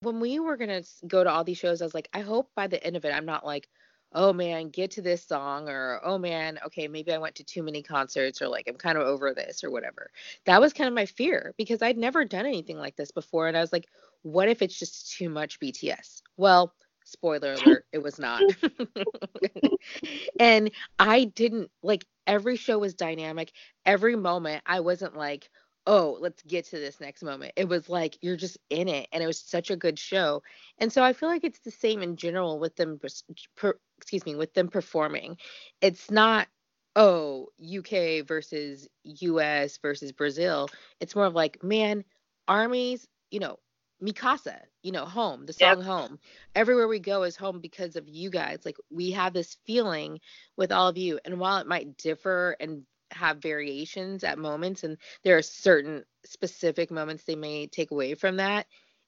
when 0.00 0.20
we 0.20 0.38
were 0.38 0.56
gonna 0.56 0.82
go 1.06 1.24
to 1.24 1.30
all 1.30 1.44
these 1.44 1.58
shows, 1.58 1.82
I 1.82 1.84
was 1.84 1.94
like, 1.94 2.08
I 2.12 2.20
hope 2.20 2.50
by 2.54 2.66
the 2.66 2.82
end 2.82 2.96
of 2.96 3.04
it, 3.04 3.12
I'm 3.12 3.26
not 3.26 3.44
like, 3.44 3.68
oh 4.12 4.32
man, 4.32 4.70
get 4.70 4.92
to 4.92 5.02
this 5.02 5.26
song, 5.26 5.68
or 5.68 6.00
oh 6.02 6.18
man, 6.18 6.58
okay, 6.66 6.88
maybe 6.88 7.12
I 7.12 7.18
went 7.18 7.34
to 7.36 7.44
too 7.44 7.62
many 7.62 7.82
concerts, 7.82 8.40
or 8.40 8.48
like 8.48 8.66
I'm 8.68 8.76
kind 8.76 8.96
of 8.96 9.06
over 9.06 9.34
this, 9.34 9.64
or 9.64 9.70
whatever. 9.70 10.10
That 10.46 10.60
was 10.60 10.72
kind 10.72 10.88
of 10.88 10.94
my 10.94 11.06
fear 11.06 11.54
because 11.58 11.82
I'd 11.82 11.98
never 11.98 12.24
done 12.24 12.46
anything 12.46 12.78
like 12.78 12.96
this 12.96 13.10
before, 13.10 13.48
and 13.48 13.56
I 13.56 13.60
was 13.60 13.72
like, 13.72 13.86
what 14.22 14.48
if 14.48 14.62
it's 14.62 14.78
just 14.78 15.16
too 15.16 15.28
much 15.28 15.60
BTS? 15.60 16.22
Well, 16.36 16.72
spoiler 17.04 17.54
alert, 17.54 17.86
it 17.92 18.02
was 18.02 18.18
not. 18.18 18.42
and 20.40 20.70
I 20.98 21.24
didn't 21.24 21.70
like 21.82 22.06
every 22.26 22.56
show 22.56 22.78
was 22.78 22.94
dynamic. 22.94 23.52
Every 23.84 24.16
moment, 24.16 24.62
I 24.66 24.80
wasn't 24.80 25.16
like, 25.16 25.48
oh, 25.88 26.18
let's 26.20 26.42
get 26.42 26.66
to 26.66 26.78
this 26.78 27.00
next 27.00 27.22
moment. 27.22 27.54
It 27.56 27.66
was 27.66 27.88
like 27.88 28.18
you're 28.20 28.36
just 28.36 28.58
in 28.68 28.88
it, 28.88 29.08
and 29.10 29.22
it 29.22 29.26
was 29.26 29.40
such 29.40 29.70
a 29.70 29.76
good 29.76 29.98
show. 29.98 30.42
And 30.76 30.92
so 30.92 31.02
I 31.02 31.14
feel 31.14 31.30
like 31.30 31.44
it's 31.44 31.60
the 31.60 31.70
same 31.70 32.02
in 32.02 32.16
general 32.16 32.58
with 32.60 32.76
them. 32.76 33.00
Per, 33.56 33.74
excuse 33.96 34.24
me, 34.26 34.36
with 34.36 34.52
them 34.52 34.68
performing. 34.68 35.38
It's 35.80 36.10
not 36.10 36.46
oh 36.94 37.48
UK 37.62 38.26
versus 38.26 38.86
US 39.04 39.78
versus 39.78 40.12
Brazil. 40.12 40.68
It's 41.00 41.16
more 41.16 41.26
of 41.26 41.34
like 41.34 41.64
man, 41.64 42.04
armies, 42.46 43.08
you 43.30 43.40
know, 43.40 43.58
Mikasa, 44.02 44.60
you 44.82 44.92
know, 44.92 45.06
home, 45.06 45.46
the 45.46 45.54
song 45.54 45.78
yep. 45.78 45.86
home. 45.86 46.18
Everywhere 46.54 46.86
we 46.86 46.98
go 46.98 47.22
is 47.22 47.34
home 47.34 47.60
because 47.60 47.96
of 47.96 48.06
you 48.06 48.28
guys. 48.28 48.58
Like 48.64 48.76
we 48.90 49.12
have 49.12 49.32
this 49.32 49.56
feeling 49.66 50.20
with 50.56 50.70
all 50.70 50.88
of 50.88 50.98
you. 50.98 51.18
And 51.24 51.40
while 51.40 51.58
it 51.58 51.66
might 51.66 51.96
differ 51.96 52.56
and 52.60 52.82
have 53.10 53.38
variations 53.38 54.24
at 54.24 54.38
moments 54.38 54.84
and 54.84 54.98
there 55.24 55.36
are 55.36 55.42
certain 55.42 56.04
specific 56.24 56.90
moments 56.90 57.24
they 57.24 57.36
may 57.36 57.66
take 57.66 57.90
away 57.90 58.14
from 58.14 58.36
that 58.36 58.66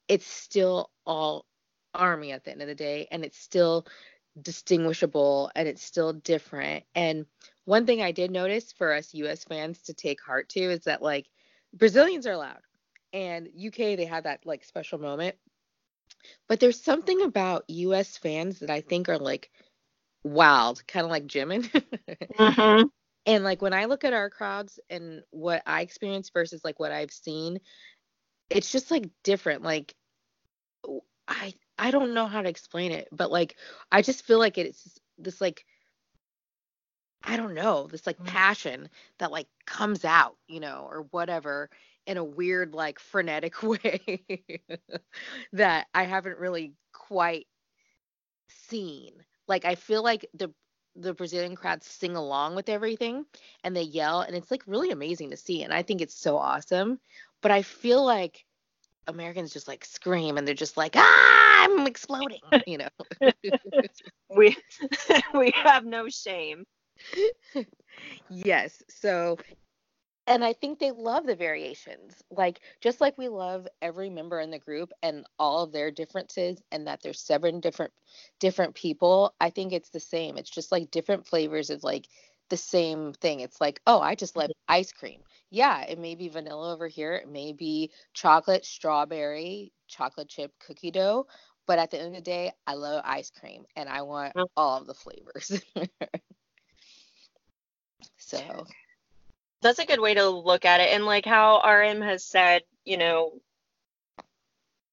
it's 0.08 0.26
still 0.26 0.90
all 1.06 1.46
army 1.94 2.32
at 2.32 2.44
the 2.44 2.50
end 2.50 2.62
of 2.62 2.68
the 2.68 2.74
day 2.74 3.06
and 3.10 3.24
it's 3.24 3.38
still 3.38 3.86
distinguishable 4.42 5.50
and 5.54 5.68
it's 5.68 5.82
still 5.82 6.12
different. 6.12 6.84
And 6.94 7.26
one 7.64 7.86
thing 7.86 8.02
i 8.02 8.12
did 8.12 8.30
notice 8.30 8.72
for 8.72 8.92
us 8.92 9.14
us 9.14 9.44
fans 9.44 9.82
to 9.82 9.94
take 9.94 10.20
heart 10.20 10.48
to 10.50 10.60
is 10.60 10.84
that 10.84 11.02
like 11.02 11.26
brazilians 11.74 12.26
are 12.26 12.36
loud 12.36 12.60
and 13.12 13.48
uk 13.66 13.76
they 13.76 14.04
had 14.04 14.24
that 14.24 14.44
like 14.44 14.64
special 14.64 14.98
moment. 14.98 15.36
But 16.48 16.60
there's 16.60 16.82
something 16.82 17.22
about 17.22 17.64
us 17.70 18.16
fans 18.16 18.60
that 18.60 18.70
i 18.70 18.80
think 18.80 19.08
are 19.08 19.18
like 19.18 19.50
wild 20.24 20.86
kind 20.86 21.04
of 21.04 21.10
like 21.10 21.26
jimin. 21.26 21.68
Mm-hmm. 22.38 22.99
And 23.26 23.44
like 23.44 23.60
when 23.62 23.74
I 23.74 23.84
look 23.84 24.04
at 24.04 24.12
our 24.12 24.30
crowds 24.30 24.80
and 24.88 25.22
what 25.30 25.62
I 25.66 25.82
experience 25.82 26.30
versus 26.30 26.64
like 26.64 26.80
what 26.80 26.92
I've 26.92 27.12
seen, 27.12 27.60
it's 28.48 28.72
just 28.72 28.90
like 28.90 29.10
different. 29.22 29.62
Like 29.62 29.94
I 31.28 31.54
I 31.78 31.90
don't 31.90 32.14
know 32.14 32.26
how 32.26 32.42
to 32.42 32.48
explain 32.48 32.92
it, 32.92 33.08
but 33.12 33.30
like 33.30 33.56
I 33.92 34.02
just 34.02 34.26
feel 34.26 34.38
like 34.38 34.58
it's 34.58 34.98
this 35.18 35.40
like 35.40 35.64
I 37.22 37.36
don't 37.36 37.54
know, 37.54 37.86
this 37.86 38.06
like 38.06 38.18
mm. 38.18 38.26
passion 38.26 38.88
that 39.18 39.30
like 39.30 39.46
comes 39.66 40.04
out, 40.04 40.36
you 40.48 40.60
know, 40.60 40.86
or 40.90 41.06
whatever 41.10 41.68
in 42.06 42.16
a 42.16 42.24
weird 42.24 42.74
like 42.74 42.98
frenetic 42.98 43.62
way 43.62 44.22
that 45.52 45.86
I 45.94 46.04
haven't 46.04 46.38
really 46.38 46.72
quite 46.92 47.46
seen. 48.68 49.12
Like 49.46 49.64
I 49.64 49.74
feel 49.74 50.02
like 50.02 50.26
the 50.34 50.52
the 50.96 51.14
Brazilian 51.14 51.54
crowds 51.54 51.86
sing 51.86 52.16
along 52.16 52.54
with 52.56 52.68
everything 52.68 53.24
and 53.64 53.76
they 53.76 53.82
yell 53.82 54.20
and 54.20 54.34
it's 54.34 54.50
like 54.50 54.62
really 54.66 54.90
amazing 54.90 55.30
to 55.30 55.36
see 55.36 55.62
and 55.62 55.72
I 55.72 55.82
think 55.82 56.00
it's 56.00 56.18
so 56.18 56.36
awesome. 56.36 56.98
But 57.42 57.50
I 57.52 57.62
feel 57.62 58.04
like 58.04 58.44
Americans 59.06 59.52
just 59.52 59.68
like 59.68 59.84
scream 59.84 60.36
and 60.36 60.46
they're 60.46 60.54
just 60.54 60.76
like, 60.76 60.94
ah, 60.96 61.64
I'm 61.64 61.86
exploding, 61.86 62.40
you 62.66 62.78
know. 62.78 62.88
we 64.36 64.56
we 65.34 65.52
have 65.54 65.84
no 65.84 66.08
shame. 66.08 66.64
yes. 68.28 68.82
So 68.88 69.38
and 70.30 70.44
I 70.44 70.52
think 70.52 70.78
they 70.78 70.92
love 70.92 71.26
the 71.26 71.34
variations. 71.34 72.22
Like 72.30 72.60
just 72.80 73.00
like 73.00 73.18
we 73.18 73.28
love 73.28 73.66
every 73.82 74.08
member 74.08 74.38
in 74.38 74.52
the 74.52 74.60
group 74.60 74.92
and 75.02 75.26
all 75.40 75.64
of 75.64 75.72
their 75.72 75.90
differences 75.90 76.62
and 76.70 76.86
that 76.86 77.02
there's 77.02 77.20
seven 77.20 77.58
different 77.58 77.92
different 78.38 78.76
people, 78.76 79.34
I 79.40 79.50
think 79.50 79.72
it's 79.72 79.90
the 79.90 79.98
same. 79.98 80.38
It's 80.38 80.48
just 80.48 80.70
like 80.70 80.92
different 80.92 81.26
flavors 81.26 81.68
is 81.68 81.82
like 81.82 82.06
the 82.48 82.56
same 82.56 83.12
thing. 83.14 83.40
It's 83.40 83.60
like, 83.60 83.80
oh, 83.88 84.00
I 84.00 84.14
just 84.14 84.36
love 84.36 84.50
mm-hmm. 84.50 84.72
ice 84.72 84.92
cream. 84.92 85.20
Yeah, 85.50 85.82
it 85.82 85.98
may 85.98 86.14
be 86.14 86.28
vanilla 86.28 86.72
over 86.72 86.86
here, 86.86 87.14
it 87.14 87.28
may 87.28 87.52
be 87.52 87.90
chocolate, 88.14 88.64
strawberry, 88.64 89.72
chocolate 89.88 90.28
chip 90.28 90.52
cookie 90.64 90.92
dough, 90.92 91.26
but 91.66 91.80
at 91.80 91.90
the 91.90 91.98
end 91.98 92.08
of 92.08 92.14
the 92.14 92.20
day, 92.20 92.52
I 92.68 92.74
love 92.74 93.02
ice 93.04 93.30
cream 93.30 93.64
and 93.74 93.88
I 93.88 94.02
want 94.02 94.34
all 94.56 94.78
of 94.78 94.86
the 94.86 94.94
flavors. 94.94 95.60
so 98.16 98.64
that's 99.62 99.78
a 99.78 99.86
good 99.86 100.00
way 100.00 100.14
to 100.14 100.28
look 100.28 100.64
at 100.64 100.80
it. 100.80 100.90
And 100.92 101.04
like 101.04 101.24
how 101.26 101.60
RM 101.62 102.00
has 102.02 102.24
said, 102.24 102.62
you 102.84 102.96
know, 102.96 103.32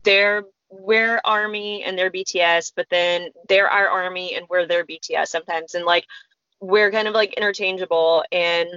they're 0.03 0.43
we're 0.69 1.21
army 1.23 1.83
and 1.83 1.97
they're 1.97 2.11
BTS, 2.11 2.73
but 2.75 2.87
then 2.89 3.29
they're 3.47 3.69
our 3.69 3.87
army 3.87 4.35
and 4.35 4.45
we're 4.49 4.67
their 4.67 4.85
BTS 4.85 5.27
sometimes. 5.27 5.75
And 5.75 5.85
like 5.85 6.05
we're 6.59 6.91
kind 6.91 7.07
of 7.07 7.13
like 7.13 7.33
interchangeable 7.33 8.23
and 8.31 8.67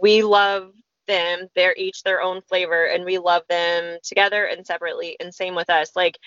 we 0.00 0.22
love 0.22 0.72
them. 1.06 1.48
They're 1.54 1.74
each 1.76 2.02
their 2.02 2.22
own 2.22 2.40
flavor 2.42 2.86
and 2.86 3.04
we 3.04 3.18
love 3.18 3.42
them 3.48 3.98
together 4.02 4.44
and 4.44 4.66
separately. 4.66 5.16
And 5.20 5.34
same 5.34 5.54
with 5.54 5.70
us. 5.70 5.92
Like 5.96 6.18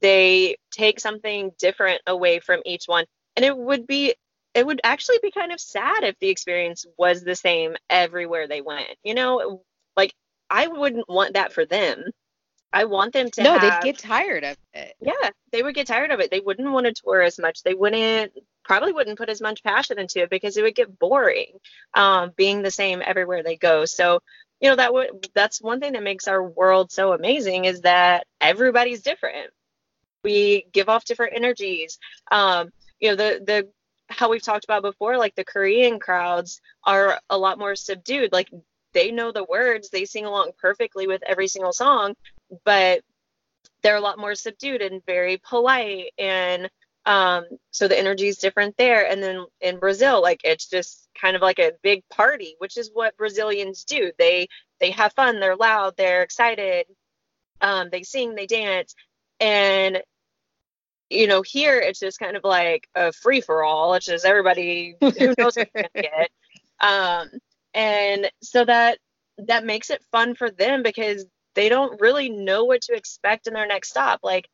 they 0.00 0.56
take 0.70 1.00
something 1.00 1.52
different 1.58 2.00
away 2.06 2.40
from 2.40 2.60
each 2.64 2.84
one. 2.86 3.04
And 3.36 3.44
it 3.44 3.56
would 3.56 3.86
be 3.86 4.14
it 4.54 4.66
would 4.66 4.80
actually 4.84 5.18
be 5.22 5.30
kind 5.30 5.52
of 5.52 5.60
sad 5.60 6.04
if 6.04 6.18
the 6.18 6.28
experience 6.28 6.86
was 6.98 7.22
the 7.22 7.36
same 7.36 7.76
everywhere 7.88 8.48
they 8.48 8.60
went. 8.60 8.96
You 9.02 9.14
know, 9.14 9.62
like 9.96 10.14
I 10.50 10.66
wouldn't 10.66 11.08
want 11.08 11.34
that 11.34 11.52
for 11.52 11.64
them. 11.64 12.04
I 12.72 12.84
want 12.84 13.12
them 13.12 13.30
to. 13.32 13.42
No, 13.42 13.58
have, 13.58 13.82
they'd 13.82 13.92
get 13.92 13.98
tired 13.98 14.44
of 14.44 14.56
it. 14.72 14.94
Yeah, 15.00 15.30
they 15.50 15.62
would 15.62 15.74
get 15.74 15.86
tired 15.86 16.10
of 16.10 16.20
it. 16.20 16.30
They 16.30 16.40
wouldn't 16.40 16.70
want 16.70 16.86
to 16.86 16.92
tour 16.92 17.20
as 17.20 17.38
much. 17.38 17.62
They 17.62 17.74
wouldn't 17.74 18.32
probably 18.64 18.92
wouldn't 18.92 19.18
put 19.18 19.28
as 19.28 19.40
much 19.40 19.62
passion 19.62 19.98
into 19.98 20.22
it 20.22 20.30
because 20.30 20.56
it 20.56 20.62
would 20.62 20.74
get 20.74 20.98
boring, 20.98 21.58
um, 21.94 22.32
being 22.36 22.62
the 22.62 22.70
same 22.70 23.02
everywhere 23.04 23.42
they 23.42 23.56
go. 23.56 23.84
So 23.84 24.20
you 24.60 24.70
know 24.70 24.76
that 24.76 24.94
would 24.94 25.28
that's 25.34 25.60
one 25.60 25.80
thing 25.80 25.92
that 25.92 26.02
makes 26.02 26.28
our 26.28 26.42
world 26.42 26.92
so 26.92 27.12
amazing 27.12 27.64
is 27.64 27.82
that 27.82 28.26
everybody's 28.40 29.02
different. 29.02 29.50
We 30.24 30.66
give 30.72 30.88
off 30.88 31.04
different 31.04 31.34
energies. 31.34 31.98
Um, 32.30 32.70
you 33.00 33.10
know 33.10 33.16
the 33.16 33.42
the 33.44 33.68
how 34.12 34.30
we've 34.30 34.42
talked 34.42 34.64
about 34.64 34.82
before, 34.82 35.16
like 35.16 35.34
the 35.34 35.44
Korean 35.44 35.98
crowds 35.98 36.60
are 36.84 37.20
a 37.30 37.38
lot 37.38 37.58
more 37.58 37.74
subdued. 37.74 38.32
Like 38.32 38.50
they 38.92 39.10
know 39.10 39.32
the 39.32 39.44
words, 39.44 39.90
they 39.90 40.04
sing 40.04 40.24
along 40.24 40.52
perfectly 40.58 41.06
with 41.06 41.22
every 41.22 41.48
single 41.48 41.72
song, 41.72 42.14
but 42.64 43.02
they're 43.82 43.96
a 43.96 44.00
lot 44.00 44.18
more 44.18 44.34
subdued 44.34 44.82
and 44.82 45.04
very 45.06 45.38
polite. 45.38 46.12
And 46.18 46.70
um, 47.04 47.46
so 47.70 47.88
the 47.88 47.98
energy 47.98 48.28
is 48.28 48.38
different 48.38 48.76
there. 48.76 49.08
And 49.10 49.22
then 49.22 49.44
in 49.60 49.78
Brazil, 49.78 50.22
like 50.22 50.40
it's 50.44 50.68
just 50.68 51.08
kind 51.20 51.34
of 51.34 51.42
like 51.42 51.58
a 51.58 51.72
big 51.82 52.02
party, 52.08 52.54
which 52.58 52.76
is 52.76 52.90
what 52.92 53.16
Brazilians 53.16 53.84
do. 53.84 54.12
They 54.18 54.48
they 54.80 54.90
have 54.90 55.12
fun, 55.14 55.40
they're 55.40 55.56
loud, 55.56 55.96
they're 55.96 56.22
excited, 56.22 56.86
um, 57.60 57.88
they 57.90 58.02
sing, 58.02 58.34
they 58.34 58.46
dance, 58.46 58.94
and 59.40 60.02
you 61.12 61.26
know, 61.26 61.42
here 61.42 61.78
it's 61.78 62.00
just 62.00 62.18
kind 62.18 62.36
of 62.36 62.44
like 62.44 62.88
a 62.94 63.12
free 63.12 63.40
for 63.40 63.62
all. 63.62 63.94
It's 63.94 64.06
just 64.06 64.24
everybody 64.24 64.96
who 65.00 65.10
knows 65.38 65.56
what 65.56 65.68
you're 65.74 65.84
gonna 65.94 66.08
get. 66.08 66.30
Um, 66.80 67.30
and 67.74 68.30
so 68.42 68.64
that 68.64 68.98
that 69.38 69.64
makes 69.64 69.90
it 69.90 70.04
fun 70.10 70.34
for 70.34 70.50
them 70.50 70.82
because 70.82 71.24
they 71.54 71.68
don't 71.68 72.00
really 72.00 72.28
know 72.28 72.64
what 72.64 72.82
to 72.82 72.94
expect 72.94 73.46
in 73.46 73.54
their 73.54 73.66
next 73.66 73.90
stop. 73.90 74.20
Like 74.22 74.48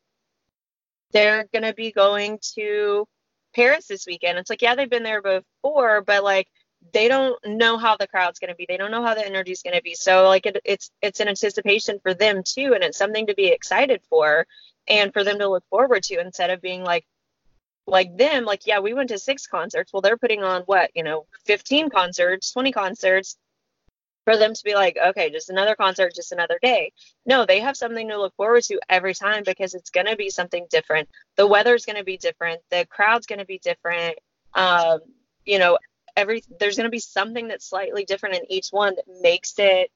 they're 1.11 1.47
gonna 1.53 1.73
be 1.73 1.91
going 1.91 2.39
to 2.55 3.07
Paris 3.55 3.87
this 3.87 4.05
weekend. 4.05 4.37
It's 4.37 4.49
like, 4.49 4.61
yeah, 4.61 4.75
they've 4.75 4.89
been 4.89 5.03
there 5.03 5.21
before, 5.21 6.01
but 6.01 6.23
like 6.23 6.47
they 6.93 7.07
don't 7.07 7.37
know 7.45 7.77
how 7.77 7.97
the 7.97 8.07
crowd's 8.07 8.39
going 8.39 8.49
to 8.49 8.55
be. 8.55 8.65
They 8.67 8.77
don't 8.77 8.91
know 8.91 9.03
how 9.03 9.13
the 9.13 9.25
energy's 9.25 9.61
going 9.61 9.75
to 9.75 9.81
be. 9.81 9.95
So 9.95 10.27
like 10.27 10.45
it, 10.45 10.57
it's 10.63 10.91
it's 11.01 11.19
an 11.19 11.27
anticipation 11.27 11.99
for 12.01 12.13
them 12.13 12.41
too, 12.43 12.73
and 12.73 12.83
it's 12.83 12.97
something 12.97 13.27
to 13.27 13.35
be 13.35 13.47
excited 13.47 14.01
for 14.09 14.45
and 14.89 15.13
for 15.13 15.23
them 15.23 15.39
to 15.39 15.47
look 15.47 15.63
forward 15.69 16.03
to 16.03 16.19
instead 16.19 16.49
of 16.49 16.61
being 16.61 16.83
like 16.83 17.05
like 17.87 18.15
them 18.17 18.45
like 18.45 18.65
yeah 18.67 18.79
we 18.79 18.93
went 18.93 19.09
to 19.09 19.19
six 19.19 19.47
concerts. 19.47 19.93
Well 19.93 20.01
they're 20.01 20.17
putting 20.17 20.43
on 20.43 20.63
what 20.63 20.91
you 20.95 21.03
know 21.03 21.25
15 21.45 21.89
concerts 21.89 22.51
20 22.51 22.71
concerts 22.71 23.37
for 24.25 24.37
them 24.37 24.53
to 24.53 24.63
be 24.63 24.75
like 24.75 24.97
okay 24.97 25.29
just 25.29 25.49
another 25.49 25.75
concert 25.75 26.13
just 26.15 26.31
another 26.31 26.59
day. 26.61 26.91
No 27.25 27.45
they 27.45 27.59
have 27.61 27.77
something 27.77 28.07
to 28.09 28.19
look 28.19 28.35
forward 28.35 28.63
to 28.63 28.79
every 28.89 29.13
time 29.13 29.43
because 29.45 29.73
it's 29.73 29.89
going 29.89 30.07
to 30.07 30.15
be 30.15 30.29
something 30.29 30.67
different. 30.69 31.09
The 31.37 31.47
weather's 31.47 31.85
going 31.85 31.97
to 31.97 32.03
be 32.03 32.17
different. 32.17 32.61
The 32.69 32.85
crowd's 32.89 33.27
going 33.27 33.39
to 33.39 33.45
be 33.45 33.59
different. 33.59 34.17
Um 34.53 34.99
you 35.45 35.59
know 35.59 35.77
every 36.15 36.43
there's 36.59 36.75
going 36.75 36.85
to 36.85 36.91
be 36.91 36.99
something 36.99 37.47
that's 37.47 37.69
slightly 37.69 38.05
different 38.05 38.35
in 38.35 38.51
each 38.51 38.69
one 38.71 38.95
that 38.95 39.05
makes 39.21 39.53
it 39.57 39.89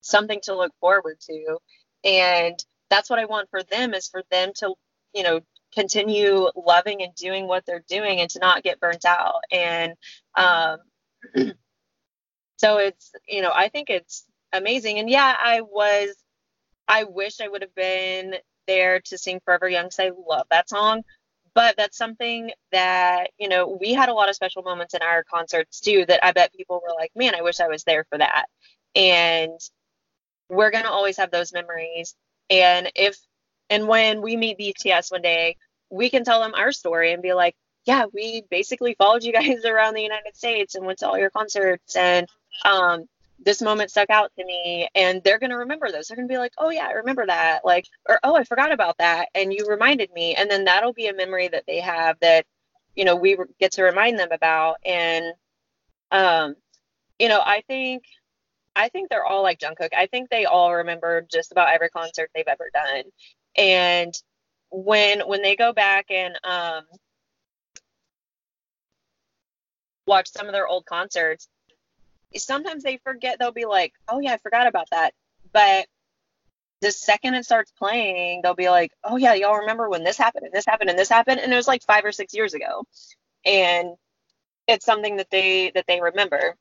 something 0.00 0.40
to 0.42 0.56
look 0.56 0.72
forward 0.80 1.18
to. 1.20 1.58
And 2.04 2.58
that's 2.90 3.08
what 3.08 3.18
I 3.18 3.24
want 3.24 3.48
for 3.50 3.62
them 3.62 3.94
is 3.94 4.08
for 4.08 4.22
them 4.30 4.52
to, 4.56 4.74
you 5.14 5.22
know, 5.22 5.40
continue 5.72 6.48
loving 6.56 7.02
and 7.02 7.14
doing 7.14 7.46
what 7.46 7.64
they're 7.64 7.84
doing 7.88 8.20
and 8.20 8.28
to 8.30 8.40
not 8.40 8.62
get 8.62 8.80
burnt 8.80 9.04
out. 9.04 9.40
And 9.50 9.94
um, 10.34 10.78
so 12.56 12.78
it's, 12.78 13.12
you 13.26 13.42
know, 13.42 13.52
I 13.54 13.68
think 13.68 13.88
it's 13.90 14.26
amazing. 14.52 14.98
And 14.98 15.08
yeah, 15.08 15.34
I 15.38 15.60
was, 15.62 16.14
I 16.88 17.04
wish 17.04 17.40
I 17.40 17.48
would 17.48 17.62
have 17.62 17.74
been 17.74 18.34
there 18.66 19.00
to 19.00 19.18
sing 19.18 19.40
Forever 19.44 19.68
Young 19.68 19.86
because 19.86 20.00
I 20.00 20.10
love 20.28 20.46
that 20.50 20.68
song. 20.68 21.02
But 21.54 21.76
that's 21.76 21.96
something 21.96 22.52
that, 22.70 23.30
you 23.38 23.48
know, 23.48 23.76
we 23.80 23.92
had 23.92 24.08
a 24.08 24.14
lot 24.14 24.28
of 24.28 24.36
special 24.36 24.62
moments 24.62 24.94
in 24.94 25.02
our 25.02 25.24
concerts 25.24 25.80
too 25.80 26.04
that 26.06 26.24
I 26.24 26.32
bet 26.32 26.54
people 26.54 26.80
were 26.82 26.94
like, 26.94 27.10
man, 27.16 27.34
I 27.34 27.42
wish 27.42 27.58
I 27.58 27.68
was 27.68 27.82
there 27.82 28.04
for 28.08 28.18
that. 28.18 28.46
And 28.94 29.58
we're 30.48 30.70
going 30.70 30.84
to 30.84 30.90
always 30.90 31.16
have 31.16 31.30
those 31.30 31.52
memories. 31.52 32.14
And 32.50 32.90
if 32.94 33.16
and 33.70 33.86
when 33.86 34.20
we 34.22 34.36
meet 34.36 34.58
BTS 34.58 35.12
one 35.12 35.22
day, 35.22 35.56
we 35.90 36.10
can 36.10 36.24
tell 36.24 36.40
them 36.40 36.54
our 36.54 36.72
story 36.72 37.12
and 37.12 37.22
be 37.22 37.32
like, 37.32 37.54
yeah, 37.84 38.06
we 38.12 38.42
basically 38.50 38.94
followed 38.94 39.22
you 39.22 39.32
guys 39.40 39.64
around 39.64 39.94
the 39.94 40.02
United 40.02 40.36
States 40.36 40.74
and 40.74 40.84
went 40.86 40.98
to 41.00 41.08
all 41.08 41.18
your 41.18 41.30
concerts 41.30 41.96
and 41.96 42.28
um 42.64 43.04
this 43.42 43.62
moment 43.62 43.90
stuck 43.90 44.10
out 44.10 44.30
to 44.38 44.44
me 44.44 44.86
and 44.94 45.22
they're 45.24 45.38
going 45.38 45.50
to 45.50 45.56
remember 45.56 45.90
those. 45.90 46.08
They're 46.08 46.16
going 46.16 46.28
to 46.28 46.32
be 46.32 46.38
like, 46.38 46.52
"Oh 46.58 46.68
yeah, 46.70 46.86
I 46.86 46.92
remember 46.92 47.26
that." 47.26 47.64
Like 47.64 47.86
or 48.08 48.20
"Oh, 48.22 48.36
I 48.36 48.44
forgot 48.44 48.72
about 48.72 48.98
that 48.98 49.28
and 49.34 49.52
you 49.52 49.66
reminded 49.66 50.12
me." 50.12 50.34
And 50.34 50.50
then 50.50 50.64
that'll 50.64 50.92
be 50.92 51.06
a 51.06 51.14
memory 51.14 51.48
that 51.48 51.64
they 51.66 51.80
have 51.80 52.18
that 52.20 52.44
you 52.96 53.04
know, 53.04 53.16
we 53.16 53.38
get 53.58 53.72
to 53.72 53.82
remind 53.84 54.18
them 54.18 54.32
about 54.32 54.76
and 54.84 55.32
um 56.12 56.54
you 57.18 57.28
know, 57.28 57.40
I 57.44 57.62
think 57.66 58.04
I 58.76 58.88
think 58.88 59.08
they're 59.08 59.24
all 59.24 59.42
like 59.42 59.58
Jungkook. 59.58 59.90
I 59.96 60.06
think 60.06 60.30
they 60.30 60.44
all 60.46 60.74
remember 60.74 61.22
just 61.30 61.52
about 61.52 61.72
every 61.74 61.90
concert 61.90 62.30
they've 62.34 62.44
ever 62.46 62.70
done. 62.72 63.04
And 63.56 64.14
when 64.70 65.20
when 65.28 65.42
they 65.42 65.56
go 65.56 65.72
back 65.72 66.06
and 66.10 66.38
um 66.44 66.84
watch 70.06 70.28
some 70.30 70.46
of 70.46 70.52
their 70.52 70.66
old 70.68 70.86
concerts, 70.86 71.48
sometimes 72.36 72.82
they 72.82 72.98
forget 72.98 73.38
they'll 73.38 73.52
be 73.52 73.66
like, 73.66 73.92
"Oh 74.08 74.20
yeah, 74.20 74.34
I 74.34 74.38
forgot 74.38 74.66
about 74.66 74.88
that." 74.90 75.14
But 75.52 75.86
the 76.80 76.92
second 76.92 77.34
it 77.34 77.44
starts 77.44 77.72
playing, 77.72 78.42
they'll 78.42 78.54
be 78.54 78.70
like, 78.70 78.92
"Oh 79.04 79.16
yeah, 79.16 79.34
y'all 79.34 79.58
remember 79.58 79.88
when 79.88 80.04
this 80.04 80.16
happened 80.18 80.46
and 80.46 80.54
this 80.54 80.66
happened 80.66 80.90
and 80.90 80.98
this 80.98 81.08
happened?" 81.10 81.40
And 81.40 81.52
it 81.52 81.56
was 81.56 81.68
like 81.68 81.82
5 81.84 82.04
or 82.04 82.12
6 82.12 82.34
years 82.34 82.54
ago. 82.54 82.84
And 83.44 83.96
it's 84.68 84.86
something 84.86 85.16
that 85.16 85.30
they 85.30 85.70
that 85.74 85.86
they 85.88 86.00
remember. 86.00 86.56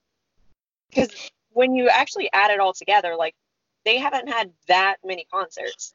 Cuz 0.93 1.31
when 1.51 1.73
you 1.75 1.89
actually 1.89 2.29
add 2.33 2.51
it 2.51 2.59
all 2.59 2.73
together, 2.73 3.15
like 3.15 3.35
they 3.85 3.97
haven't 3.97 4.29
had 4.29 4.51
that 4.67 4.97
many 5.03 5.25
concerts. 5.31 5.93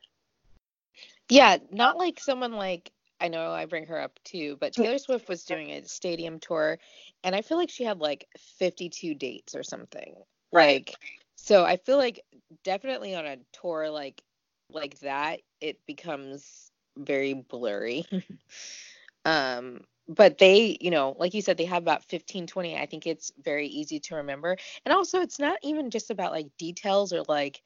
Yeah, 1.28 1.56
not 1.70 1.96
like 1.96 2.20
someone 2.20 2.52
like 2.52 2.90
I 3.20 3.28
know 3.28 3.50
I 3.52 3.66
bring 3.66 3.86
her 3.86 4.00
up 4.00 4.18
too, 4.24 4.56
but 4.60 4.72
Taylor 4.72 4.98
Swift 4.98 5.28
was 5.28 5.44
doing 5.44 5.70
a 5.70 5.84
stadium 5.86 6.40
tour 6.40 6.78
and 7.22 7.34
I 7.34 7.42
feel 7.42 7.56
like 7.56 7.70
she 7.70 7.84
had 7.84 7.98
like 7.98 8.26
52 8.58 9.14
dates 9.14 9.54
or 9.54 9.62
something. 9.62 10.14
Right. 10.52 10.86
Like, 10.86 10.96
so 11.36 11.64
I 11.64 11.76
feel 11.76 11.96
like 11.96 12.20
definitely 12.64 13.14
on 13.14 13.26
a 13.26 13.36
tour 13.52 13.90
like 13.90 14.22
like 14.70 14.98
that 15.00 15.40
it 15.60 15.78
becomes 15.86 16.70
very 16.96 17.34
blurry. 17.34 18.06
um 19.24 19.80
but 20.08 20.38
they, 20.38 20.76
you 20.80 20.90
know, 20.90 21.16
like 21.18 21.34
you 21.34 21.42
said, 21.42 21.56
they 21.56 21.64
have 21.64 21.82
about 21.82 22.04
15, 22.04 22.46
20. 22.46 22.76
I 22.76 22.86
think 22.86 23.06
it's 23.06 23.32
very 23.42 23.68
easy 23.68 24.00
to 24.00 24.16
remember. 24.16 24.56
And 24.84 24.92
also, 24.92 25.20
it's 25.20 25.38
not 25.38 25.58
even 25.62 25.90
just 25.90 26.10
about 26.10 26.32
like 26.32 26.48
details 26.58 27.12
or 27.12 27.22
like, 27.28 27.62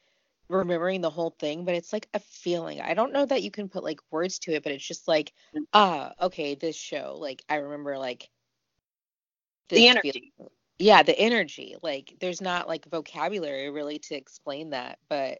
remembering 0.48 1.00
the 1.00 1.10
whole 1.10 1.34
thing, 1.38 1.64
but 1.64 1.74
it's 1.74 1.92
like 1.92 2.08
a 2.14 2.18
feeling. 2.18 2.80
I 2.80 2.94
don't 2.94 3.12
know 3.12 3.26
that 3.26 3.42
you 3.42 3.50
can 3.50 3.68
put 3.68 3.84
like 3.84 4.00
words 4.10 4.38
to 4.40 4.52
it, 4.52 4.62
but 4.62 4.72
it's 4.72 4.86
just 4.86 5.06
like, 5.06 5.32
mm. 5.54 5.62
ah, 5.72 6.12
okay, 6.20 6.54
this 6.54 6.76
show. 6.76 7.16
Like 7.18 7.42
I 7.48 7.56
remember 7.56 7.98
like 7.98 8.28
the 9.68 9.88
energy. 9.88 10.32
Feeling. 10.36 10.50
Yeah, 10.78 11.02
the 11.02 11.18
energy. 11.18 11.76
Like 11.82 12.14
there's 12.20 12.40
not 12.40 12.68
like 12.68 12.86
vocabulary 12.86 13.70
really 13.70 13.98
to 14.00 14.14
explain 14.14 14.70
that, 14.70 14.98
but 15.08 15.38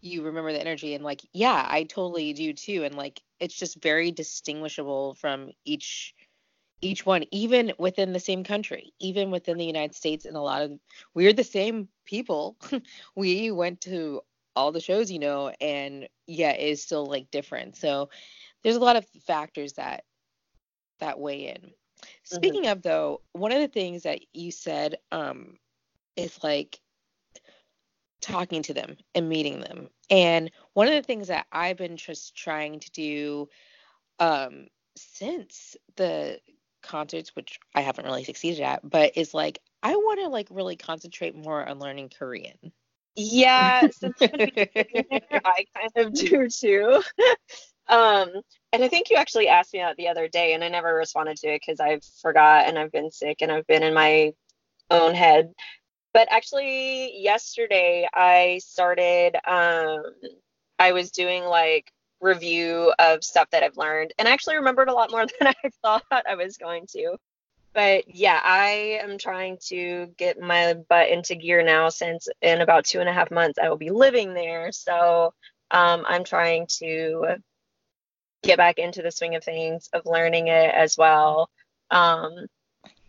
you 0.00 0.22
remember 0.22 0.52
the 0.52 0.60
energy 0.60 0.94
and 0.94 1.02
like 1.02 1.22
yeah, 1.32 1.66
I 1.68 1.84
totally 1.84 2.32
do 2.32 2.52
too 2.52 2.84
and 2.84 2.94
like 2.94 3.20
it's 3.40 3.54
just 3.54 3.82
very 3.82 4.10
distinguishable 4.12 5.14
from 5.14 5.50
each 5.64 6.14
each 6.84 7.06
one 7.06 7.24
even 7.32 7.72
within 7.78 8.12
the 8.12 8.20
same 8.20 8.44
country 8.44 8.92
even 9.00 9.30
within 9.30 9.56
the 9.56 9.64
united 9.64 9.94
states 9.94 10.26
and 10.26 10.36
a 10.36 10.40
lot 10.40 10.62
of 10.62 10.70
we're 11.14 11.32
the 11.32 11.44
same 11.44 11.88
people. 12.04 12.56
We 13.16 13.50
went 13.50 13.80
to 13.82 14.20
all 14.56 14.70
the 14.70 14.80
shows 14.80 15.10
you 15.10 15.18
know 15.18 15.52
and 15.60 16.08
yeah 16.26 16.52
it's 16.52 16.82
still 16.82 17.06
like 17.06 17.30
different. 17.30 17.76
So 17.76 18.08
there's 18.62 18.76
a 18.76 18.80
lot 18.80 18.96
of 18.96 19.06
factors 19.26 19.74
that 19.74 20.04
that 21.00 21.18
weigh 21.18 21.48
in. 21.48 21.62
Mm-hmm. 21.62 22.36
speaking 22.36 22.66
of 22.66 22.82
though 22.82 23.20
one 23.32 23.52
of 23.52 23.60
the 23.60 23.68
things 23.68 24.02
that 24.02 24.20
you 24.32 24.50
said 24.50 24.96
um 25.10 25.56
is 26.16 26.38
like 26.44 26.78
talking 28.20 28.62
to 28.62 28.74
them 28.74 28.96
and 29.14 29.28
meeting 29.28 29.60
them. 29.60 29.88
And 30.10 30.50
one 30.74 30.86
of 30.86 30.94
the 30.94 31.02
things 31.02 31.28
that 31.28 31.46
i've 31.52 31.78
been 31.78 31.96
just 31.96 32.36
trying 32.36 32.80
to 32.80 32.90
do 32.92 33.48
um 34.20 34.68
since 34.96 35.76
the 35.96 36.38
concerts 36.84 37.34
which 37.34 37.58
i 37.74 37.80
haven't 37.80 38.04
really 38.04 38.24
succeeded 38.24 38.62
at 38.62 38.88
but 38.88 39.16
is 39.16 39.34
like 39.34 39.58
i 39.82 39.94
want 39.96 40.20
to 40.20 40.28
like 40.28 40.48
really 40.50 40.76
concentrate 40.76 41.34
more 41.34 41.66
on 41.66 41.78
learning 41.78 42.10
korean 42.16 42.72
yeah, 43.16 43.88
since 43.90 44.16
I 44.20 45.66
kind 45.74 45.92
of 45.96 46.12
do 46.12 46.48
too. 46.48 47.02
um, 47.88 48.30
and 48.72 48.82
I 48.82 48.88
think 48.88 49.10
you 49.10 49.16
actually 49.16 49.48
asked 49.48 49.72
me 49.72 49.80
that 49.80 49.96
the 49.96 50.08
other 50.08 50.28
day, 50.28 50.54
and 50.54 50.64
I 50.64 50.68
never 50.68 50.94
responded 50.94 51.36
to 51.38 51.48
it 51.48 51.62
because 51.64 51.80
I 51.80 52.00
forgot 52.20 52.66
and 52.66 52.78
I've 52.78 52.92
been 52.92 53.10
sick 53.10 53.38
and 53.40 53.52
I've 53.52 53.66
been 53.66 53.82
in 53.82 53.94
my 53.94 54.32
own 54.90 55.14
head. 55.14 55.52
But 56.12 56.28
actually, 56.30 57.20
yesterday 57.20 58.08
I 58.12 58.60
started. 58.62 59.36
Um, 59.46 60.02
I 60.78 60.92
was 60.92 61.10
doing 61.12 61.44
like 61.44 61.90
review 62.24 62.92
of 62.98 63.22
stuff 63.22 63.50
that 63.50 63.62
I've 63.62 63.76
learned, 63.76 64.12
and 64.18 64.26
I 64.26 64.32
actually 64.32 64.56
remembered 64.56 64.88
a 64.88 64.94
lot 64.94 65.10
more 65.10 65.26
than 65.40 65.48
I 65.48 65.68
thought 65.82 66.04
I 66.10 66.34
was 66.34 66.56
going 66.56 66.86
to 66.92 67.18
but 67.74 68.04
yeah, 68.06 68.40
I 68.42 69.00
am 69.02 69.18
trying 69.18 69.58
to 69.66 70.06
get 70.16 70.40
my 70.40 70.74
butt 70.88 71.08
into 71.08 71.34
gear 71.34 71.62
now 71.62 71.88
since 71.88 72.28
in 72.40 72.60
about 72.60 72.84
two 72.86 73.00
and 73.00 73.08
a 73.08 73.12
half 73.12 73.32
months 73.32 73.58
I 73.58 73.68
will 73.68 73.76
be 73.76 73.90
living 73.90 74.32
there. 74.32 74.70
So 74.70 75.34
um, 75.72 76.04
I'm 76.06 76.22
trying 76.22 76.68
to 76.78 77.36
get 78.44 78.58
back 78.58 78.78
into 78.78 79.02
the 79.02 79.10
swing 79.10 79.34
of 79.34 79.42
things, 79.42 79.90
of 79.92 80.06
learning 80.06 80.46
it 80.46 80.72
as 80.72 80.96
well. 80.96 81.50
Um, 81.90 82.46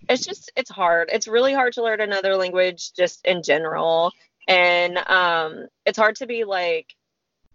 it's 0.09 0.25
just, 0.25 0.51
it's 0.55 0.71
hard. 0.71 1.09
It's 1.13 1.27
really 1.27 1.53
hard 1.53 1.73
to 1.73 1.83
learn 1.83 2.01
another 2.01 2.35
language 2.35 2.91
just 2.93 3.23
in 3.23 3.43
general. 3.43 4.11
And 4.47 4.97
um, 4.97 5.67
it's 5.85 5.97
hard 5.97 6.15
to 6.17 6.27
be 6.27 6.43
like, 6.43 6.87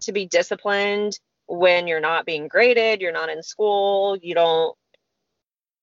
to 0.03 0.13
be 0.13 0.27
disciplined 0.27 1.19
when 1.51 1.87
you're 1.87 2.01
not 2.01 2.27
being 2.27 2.49
graded, 2.49 3.01
you're 3.01 3.13
not 3.13 3.29
in 3.29 3.43
school, 3.43 4.17
you 4.23 4.35
don't 4.35 4.77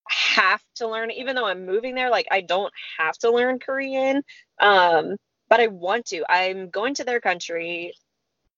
have 0.10 0.62
to 0.76 0.88
learn 0.88 1.12
even 1.12 1.36
though 1.36 1.46
i'm 1.46 1.66
moving 1.66 1.94
there 1.94 2.10
like 2.10 2.28
i 2.32 2.40
don't 2.40 2.72
have 2.98 3.18
to 3.18 3.30
learn 3.30 3.60
korean 3.60 4.24
um 4.62 5.18
but 5.50 5.60
i 5.60 5.68
want 5.68 6.06
to. 6.06 6.24
I'm 6.30 6.70
going 6.70 6.94
to 6.96 7.04
their 7.04 7.20
country 7.20 7.94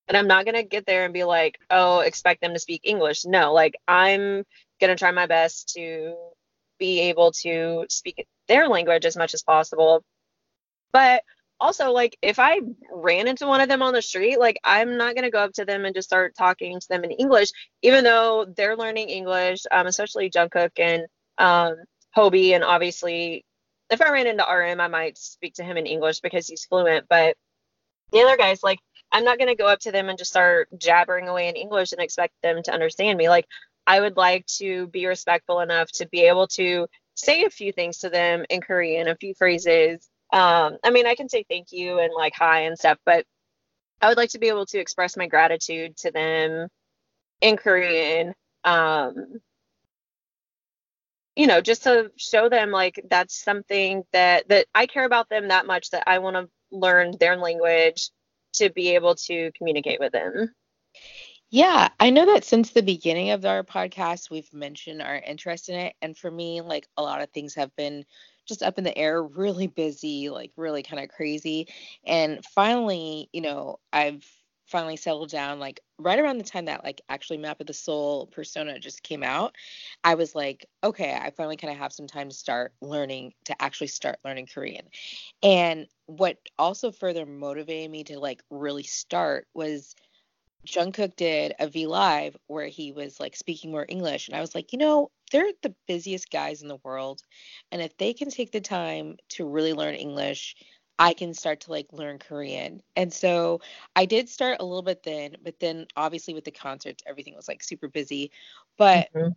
and 0.08 0.16
i'm 0.16 0.28
not 0.28 0.46
going 0.46 0.56
to 0.56 0.64
get 0.64 0.86
there 0.86 1.06
and 1.06 1.14
be 1.14 1.24
like 1.24 1.58
oh 1.72 2.02
expect 2.02 2.42
them 2.42 2.54
to 2.54 2.60
speak 2.60 2.82
english. 2.84 3.26
No 3.26 3.52
like 3.52 3.76
i'm 3.88 4.44
going 4.80 4.90
to 4.90 4.96
try 4.96 5.10
my 5.12 5.26
best 5.26 5.74
to 5.76 6.16
be 6.80 7.02
able 7.02 7.32
to 7.32 7.86
speak 7.90 8.28
their 8.48 8.68
language 8.68 9.06
as 9.06 9.18
much 9.18 9.34
as 9.34 9.44
possible. 9.44 10.04
But 10.92 11.24
also 11.60 11.92
like 11.92 12.18
if 12.22 12.40
i 12.40 12.60
ran 12.92 13.28
into 13.28 13.46
one 13.46 13.62
of 13.62 13.70
them 13.70 13.82
on 13.82 13.94
the 13.94 14.02
street 14.02 14.40
like 14.40 14.60
i'm 14.64 14.98
not 14.98 15.16
going 15.16 15.24
to 15.24 15.32
go 15.32 15.40
up 15.40 15.52
to 15.52 15.66
them 15.66 15.86
and 15.86 15.96
just 15.96 16.08
start 16.08 16.34
talking 16.38 16.80
to 16.80 16.88
them 16.90 17.04
in 17.04 17.12
english 17.12 17.50
even 17.82 18.04
though 18.04 18.46
they're 18.56 18.78
learning 18.78 19.10
english 19.10 19.64
um, 19.72 19.88
especially 19.88 20.30
jungkook 20.30 20.72
and 20.78 21.06
um, 21.40 21.76
Hobi, 22.16 22.54
and 22.54 22.64
obviously, 22.64 23.46
if 23.90 24.02
I 24.02 24.12
ran 24.12 24.28
into 24.28 24.44
RM, 24.44 24.80
I 24.80 24.88
might 24.88 25.18
speak 25.18 25.56
to 25.56 25.64
him 25.64 25.78
in 25.78 25.86
English 25.86 26.20
because 26.20 26.48
he's 26.48 26.66
fluent. 26.66 27.08
But 27.10 27.36
the 28.12 28.20
other 28.20 28.38
guys, 28.38 28.62
like, 28.64 28.80
I'm 29.12 29.24
not 29.24 29.38
going 29.38 29.48
to 29.48 29.56
go 29.56 29.68
up 29.68 29.80
to 29.82 29.92
them 29.92 30.10
and 30.10 30.18
just 30.18 30.32
start 30.32 30.68
jabbering 30.78 31.28
away 31.28 31.48
in 31.48 31.56
English 31.56 31.92
and 31.92 32.02
expect 32.02 32.34
them 32.44 32.62
to 32.64 32.74
understand 32.74 33.18
me. 33.18 33.30
Like, 33.30 33.48
I 33.88 34.02
would 34.02 34.18
like 34.18 34.46
to 34.58 34.88
be 34.88 35.08
respectful 35.08 35.62
enough 35.62 35.92
to 35.94 36.08
be 36.08 36.22
able 36.22 36.48
to 36.50 36.88
say 37.16 37.44
a 37.44 37.50
few 37.50 37.72
things 37.72 38.00
to 38.00 38.10
them 38.10 38.46
in 38.50 38.62
Korean, 38.62 39.08
a 39.08 39.16
few 39.16 39.34
phrases. 39.34 40.08
Um, 40.32 40.78
I 40.84 40.92
mean, 40.92 41.08
I 41.08 41.16
can 41.16 41.30
say 41.30 41.46
thank 41.50 41.72
you 41.72 42.00
and 42.00 42.14
like 42.14 42.34
hi 42.36 42.62
and 42.62 42.78
stuff, 42.78 42.98
but 43.06 43.26
I 44.02 44.08
would 44.08 44.18
like 44.18 44.32
to 44.32 44.40
be 44.40 44.48
able 44.48 44.66
to 44.68 44.80
express 44.80 45.18
my 45.18 45.28
gratitude 45.28 45.98
to 45.98 46.12
them 46.12 46.68
in 47.42 47.58
Korean. 47.58 48.34
Um, 48.64 49.42
you 51.40 51.48
know 51.48 51.62
just 51.62 51.84
to 51.84 52.12
show 52.18 52.50
them 52.50 52.70
like 52.70 53.02
that's 53.10 53.42
something 53.42 54.04
that 54.12 54.48
that 54.50 54.68
i 54.76 54.86
care 54.86 55.06
about 55.06 55.30
them 55.30 55.48
that 55.48 55.66
much 55.66 55.90
that 55.92 56.04
i 56.06 56.20
want 56.20 56.36
to 56.36 56.50
learn 56.72 57.14
their 57.20 57.38
language 57.38 58.10
to 58.54 58.70
be 58.70 58.94
able 58.96 59.16
to 59.16 59.50
communicate 59.58 60.02
with 60.02 60.12
them 60.12 60.54
yeah 61.50 61.88
i 62.00 62.10
know 62.10 62.26
that 62.26 62.44
since 62.44 62.72
the 62.72 62.84
beginning 62.84 63.30
of 63.30 63.46
our 63.46 63.64
podcast 63.64 64.30
we've 64.30 64.54
mentioned 64.54 65.02
our 65.02 65.16
interest 65.16 65.70
in 65.70 65.76
it 65.76 65.96
and 66.02 66.18
for 66.18 66.30
me 66.30 66.60
like 66.60 66.86
a 66.98 67.02
lot 67.02 67.22
of 67.22 67.30
things 67.30 67.56
have 67.56 67.74
been 67.78 68.04
just 68.50 68.64
up 68.64 68.78
in 68.78 68.84
the 68.84 68.98
air 68.98 69.24
really 69.24 69.68
busy 69.68 70.30
like 70.30 70.52
really 70.58 70.84
kind 70.84 71.02
of 71.02 71.10
crazy. 71.10 71.68
And 72.06 72.44
finally 72.54 73.30
you 73.32 73.42
know 73.42 73.80
i've 73.94 74.26
finally 74.68 74.96
settled 74.96 75.30
down 75.30 75.60
like 75.60 75.80
right 75.98 76.20
around 76.20 76.38
the 76.38 76.44
time 76.44 76.66
that 76.66 76.84
like 76.84 77.02
actually 77.10 77.38
map 77.38 77.60
of 77.60 77.66
the 77.66 77.74
soul 77.74 78.28
persona 78.28 78.80
just 78.80 79.02
came 79.02 79.24
out 79.24 79.56
i 80.04 80.14
was 80.14 80.36
like 80.36 80.68
okay 80.84 81.18
i 81.20 81.32
finally 81.32 81.58
kind 81.58 81.74
of 81.74 81.80
have 81.80 81.92
some 81.92 82.06
time 82.06 82.30
to 82.30 82.36
start 82.36 82.72
learning 82.82 83.34
to 83.46 83.60
actually 83.62 83.88
start 83.88 84.20
learning 84.24 84.48
korean. 84.54 84.86
And 85.42 85.88
what 86.06 86.38
also 86.58 86.92
further 86.92 87.26
motivated 87.26 87.90
me 87.90 88.04
to 88.06 88.20
like 88.20 88.44
really 88.50 88.84
start 88.84 89.48
was 89.54 89.96
Jungkook 90.66 91.16
did 91.16 91.54
a 91.60 91.68
V 91.68 91.88
Live 91.88 92.36
where 92.48 92.68
he 92.68 92.92
was 92.92 93.20
like 93.20 93.36
speaking 93.36 93.72
more 93.72 93.86
English. 93.88 94.28
And 94.28 94.36
I 94.36 94.42
was 94.42 94.54
like, 94.54 94.74
you 94.74 94.80
know, 94.80 95.12
they're 95.32 95.52
the 95.62 95.74
busiest 95.88 96.30
guys 96.32 96.62
in 96.62 96.68
the 96.68 96.80
world. 96.84 97.22
And 97.72 97.82
if 97.82 97.98
they 97.98 98.14
can 98.14 98.30
take 98.30 98.52
the 98.52 98.62
time 98.62 99.18
to 99.30 99.48
really 99.48 99.74
learn 99.74 99.96
English, 99.96 100.56
I 100.98 101.14
can 101.14 101.34
start 101.34 101.62
to 101.62 101.72
like 101.72 101.88
learn 101.94 102.20
Korean. 102.20 102.82
And 102.98 103.12
so 103.12 103.62
I 103.96 104.06
did 104.06 104.28
start 104.28 104.58
a 104.60 104.66
little 104.66 104.82
bit 104.82 105.04
then, 105.04 105.38
but 105.44 105.60
then 105.60 105.88
obviously 105.96 106.34
with 106.34 106.44
the 106.44 106.52
concerts, 106.52 107.04
everything 107.08 107.36
was 107.36 107.48
like 107.48 107.64
super 107.64 107.88
busy. 107.88 108.32
But 108.78 109.08
mm-hmm. 109.14 109.30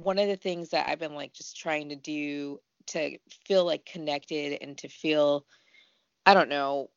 one 0.00 0.18
of 0.18 0.28
the 0.28 0.36
things 0.36 0.70
that 0.70 0.88
I've 0.88 1.00
been 1.00 1.14
like 1.14 1.32
just 1.32 1.56
trying 1.56 1.88
to 1.88 1.96
do 1.96 2.60
to 2.86 3.18
feel 3.44 3.64
like 3.64 3.84
connected 3.84 4.58
and 4.62 4.78
to 4.78 4.88
feel, 4.88 5.44
I 6.26 6.34
don't 6.34 6.48
know, 6.48 6.90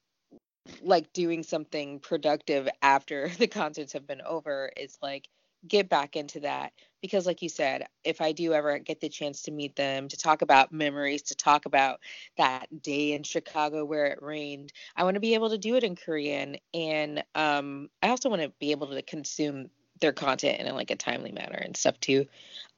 like 0.82 1.11
doing 1.14 1.43
something 1.43 1.99
productive 1.99 2.68
after 2.82 3.30
the 3.38 3.47
concerts 3.47 3.93
have 3.93 4.07
been 4.07 4.22
over 4.22 4.72
is 4.78 4.97
like 5.01 5.28
get 5.68 5.88
back 5.89 6.16
into 6.16 6.41
that. 6.41 6.74
Because 7.01 7.26
like 7.26 7.41
you 7.41 7.49
said 7.49 7.86
if 8.05 8.22
i 8.22 8.32
do 8.32 8.53
ever 8.53 8.80
get 8.80 9.01
the 9.01 9.09
chance 9.09 9.41
to 9.43 9.51
meet 9.51 9.76
them 9.76 10.07
to 10.07 10.18
talk 10.18 10.41
about 10.41 10.72
memories 10.72 11.22
to 11.24 11.36
talk 11.36 11.66
about 11.66 11.99
that 12.38 12.82
day 12.82 13.11
in 13.11 13.24
chicago 13.24 13.84
where 13.84 14.05
it 14.05 14.22
rained 14.22 14.72
i 14.95 15.03
want 15.03 15.16
to 15.16 15.20
be 15.20 15.34
able 15.34 15.49
to 15.49 15.57
do 15.57 15.76
it 15.76 15.84
in 15.84 15.97
korean. 15.97 16.55
And 16.74 17.24
um, 17.36 17.89
i 18.01 18.07
also 18.07 18.30
want 18.30 18.41
to 18.41 18.53
be 18.59 18.72
able 18.72 18.88
to 18.88 19.01
consume 19.01 19.70
their 19.99 20.14
content 20.14 20.59
in 20.59 20.76
like 20.76 20.91
a 20.91 20.95
timely 20.95 21.32
manner 21.32 21.57
and 21.57 21.76
stuff 21.76 21.99
too 21.99 22.26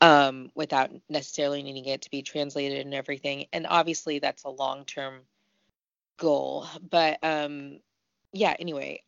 um, 0.02 0.52
without 0.56 0.92
necessarily 1.10 1.64
needing 1.64 1.86
it 1.86 2.04
to 2.04 2.12
be 2.12 2.22
translated 2.22 2.86
and 2.86 2.94
everything. 2.94 3.46
And 3.54 3.66
obviously 3.68 4.20
that's 4.20 4.44
a 4.44 4.50
long 4.50 4.86
term 4.86 5.22
goal 6.18 6.66
but 6.90 7.18
um 7.24 7.80
yeah 8.34 8.56
anyway 8.60 9.02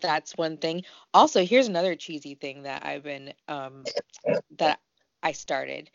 that's 0.00 0.36
one 0.36 0.56
thing. 0.56 0.84
Also, 1.14 1.44
here's 1.44 1.68
another 1.68 1.94
cheesy 1.94 2.34
thing 2.34 2.62
that 2.62 2.84
I've 2.84 3.02
been 3.02 3.32
um 3.48 3.84
that 4.58 4.80
I 5.22 5.32
started. 5.32 5.90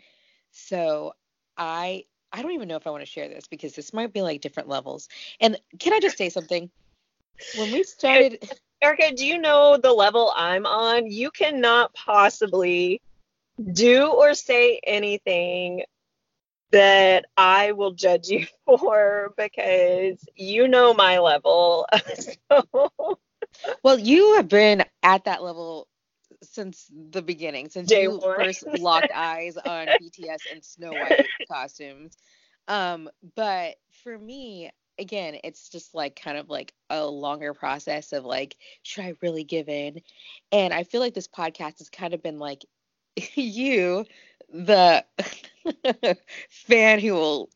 So 0.51 1.13
I 1.57 2.05
I 2.31 2.41
don't 2.41 2.51
even 2.51 2.67
know 2.67 2.77
if 2.77 2.87
I 2.87 2.91
want 2.91 3.01
to 3.01 3.09
share 3.09 3.27
this 3.27 3.47
because 3.47 3.73
this 3.73 3.93
might 3.93 4.13
be 4.13 4.21
like 4.21 4.41
different 4.41 4.69
levels. 4.69 5.09
And 5.39 5.59
can 5.79 5.93
I 5.93 5.99
just 5.99 6.17
say 6.17 6.29
something? 6.29 6.69
When 7.57 7.71
we 7.71 7.83
started 7.83 8.49
Erica, 8.81 9.13
do 9.15 9.25
you 9.25 9.39
know 9.39 9.77
the 9.77 9.93
level 9.93 10.33
I'm 10.35 10.65
on? 10.65 11.09
You 11.09 11.31
cannot 11.31 11.93
possibly 11.93 13.01
do 13.71 14.07
or 14.07 14.33
say 14.33 14.79
anything 14.85 15.83
that 16.75 17.25
I 17.37 17.73
will 17.73 17.91
judge 17.93 18.29
you 18.29 18.47
for 18.65 19.33
because 19.37 20.27
you 20.35 20.67
know 20.67 20.93
my 20.93 21.19
level. 21.19 21.87
so 22.51 23.19
Well, 23.83 23.99
you 23.99 24.35
have 24.35 24.49
been 24.49 24.83
at 25.03 25.25
that 25.25 25.43
level 25.43 25.87
since 26.43 26.89
the 27.11 27.21
beginning, 27.21 27.69
since 27.69 27.95
Day 27.95 27.99
you 27.99 28.11
one. 28.11 28.21
first 28.21 28.65
locked 28.73 29.11
eyes 29.13 29.57
on 29.57 29.93
BTS 29.93 30.45
and 30.51 30.63
Snow 30.63 30.95
White 30.95 31.29
costumes. 31.49 32.17
Um, 32.67 33.09
but 33.35 33.75
for 34.03 34.17
me, 34.17 34.71
again, 34.99 35.37
it's 35.43 35.69
just 35.69 35.93
like 35.95 36.15
kind 36.15 36.37
of 36.37 36.49
like 36.49 36.73
a 36.89 37.05
longer 37.05 37.53
process 37.53 38.13
of 38.13 38.25
like, 38.25 38.55
should 38.83 39.05
I 39.05 39.13
really 39.21 39.43
give 39.43 39.69
in? 39.69 40.01
And 40.51 40.73
I 40.73 40.83
feel 40.83 41.01
like 41.01 41.13
this 41.13 41.27
podcast 41.27 41.79
has 41.79 41.89
kind 41.89 42.13
of 42.13 42.23
been 42.23 42.39
like 42.39 42.65
you, 43.35 44.05
the 44.63 45.05
fan 46.49 46.99
who 46.99 47.13
will 47.13 47.49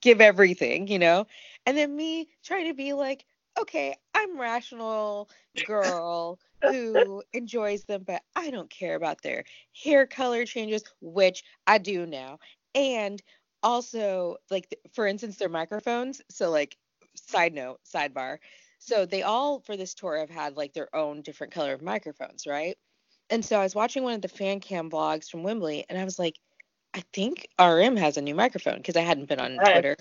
give 0.00 0.20
everything, 0.20 0.88
you 0.88 0.98
know? 0.98 1.26
And 1.66 1.76
then 1.76 1.94
me 1.96 2.28
trying 2.44 2.66
to 2.68 2.74
be 2.74 2.92
like, 2.92 3.24
okay, 3.58 3.94
I'm 4.14 4.38
rational 4.40 5.30
girl 5.62 6.38
who 6.66 7.22
enjoys 7.32 7.84
them, 7.84 8.04
but 8.06 8.22
I 8.34 8.50
don't 8.50 8.70
care 8.70 8.96
about 8.96 9.22
their 9.22 9.44
hair 9.82 10.06
color 10.06 10.44
changes, 10.44 10.84
which 11.00 11.44
I 11.66 11.78
do 11.78 12.06
now. 12.06 12.38
And 12.74 13.22
also, 13.62 14.36
like, 14.50 14.74
for 14.92 15.06
instance, 15.06 15.36
their 15.36 15.48
microphones. 15.48 16.20
So, 16.30 16.50
like, 16.50 16.76
side 17.16 17.54
note, 17.54 17.80
sidebar. 17.84 18.38
So, 18.78 19.06
they 19.06 19.22
all, 19.22 19.60
for 19.60 19.76
this 19.76 19.94
tour, 19.94 20.18
have 20.18 20.30
had 20.30 20.56
like 20.56 20.72
their 20.74 20.94
own 20.94 21.22
different 21.22 21.52
color 21.52 21.72
of 21.72 21.82
microphones, 21.82 22.46
right? 22.46 22.76
And 23.30 23.44
so 23.44 23.58
I 23.58 23.62
was 23.62 23.74
watching 23.74 24.02
one 24.02 24.14
of 24.14 24.22
the 24.22 24.28
fan 24.28 24.60
cam 24.60 24.90
vlogs 24.90 25.30
from 25.30 25.42
Wembley, 25.42 25.84
and 25.88 25.98
I 25.98 26.04
was 26.04 26.18
like, 26.18 26.38
I 26.94 27.02
think 27.12 27.48
RM 27.60 27.96
has 27.96 28.16
a 28.16 28.22
new 28.22 28.34
microphone 28.34 28.76
because 28.76 28.96
I 28.96 29.02
hadn't 29.02 29.28
been 29.28 29.40
on 29.40 29.56
Twitter 29.56 29.96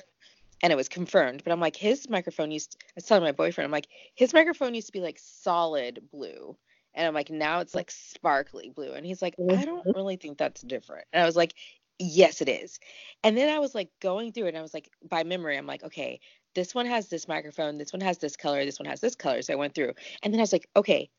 and 0.62 0.72
it 0.72 0.76
was 0.76 0.88
confirmed. 0.88 1.44
But 1.44 1.52
I'm 1.52 1.60
like, 1.60 1.76
his 1.76 2.10
microphone 2.10 2.52
used. 2.52 2.72
To, 2.72 2.78
I 2.82 2.92
was 2.96 3.06
telling 3.06 3.24
my 3.24 3.32
boyfriend, 3.32 3.66
I'm 3.66 3.72
like, 3.72 3.88
his 4.16 4.34
microphone 4.34 4.74
used 4.74 4.88
to 4.88 4.94
be 4.94 5.02
like 5.02 5.20
solid 5.20 6.02
blue, 6.12 6.56
and 6.94 7.06
I'm 7.06 7.14
like, 7.14 7.30
now 7.30 7.60
it's 7.60 7.76
like 7.76 7.92
sparkly 7.92 8.70
blue, 8.70 8.94
and 8.94 9.06
he's 9.06 9.22
like, 9.22 9.36
I 9.40 9.66
don't 9.66 9.80
mm-hmm. 9.80 9.92
really 9.96 10.16
think 10.16 10.38
that's 10.38 10.62
different. 10.62 11.06
And 11.12 11.22
I 11.22 11.26
was 11.26 11.36
like, 11.36 11.54
yes, 12.00 12.42
it 12.42 12.50
is. 12.50 12.80
And 13.24 13.38
then 13.38 13.54
I 13.54 13.60
was 13.60 13.76
like 13.76 13.90
going 14.02 14.32
through 14.32 14.46
it, 14.46 14.50
and 14.50 14.58
I 14.58 14.62
was 14.62 14.74
like, 14.74 14.90
by 15.10 15.24
memory, 15.24 15.58
I'm 15.58 15.68
like, 15.68 15.84
okay, 15.84 16.20
this 16.54 16.74
one 16.74 16.86
has 16.86 17.10
this 17.10 17.28
microphone, 17.28 17.78
this 17.78 17.92
one 17.92 18.02
has 18.02 18.18
this 18.18 18.38
color, 18.38 18.64
this 18.64 18.80
one 18.80 18.88
has 18.88 19.02
this 19.02 19.16
color. 19.16 19.42
So 19.42 19.54
I 19.54 19.58
went 19.58 19.76
through, 19.76 19.94
and 20.24 20.34
then 20.34 20.40
I 20.40 20.44
was 20.44 20.54
like, 20.54 20.70
okay, 20.76 21.10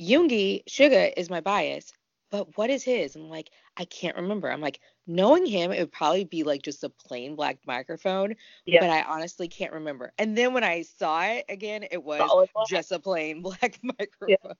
Yoongi 0.00 0.64
Suga 0.68 1.12
is 1.16 1.30
my 1.30 1.40
bias 1.40 1.92
but 2.30 2.56
what 2.56 2.70
is 2.70 2.82
his? 2.82 3.16
I'm 3.16 3.28
like, 3.28 3.50
I 3.76 3.84
can't 3.84 4.16
remember. 4.16 4.50
I'm 4.50 4.60
like, 4.60 4.80
knowing 5.06 5.46
him, 5.46 5.72
it 5.72 5.80
would 5.80 5.92
probably 5.92 6.24
be 6.24 6.42
like 6.42 6.62
just 6.62 6.84
a 6.84 6.90
plain 6.90 7.34
black 7.36 7.58
microphone, 7.66 8.34
yeah. 8.66 8.80
but 8.80 8.90
I 8.90 9.02
honestly 9.02 9.48
can't 9.48 9.72
remember. 9.72 10.12
And 10.18 10.36
then 10.36 10.52
when 10.52 10.64
I 10.64 10.82
saw 10.82 11.22
it 11.22 11.46
again, 11.48 11.86
it 11.90 12.02
was 12.02 12.48
just 12.68 12.92
a 12.92 12.98
plain 12.98 13.42
black 13.42 13.78
microphone. 13.82 14.28
Yeah. 14.28 14.52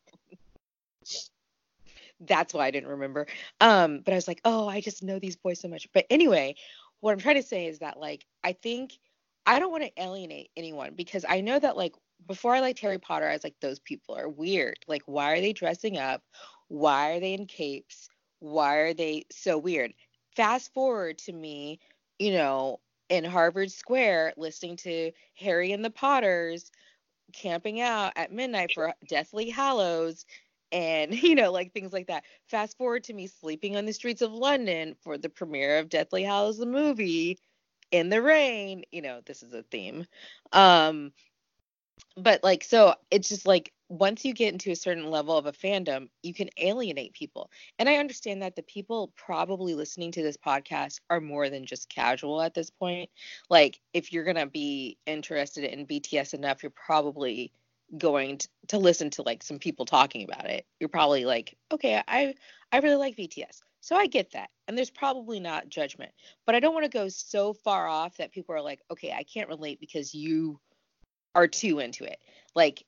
That's 2.21 2.53
why 2.53 2.67
I 2.67 2.71
didn't 2.71 2.89
remember. 2.89 3.27
Um, 3.61 4.01
but 4.05 4.13
I 4.13 4.17
was 4.17 4.27
like, 4.27 4.41
oh, 4.45 4.67
I 4.69 4.81
just 4.81 5.03
know 5.03 5.19
these 5.19 5.37
boys 5.37 5.61
so 5.61 5.69
much. 5.69 5.89
But 5.93 6.07
anyway, 6.11 6.57
what 7.01 7.13
I'm 7.13 7.21
trying 7.21 7.37
to 7.37 7.43
say 7.43 7.67
is 7.67 7.79
that 7.79 8.01
like 8.01 8.27
I 8.43 8.53
think 8.55 8.99
I 9.47 9.61
don't 9.61 9.71
want 9.71 9.85
to 9.85 10.03
alienate 10.03 10.51
anyone 10.57 10.95
because 10.97 11.25
I 11.29 11.43
know 11.43 11.59
that 11.59 11.77
like 11.77 11.95
before 12.27 12.55
I 12.55 12.61
liked 12.61 12.81
Harry 12.81 12.99
Potter, 12.99 13.29
I 13.29 13.33
was 13.33 13.45
like, 13.45 13.57
those 13.61 13.79
people 13.79 14.17
are 14.17 14.29
weird. 14.29 14.79
Like, 14.87 15.03
why 15.07 15.33
are 15.33 15.41
they 15.41 15.53
dressing 15.53 15.99
up? 15.99 16.23
Why 16.69 17.13
are 17.13 17.21
they 17.21 17.35
in 17.35 17.47
capes? 17.47 18.09
Why 18.41 18.77
are 18.77 18.95
they 18.95 19.25
so 19.31 19.59
weird? 19.59 19.93
Fast 20.37 20.73
forward 20.73 21.19
to 21.19 21.33
me, 21.33 21.81
you 22.19 22.33
know, 22.33 22.81
in 23.09 23.25
Harvard 23.25 23.73
Square 23.73 24.35
listening 24.37 24.77
to 24.77 25.13
Harry 25.35 25.73
and 25.73 25.85
the 25.85 25.91
Potters 25.91 26.71
camping 27.33 27.81
out 27.81 28.13
at 28.17 28.33
midnight 28.33 28.73
for 28.75 28.93
Deathly 29.09 29.51
Hallows 29.51 30.25
and 30.73 31.15
you 31.23 31.35
know 31.35 31.51
like 31.53 31.73
things 31.73 31.93
like 31.93 32.07
that 32.07 32.25
fast 32.47 32.77
forward 32.77 33.05
to 33.05 33.13
me 33.15 33.27
sleeping 33.27 33.77
on 33.77 33.87
the 33.87 33.93
streets 33.93 34.23
of 34.23 34.33
london 34.33 34.95
for 35.03 35.19
the 35.19 35.29
premiere 35.29 35.79
of 35.79 35.89
deathly 35.89 36.23
hallows 36.23 36.59
the 36.59 36.67
movie 36.67 37.39
in 37.91 38.09
the 38.09 38.21
rain 38.21 38.83
you 38.93 39.01
know 39.01 39.21
this 39.27 39.43
is 39.43 39.55
a 39.55 39.63
theme 39.65 40.07
um 40.53 41.13
but 42.17 42.43
like 42.43 42.65
so 42.65 42.95
it's 43.11 43.29
just 43.29 43.47
like 43.47 43.73
once 43.89 44.25
you 44.25 44.35
get 44.35 44.53
into 44.53 44.71
a 44.71 44.77
certain 44.77 45.11
level 45.11 45.37
of 45.37 45.47
a 45.47 45.53
fandom, 45.53 46.09
you 46.23 46.35
can 46.35 46.51
alienate 46.59 47.15
people. 47.15 47.51
And 47.79 47.89
I 47.89 47.97
understand 47.97 48.43
that 48.43 48.55
the 48.55 48.63
people 48.63 49.13
probably 49.17 49.75
listening 49.75 50.13
to 50.13 50.23
this 50.23 50.37
podcast 50.37 51.01
are 51.09 51.21
more 51.21 51.49
than 51.49 51.65
just 51.65 51.89
casual 51.89 52.43
at 52.43 52.53
this 52.53 52.69
point. 52.69 53.09
Like, 53.49 53.81
if 53.95 54.13
you're 54.13 54.25
going 54.25 54.37
to 54.37 54.47
be 54.47 54.99
interested 55.07 55.65
in 55.65 55.87
BTS 55.87 56.35
enough, 56.35 56.63
you're 56.63 56.71
probably 56.71 57.51
going 57.97 58.37
to, 58.37 58.49
to 58.69 58.79
listen 58.79 59.09
to 59.09 59.23
like 59.23 59.43
some 59.43 59.59
people 59.59 59.87
talking 59.87 60.25
about 60.25 60.51
it. 60.51 60.67
You're 60.79 60.91
probably 60.91 61.25
like, 61.25 61.57
okay, 61.73 62.03
I 62.07 62.35
I 62.71 62.79
really 62.79 62.97
like 62.97 63.17
BTS. 63.17 63.61
So 63.81 63.97
I 63.97 64.07
get 64.07 64.33
that. 64.33 64.51
And 64.67 64.77
there's 64.77 64.91
probably 64.91 65.41
not 65.41 65.71
judgment. 65.71 66.13
But 66.45 66.55
I 66.55 66.61
don't 66.61 66.75
want 66.75 66.85
to 66.85 66.91
go 66.91 67.09
so 67.09 67.55
far 67.55 67.87
off 67.87 68.19
that 68.19 68.33
people 68.33 68.55
are 68.55 68.61
like, 68.61 68.81
okay, 68.91 69.13
I 69.13 69.23
can't 69.23 69.49
relate 69.49 69.81
because 69.81 70.15
you 70.15 70.61
are 71.35 71.49
too 71.49 71.79
into 71.79 72.05
it. 72.05 72.19
Like 72.55 72.85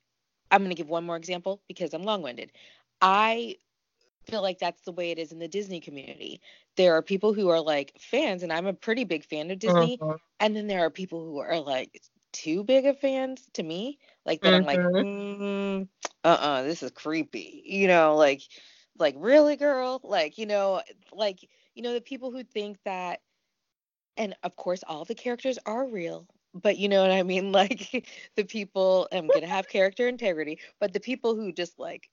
I'm 0.51 0.61
going 0.61 0.71
to 0.71 0.77
give 0.77 0.89
one 0.89 1.05
more 1.05 1.17
example 1.17 1.63
because 1.69 1.95
I'm 1.95 2.03
long 2.03 2.23
winded. 2.23 2.53
I 3.01 3.57
feel 4.25 4.43
like 4.43 4.59
that's 4.59 4.83
the 4.83 4.93
way 4.93 5.11
it 5.11 5.19
is 5.19 5.33
in 5.33 5.39
the 5.39 5.49
Disney 5.49 5.81
community. 5.81 6.41
There 6.77 6.95
are 6.95 7.03
people 7.03 7.33
who 7.33 7.49
are 7.49 7.61
like 7.61 7.93
fans, 8.01 8.43
and 8.43 8.53
I'm 8.53 8.67
a 8.67 8.73
pretty 8.73 9.05
big 9.05 9.25
fan 9.25 9.51
of 9.51 9.59
Disney. 9.59 9.99
Uh-huh. 10.01 10.17
And 10.41 10.57
then 10.57 10.67
there 10.67 10.85
are 10.85 10.91
people 10.91 11.25
who 11.25 11.39
are 11.39 11.59
like 11.61 12.01
too 12.33 12.65
big 12.65 12.87
of 12.87 12.99
fans 12.99 13.49
to 13.55 13.63
me. 13.63 13.99
Like 14.25 14.41
that 14.43 14.55
I'm 14.55 14.65
like, 14.65 14.79
mm-hmm. 14.79 15.43
mm, 15.43 15.89
uh-uh, 16.25 16.63
this 16.63 16.83
is 16.83 16.91
creepy. 16.91 17.63
You 17.65 17.89
know, 17.89 18.17
like 18.17 18.43
like 18.99 19.15
really 19.19 19.57
girl? 19.57 20.01
Like, 20.05 20.39
you 20.39 20.47
know, 20.47 20.83
like, 21.13 21.39
you 21.75 21.83
know, 21.83 21.95
the 21.95 22.01
people 22.01 22.31
who 22.31 22.45
think 22.45 22.79
that 22.85 23.21
and 24.17 24.35
of 24.43 24.55
course 24.57 24.83
all 24.87 25.05
the 25.05 25.15
characters 25.15 25.59
are 25.67 25.87
real 25.87 26.27
but 26.55 26.79
you 26.79 26.89
know 26.89 27.03
what 27.03 27.11
I 27.11 27.23
mean? 27.23 27.53
Like 27.61 28.09
the 28.37 28.45
people, 28.45 29.09
um, 29.13 29.19
I'm 29.19 29.29
gonna 29.29 29.47
have 29.47 29.69
character 29.69 30.09
integrity, 30.09 30.59
but 30.81 30.93
the 30.93 31.01
people 31.01 31.35
who 31.35 31.53
just 31.53 31.79
like 31.79 32.09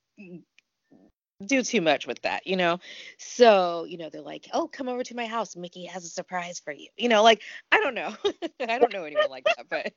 do 1.46 1.62
too 1.62 1.80
much 1.80 2.06
with 2.06 2.20
that, 2.22 2.46
you 2.46 2.56
know? 2.56 2.78
So, 3.18 3.84
you 3.84 3.96
know, 3.96 4.10
they're 4.10 4.20
like, 4.20 4.48
oh, 4.52 4.66
come 4.66 4.88
over 4.88 5.04
to 5.04 5.14
my 5.16 5.26
house. 5.26 5.56
Mickey 5.56 5.86
has 5.86 6.04
a 6.04 6.08
surprise 6.08 6.60
for 6.62 6.72
you. 6.72 6.88
You 6.96 7.08
know, 7.08 7.22
like, 7.22 7.42
I 7.70 7.80
don't 7.80 7.94
know. 7.94 8.14
I 8.68 8.78
don't 8.78 8.92
know 8.92 9.04
anyone 9.04 9.30
like 9.30 9.44
that, 9.44 9.68
but. 9.68 9.92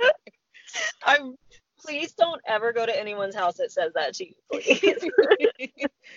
I'm. 1.04 1.34
Please 1.82 2.12
don't 2.12 2.42
ever 2.46 2.74
go 2.74 2.84
to 2.84 3.00
anyone's 3.00 3.34
house 3.34 3.56
that 3.56 3.72
says 3.72 3.92
that 3.94 4.12
to 4.16 4.26
you, 4.26 4.34
please. 4.52 5.02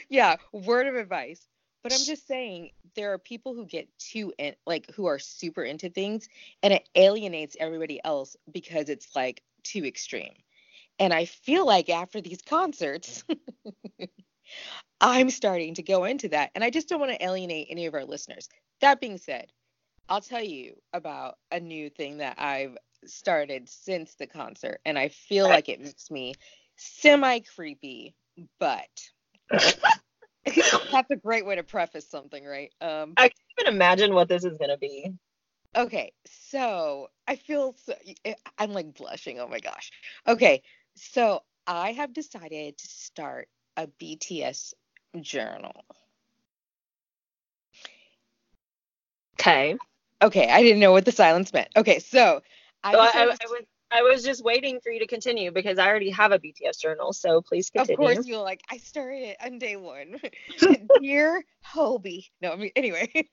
yeah, 0.10 0.36
word 0.52 0.88
of 0.88 0.96
advice. 0.96 1.48
But 1.84 1.92
I'm 1.92 2.06
just 2.06 2.26
saying, 2.28 2.72
there 2.96 3.12
are 3.12 3.18
people 3.18 3.54
who 3.54 3.66
get 3.66 3.90
too 4.00 4.34
in, 4.38 4.56
like 4.66 4.90
who 4.92 5.06
are 5.06 5.20
super 5.20 5.64
into 5.64 5.90
things, 5.90 6.30
and 6.64 6.74
it 6.74 6.88
alienates 6.96 7.58
everybody 7.60 8.00
else 8.04 8.38
because 8.52 8.88
it's 8.90 9.14
like 9.16 9.44
too 9.64 9.84
extreme. 9.84 10.34
And 10.98 11.14
I 11.14 11.26
feel 11.26 11.66
like 11.66 11.90
after 11.90 12.22
these 12.22 12.42
concerts, 12.42 13.26
I'm 15.02 15.30
starting 15.30 15.74
to 15.76 15.84
go 15.84 16.06
into 16.06 16.30
that, 16.30 16.52
and 16.56 16.64
I 16.64 16.70
just 16.70 16.88
don't 16.88 17.02
want 17.02 17.12
to 17.12 17.24
alienate 17.24 17.68
any 17.70 17.86
of 17.86 17.94
our 17.94 18.06
listeners. 18.06 18.48
That 18.80 19.02
being 19.02 19.18
said, 19.18 19.52
I'll 20.08 20.22
tell 20.22 20.44
you 20.44 20.76
about 20.94 21.38
a 21.52 21.60
new 21.60 21.90
thing 21.90 22.20
that 22.20 22.40
I've 22.40 22.78
started 23.06 23.68
since 23.68 24.16
the 24.16 24.28
concert, 24.28 24.80
and 24.86 24.98
I 24.98 25.10
feel 25.10 25.50
like 25.50 25.68
it 25.68 25.82
makes 25.82 26.10
me 26.10 26.36
semi 26.78 27.40
creepy, 27.40 28.16
but 28.60 28.88
That's 30.92 31.12
a 31.12 31.16
great 31.16 31.46
way 31.46 31.56
to 31.56 31.64
preface 31.64 32.08
something, 32.08 32.44
right? 32.44 32.72
Um, 32.82 33.14
I 33.18 33.30
can't 33.30 33.34
even 33.60 33.74
imagine 33.74 34.14
what 34.14 34.28
this 34.28 34.44
is 34.44 34.58
gonna 34.58 34.78
be. 34.78 35.14
Okay, 35.76 36.14
so 36.26 37.08
I 37.28 37.36
feel 37.36 37.76
so, 37.84 37.94
eh, 38.26 38.36
I'm 38.58 38.74
like 38.74 38.94
blushing. 38.94 39.40
Oh 39.40 39.48
my 39.48 39.60
gosh. 39.60 39.92
Okay, 40.28 40.62
so 40.96 41.42
I 41.66 41.94
have 41.94 42.14
decided 42.14 42.78
to 42.78 42.88
start 42.88 43.48
a 43.78 43.88
BTS 43.88 44.74
journal. 45.22 45.86
Okay. 49.40 49.76
Okay, 50.22 50.50
I 50.50 50.62
didn't 50.62 50.80
know 50.80 50.92
what 50.92 51.06
the 51.06 51.12
silence 51.12 51.52
meant. 51.52 51.70
Okay, 51.76 52.00
so 52.00 52.42
I, 52.84 52.92
so 52.94 53.00
I, 53.00 53.06
I, 53.06 53.22
I 53.24 53.26
was 53.26 53.64
I 53.94 54.02
was 54.02 54.24
just 54.24 54.44
waiting 54.44 54.80
for 54.82 54.92
you 54.92 55.00
to 55.00 55.08
continue 55.08 55.52
because 55.52 55.78
I 55.78 55.88
already 55.88 56.10
have 56.10 56.32
a 56.32 56.40
BTS 56.40 56.80
journal, 56.82 57.14
so 57.14 57.42
please 57.42 57.70
continue. 57.70 57.94
Of 57.94 58.16
course, 58.16 58.28
you're 58.28 58.42
like, 58.42 58.62
I 58.72 58.78
started 58.78 59.22
it 59.22 59.38
on 59.44 59.60
day 59.60 59.76
one. 59.76 60.20
Dear 61.02 61.44
Hobi. 61.64 62.26
No, 62.42 62.54
I 62.54 62.56
mean, 62.56 62.72
anyway. 62.76 63.12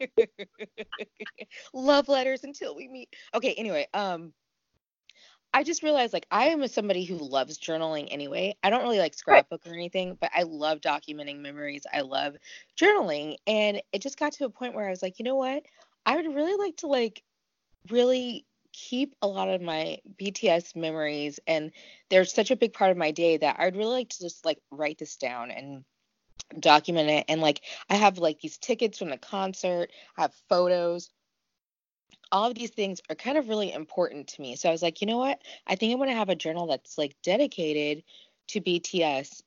Love 1.75 2.09
letters 2.09 2.45
until 2.45 2.77
we 2.77 2.89
meet. 2.89 3.09
Okay, 3.33 3.55
anyway, 3.55 3.87
um, 3.95 4.35
I 5.55 5.65
just 5.65 5.83
realized 5.83 6.13
like 6.13 6.27
I 6.31 6.49
am 6.49 6.67
somebody 6.69 7.05
who 7.05 7.17
loves 7.17 7.59
journaling 7.59 8.09
anyway. 8.11 8.55
I 8.63 8.71
don't 8.71 8.83
really 8.83 8.99
like 8.99 9.15
scrapbook 9.15 9.67
or 9.67 9.73
anything, 9.73 10.17
but 10.21 10.31
I 10.35 10.45
love 10.45 10.81
documenting 10.81 11.41
memories. 11.41 11.83
I 11.93 12.03
love 12.03 12.37
journaling. 12.79 13.37
And 13.47 13.83
it 13.93 14.03
just 14.03 14.19
got 14.19 14.35
to 14.35 14.45
a 14.45 14.51
point 14.51 14.75
where 14.75 14.87
I 14.87 14.91
was 14.91 15.03
like, 15.03 15.19
you 15.19 15.25
know 15.25 15.37
what? 15.37 15.65
I 16.07 16.17
would 16.17 16.35
really 16.35 16.57
like 16.57 16.77
to 16.79 16.87
like 16.87 17.23
really 17.91 18.45
keep 18.73 19.15
a 19.23 19.27
lot 19.27 19.49
of 19.49 19.61
my 19.61 19.99
BTS 20.21 20.77
memories 20.77 21.41
and 21.47 21.73
they're 22.09 22.25
such 22.25 22.51
a 22.51 22.57
big 22.57 22.73
part 22.73 22.91
of 22.91 22.97
my 22.97 23.11
day 23.11 23.37
that 23.37 23.57
I'd 23.59 23.77
really 23.77 23.93
like 23.93 24.09
to 24.11 24.21
just 24.21 24.45
like 24.45 24.59
write 24.71 24.99
this 24.99 25.17
down 25.17 25.51
and 25.51 25.85
document 26.59 27.11
it 27.11 27.25
and 27.29 27.41
like 27.41 27.63
I 27.89 27.97
have 27.97 28.19
like 28.19 28.41
these 28.41 28.59
tickets 28.59 28.99
from 28.99 29.11
the 29.11 29.19
concert, 29.19 29.91
I 30.17 30.23
have 30.23 30.35
photos. 30.49 31.11
All 32.33 32.49
of 32.49 32.55
these 32.55 32.71
things 32.71 33.01
are 33.09 33.17
kind 33.17 33.39
of 33.39 33.49
really 33.49 33.73
important 33.73 34.29
to 34.29 34.41
me. 34.41 34.57
So 34.57 34.69
I 34.69 34.73
was 34.73 34.83
like, 34.83 35.01
you 35.01 35.07
know 35.07 35.19
what? 35.19 35.41
I 35.67 35.75
think 35.75 35.93
I 35.93 35.97
want 35.97 36.11
to 36.11 36.17
have 36.17 36.29
a 36.29 36.37
journal 36.37 36.67
that's 36.67 36.97
like 36.97 37.17
dedicated 37.23 38.05
to 38.49 38.61
BTS 38.61 39.43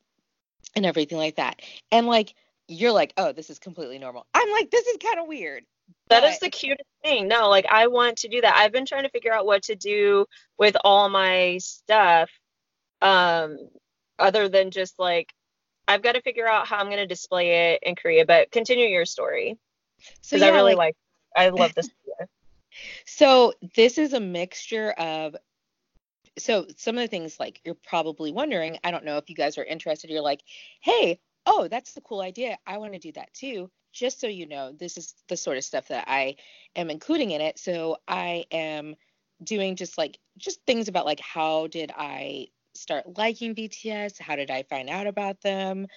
and 0.75 0.85
everything 0.85 1.17
like 1.17 1.35
that. 1.35 1.61
And 1.91 2.07
like 2.07 2.35
you're 2.67 2.91
like, 2.91 3.13
"Oh, 3.17 3.31
this 3.31 3.49
is 3.49 3.59
completely 3.59 3.99
normal." 3.99 4.25
I'm 4.33 4.49
like, 4.51 4.71
"This 4.71 4.87
is 4.87 4.97
kind 4.97 5.19
of 5.19 5.27
weird." 5.27 5.65
That 6.21 6.29
is 6.29 6.39
the 6.39 6.49
cutest 6.49 6.87
thing. 7.03 7.27
No, 7.27 7.49
like 7.49 7.65
I 7.65 7.87
want 7.87 8.17
to 8.19 8.27
do 8.27 8.41
that. 8.41 8.55
I've 8.55 8.71
been 8.71 8.85
trying 8.85 9.03
to 9.03 9.09
figure 9.09 9.33
out 9.33 9.45
what 9.45 9.63
to 9.63 9.75
do 9.75 10.25
with 10.57 10.75
all 10.83 11.09
my 11.09 11.57
stuff 11.59 12.29
um 13.01 13.57
other 14.17 14.47
than 14.47 14.71
just 14.71 14.97
like 14.99 15.33
I've 15.87 16.01
got 16.01 16.13
to 16.13 16.21
figure 16.21 16.47
out 16.47 16.67
how 16.67 16.77
I'm 16.77 16.85
going 16.85 16.97
to 16.97 17.07
display 17.07 17.73
it 17.73 17.83
in 17.83 17.95
Korea, 17.95 18.25
but 18.25 18.51
continue 18.51 18.87
your 18.87 19.05
story. 19.05 19.57
Because 20.21 20.41
yeah, 20.41 20.47
I 20.47 20.51
really 20.51 20.75
like, 20.75 20.95
like 21.35 21.45
I 21.45 21.49
love 21.49 21.75
this. 21.75 21.89
so 23.05 23.53
this 23.75 23.97
is 23.97 24.13
a 24.13 24.19
mixture 24.19 24.91
of 24.91 25.35
so 26.37 26.65
some 26.77 26.97
of 26.97 27.01
the 27.01 27.07
things 27.07 27.39
like 27.39 27.61
you're 27.63 27.75
probably 27.75 28.31
wondering, 28.31 28.79
I 28.83 28.91
don't 28.91 29.05
know 29.05 29.17
if 29.17 29.29
you 29.29 29.35
guys 29.35 29.57
are 29.57 29.63
interested, 29.63 30.09
you're 30.09 30.21
like, 30.21 30.41
hey, 30.81 31.19
oh, 31.45 31.67
that's 31.67 31.93
the 31.93 32.01
cool 32.01 32.21
idea. 32.21 32.57
I 32.65 32.77
want 32.77 32.93
to 32.93 32.99
do 32.99 33.11
that 33.13 33.33
too. 33.33 33.69
Just 33.93 34.19
so 34.19 34.27
you 34.27 34.47
know, 34.47 34.71
this 34.71 34.97
is 34.97 35.13
the 35.29 35.37
sort 35.37 35.57
of 35.57 35.63
stuff 35.63 35.87
that 35.87 36.05
I 36.07 36.35
am 36.75 36.89
including 36.89 37.31
in 37.31 37.41
it. 37.41 37.59
So 37.59 37.97
I 38.07 38.45
am 38.51 38.95
doing 39.43 39.75
just 39.75 39.97
like 39.97 40.17
just 40.37 40.65
things 40.65 40.87
about 40.87 41.05
like 41.05 41.19
how 41.19 41.67
did 41.67 41.91
I 41.95 42.47
start 42.75 43.17
liking 43.17 43.55
BTS? 43.55 44.19
How 44.19 44.35
did 44.35 44.51
I 44.51 44.63
find 44.63 44.89
out 44.89 45.07
about 45.07 45.41
them? 45.41 45.87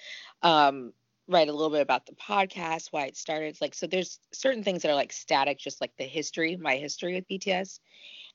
Um, 0.41 0.93
write 1.27 1.49
a 1.49 1.53
little 1.53 1.69
bit 1.69 1.81
about 1.81 2.05
the 2.05 2.13
podcast, 2.13 2.87
why 2.91 3.05
it 3.05 3.17
started. 3.17 3.57
Like, 3.59 3.73
so 3.75 3.87
there's 3.87 4.19
certain 4.31 4.63
things 4.63 4.81
that 4.81 4.91
are 4.91 4.95
like 4.95 5.11
static, 5.11 5.59
just 5.59 5.81
like 5.81 5.91
the 5.97 6.05
history, 6.05 6.55
my 6.55 6.75
history 6.77 7.15
with 7.15 7.27
BTS. 7.27 7.79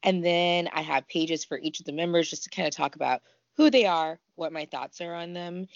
And 0.03 0.25
then 0.25 0.69
I 0.73 0.83
have 0.83 1.09
pages 1.09 1.45
for 1.45 1.59
each 1.59 1.81
of 1.81 1.87
the 1.87 1.93
members 1.93 2.29
just 2.29 2.45
to 2.45 2.51
kind 2.51 2.69
of 2.69 2.75
talk 2.75 2.97
about 2.97 3.23
who 3.57 3.71
they 3.71 3.87
are, 3.87 4.19
what 4.35 4.53
my 4.53 4.67
thoughts 4.67 5.01
are 5.01 5.15
on 5.15 5.33
them. 5.33 5.67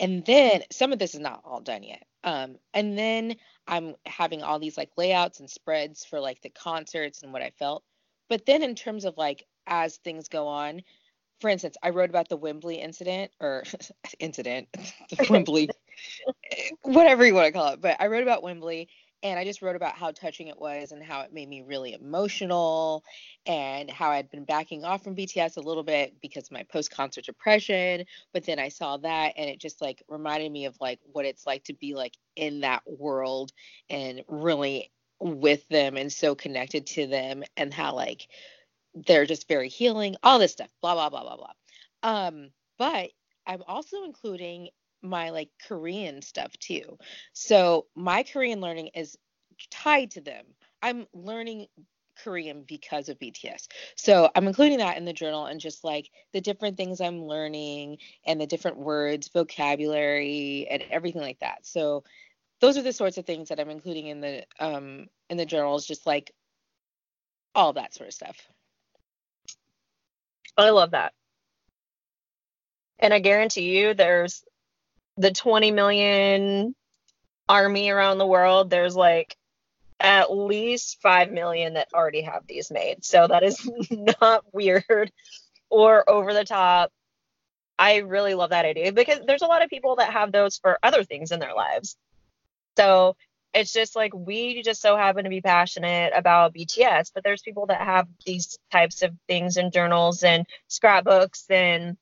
And 0.00 0.24
then 0.26 0.62
some 0.70 0.92
of 0.92 0.98
this 0.98 1.14
is 1.14 1.20
not 1.20 1.42
all 1.44 1.60
done 1.60 1.82
yet. 1.82 2.06
Um, 2.26 2.56
and 2.74 2.98
then 2.98 3.36
I'm 3.68 3.94
having 4.04 4.42
all 4.42 4.58
these 4.58 4.76
like 4.76 4.90
layouts 4.96 5.38
and 5.40 5.48
spreads 5.48 6.04
for 6.04 6.20
like 6.20 6.42
the 6.42 6.50
concerts 6.50 7.22
and 7.22 7.32
what 7.32 7.42
I 7.42 7.50
felt. 7.50 7.84
But 8.28 8.44
then 8.44 8.62
in 8.62 8.74
terms 8.74 9.04
of 9.04 9.16
like 9.16 9.46
as 9.68 9.96
things 9.98 10.28
go 10.28 10.48
on, 10.48 10.82
for 11.40 11.48
instance, 11.48 11.76
I 11.82 11.90
wrote 11.90 12.10
about 12.10 12.28
the 12.28 12.36
Wembley 12.36 12.76
incident 12.76 13.30
or 13.40 13.62
incident, 14.18 14.68
the 15.10 15.26
Wembley, 15.30 15.70
whatever 16.82 17.24
you 17.24 17.34
want 17.34 17.46
to 17.46 17.52
call 17.52 17.72
it. 17.74 17.80
But 17.80 17.96
I 18.00 18.08
wrote 18.08 18.24
about 18.24 18.42
Wembley 18.42 18.88
and 19.30 19.38
I 19.38 19.44
just 19.44 19.60
wrote 19.60 19.76
about 19.76 19.96
how 19.96 20.12
touching 20.12 20.46
it 20.46 20.58
was 20.58 20.92
and 20.92 21.02
how 21.02 21.22
it 21.22 21.32
made 21.32 21.48
me 21.48 21.62
really 21.62 21.94
emotional 21.94 23.02
and 23.44 23.90
how 23.90 24.10
I'd 24.10 24.30
been 24.30 24.44
backing 24.44 24.84
off 24.84 25.02
from 25.02 25.16
BTS 25.16 25.56
a 25.56 25.60
little 25.60 25.82
bit 25.82 26.14
because 26.20 26.44
of 26.44 26.52
my 26.52 26.62
post 26.64 26.90
concert 26.92 27.24
depression. 27.24 28.04
But 28.32 28.44
then 28.44 28.58
I 28.58 28.68
saw 28.68 28.96
that 28.98 29.34
and 29.36 29.50
it 29.50 29.60
just 29.60 29.82
like 29.82 30.02
reminded 30.08 30.52
me 30.52 30.66
of 30.66 30.76
like 30.80 31.00
what 31.12 31.24
it's 31.24 31.46
like 31.46 31.64
to 31.64 31.74
be 31.74 31.94
like 31.94 32.14
in 32.36 32.60
that 32.60 32.82
world 32.86 33.52
and 33.90 34.22
really 34.28 34.92
with 35.18 35.66
them 35.68 35.96
and 35.96 36.12
so 36.12 36.34
connected 36.34 36.86
to 36.86 37.06
them 37.06 37.42
and 37.56 37.74
how 37.74 37.94
like 37.94 38.28
they're 38.94 39.26
just 39.26 39.48
very 39.48 39.68
healing, 39.68 40.16
all 40.22 40.38
this 40.38 40.52
stuff, 40.52 40.70
blah, 40.80 40.94
blah, 40.94 41.10
blah, 41.10 41.22
blah, 41.22 41.36
blah. 41.36 41.52
Um, 42.02 42.50
but 42.78 43.10
I'm 43.46 43.62
also 43.66 44.04
including 44.04 44.68
my 45.02 45.30
like 45.30 45.50
Korean 45.66 46.22
stuff 46.22 46.52
too. 46.58 46.98
So 47.32 47.86
my 47.94 48.22
Korean 48.22 48.60
learning 48.60 48.90
is 48.94 49.16
tied 49.70 50.12
to 50.12 50.20
them. 50.20 50.44
I'm 50.82 51.06
learning 51.12 51.66
Korean 52.22 52.64
because 52.66 53.08
of 53.08 53.18
BTS. 53.18 53.68
So 53.96 54.30
I'm 54.34 54.48
including 54.48 54.78
that 54.78 54.96
in 54.96 55.04
the 55.04 55.12
journal 55.12 55.46
and 55.46 55.60
just 55.60 55.84
like 55.84 56.10
the 56.32 56.40
different 56.40 56.76
things 56.76 57.00
I'm 57.00 57.24
learning 57.24 57.98
and 58.26 58.40
the 58.40 58.46
different 58.46 58.78
words, 58.78 59.28
vocabulary, 59.28 60.66
and 60.70 60.82
everything 60.90 61.22
like 61.22 61.38
that. 61.40 61.66
So 61.66 62.04
those 62.60 62.78
are 62.78 62.82
the 62.82 62.92
sorts 62.92 63.18
of 63.18 63.26
things 63.26 63.50
that 63.50 63.60
I'm 63.60 63.70
including 63.70 64.06
in 64.06 64.20
the 64.20 64.44
um 64.58 65.06
in 65.28 65.36
the 65.36 65.46
journals, 65.46 65.86
just 65.86 66.06
like 66.06 66.32
all 67.54 67.74
that 67.74 67.94
sort 67.94 68.08
of 68.08 68.14
stuff. 68.14 68.36
I 70.56 70.70
love 70.70 70.92
that. 70.92 71.12
And 72.98 73.12
I 73.12 73.18
guarantee 73.18 73.78
you 73.78 73.92
there's 73.92 74.42
the 75.16 75.30
20 75.30 75.70
million 75.70 76.74
army 77.48 77.90
around 77.90 78.18
the 78.18 78.26
world, 78.26 78.70
there's 78.70 78.96
like 78.96 79.36
at 79.98 80.32
least 80.32 81.00
5 81.00 81.30
million 81.32 81.74
that 81.74 81.88
already 81.94 82.22
have 82.22 82.46
these 82.46 82.70
made. 82.70 83.04
So 83.04 83.26
that 83.26 83.42
is 83.42 83.68
not 84.20 84.44
weird 84.52 85.10
or 85.70 86.08
over 86.08 86.34
the 86.34 86.44
top. 86.44 86.92
I 87.78 87.96
really 87.98 88.34
love 88.34 88.50
that 88.50 88.64
idea 88.64 88.92
because 88.92 89.20
there's 89.26 89.42
a 89.42 89.46
lot 89.46 89.62
of 89.62 89.70
people 89.70 89.96
that 89.96 90.12
have 90.12 90.32
those 90.32 90.58
for 90.58 90.78
other 90.82 91.04
things 91.04 91.30
in 91.30 91.40
their 91.40 91.54
lives. 91.54 91.96
So 92.76 93.16
it's 93.52 93.72
just 93.72 93.96
like 93.96 94.12
we 94.14 94.62
just 94.62 94.82
so 94.82 94.96
happen 94.96 95.24
to 95.24 95.30
be 95.30 95.40
passionate 95.40 96.12
about 96.14 96.54
BTS, 96.54 97.10
but 97.14 97.24
there's 97.24 97.42
people 97.42 97.66
that 97.66 97.80
have 97.80 98.06
these 98.24 98.58
types 98.70 99.02
of 99.02 99.14
things 99.28 99.56
in 99.56 99.70
journals 99.70 100.22
and 100.22 100.46
scrapbooks 100.68 101.46
and 101.48 101.96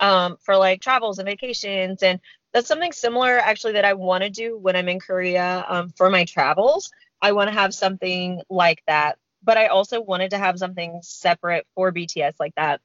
um, 0.00 0.36
for 0.40 0.56
like 0.56 0.80
travels 0.80 1.18
and 1.18 1.26
vacations. 1.26 2.02
And 2.02 2.20
that's 2.52 2.68
something 2.68 2.92
similar 2.92 3.38
actually 3.38 3.74
that 3.74 3.84
I 3.84 3.94
want 3.94 4.24
to 4.24 4.30
do 4.30 4.58
when 4.58 4.76
I'm 4.76 4.88
in 4.88 5.00
Korea 5.00 5.64
um, 5.68 5.90
for 5.90 6.10
my 6.10 6.24
travels. 6.24 6.90
I 7.22 7.32
want 7.32 7.48
to 7.48 7.54
have 7.54 7.74
something 7.74 8.42
like 8.48 8.82
that, 8.86 9.18
but 9.42 9.56
I 9.56 9.66
also 9.66 10.00
wanted 10.00 10.30
to 10.30 10.38
have 10.38 10.58
something 10.58 11.00
separate 11.02 11.66
for 11.74 11.92
BTS 11.92 12.34
like 12.40 12.54
that. 12.56 12.80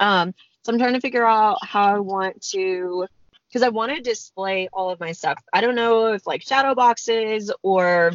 Um, 0.00 0.34
so 0.62 0.72
I'm 0.72 0.78
trying 0.78 0.94
to 0.94 1.00
figure 1.00 1.26
out 1.26 1.58
how 1.64 1.94
I 1.94 1.98
want 1.98 2.42
to 2.50 3.06
because 3.48 3.62
I 3.62 3.68
want 3.68 3.94
to 3.94 4.02
display 4.02 4.68
all 4.72 4.90
of 4.90 5.00
my 5.00 5.12
stuff. 5.12 5.42
I 5.52 5.60
don't 5.60 5.74
know 5.74 6.12
if 6.12 6.26
like 6.26 6.42
shadow 6.42 6.74
boxes 6.74 7.52
or 7.62 8.12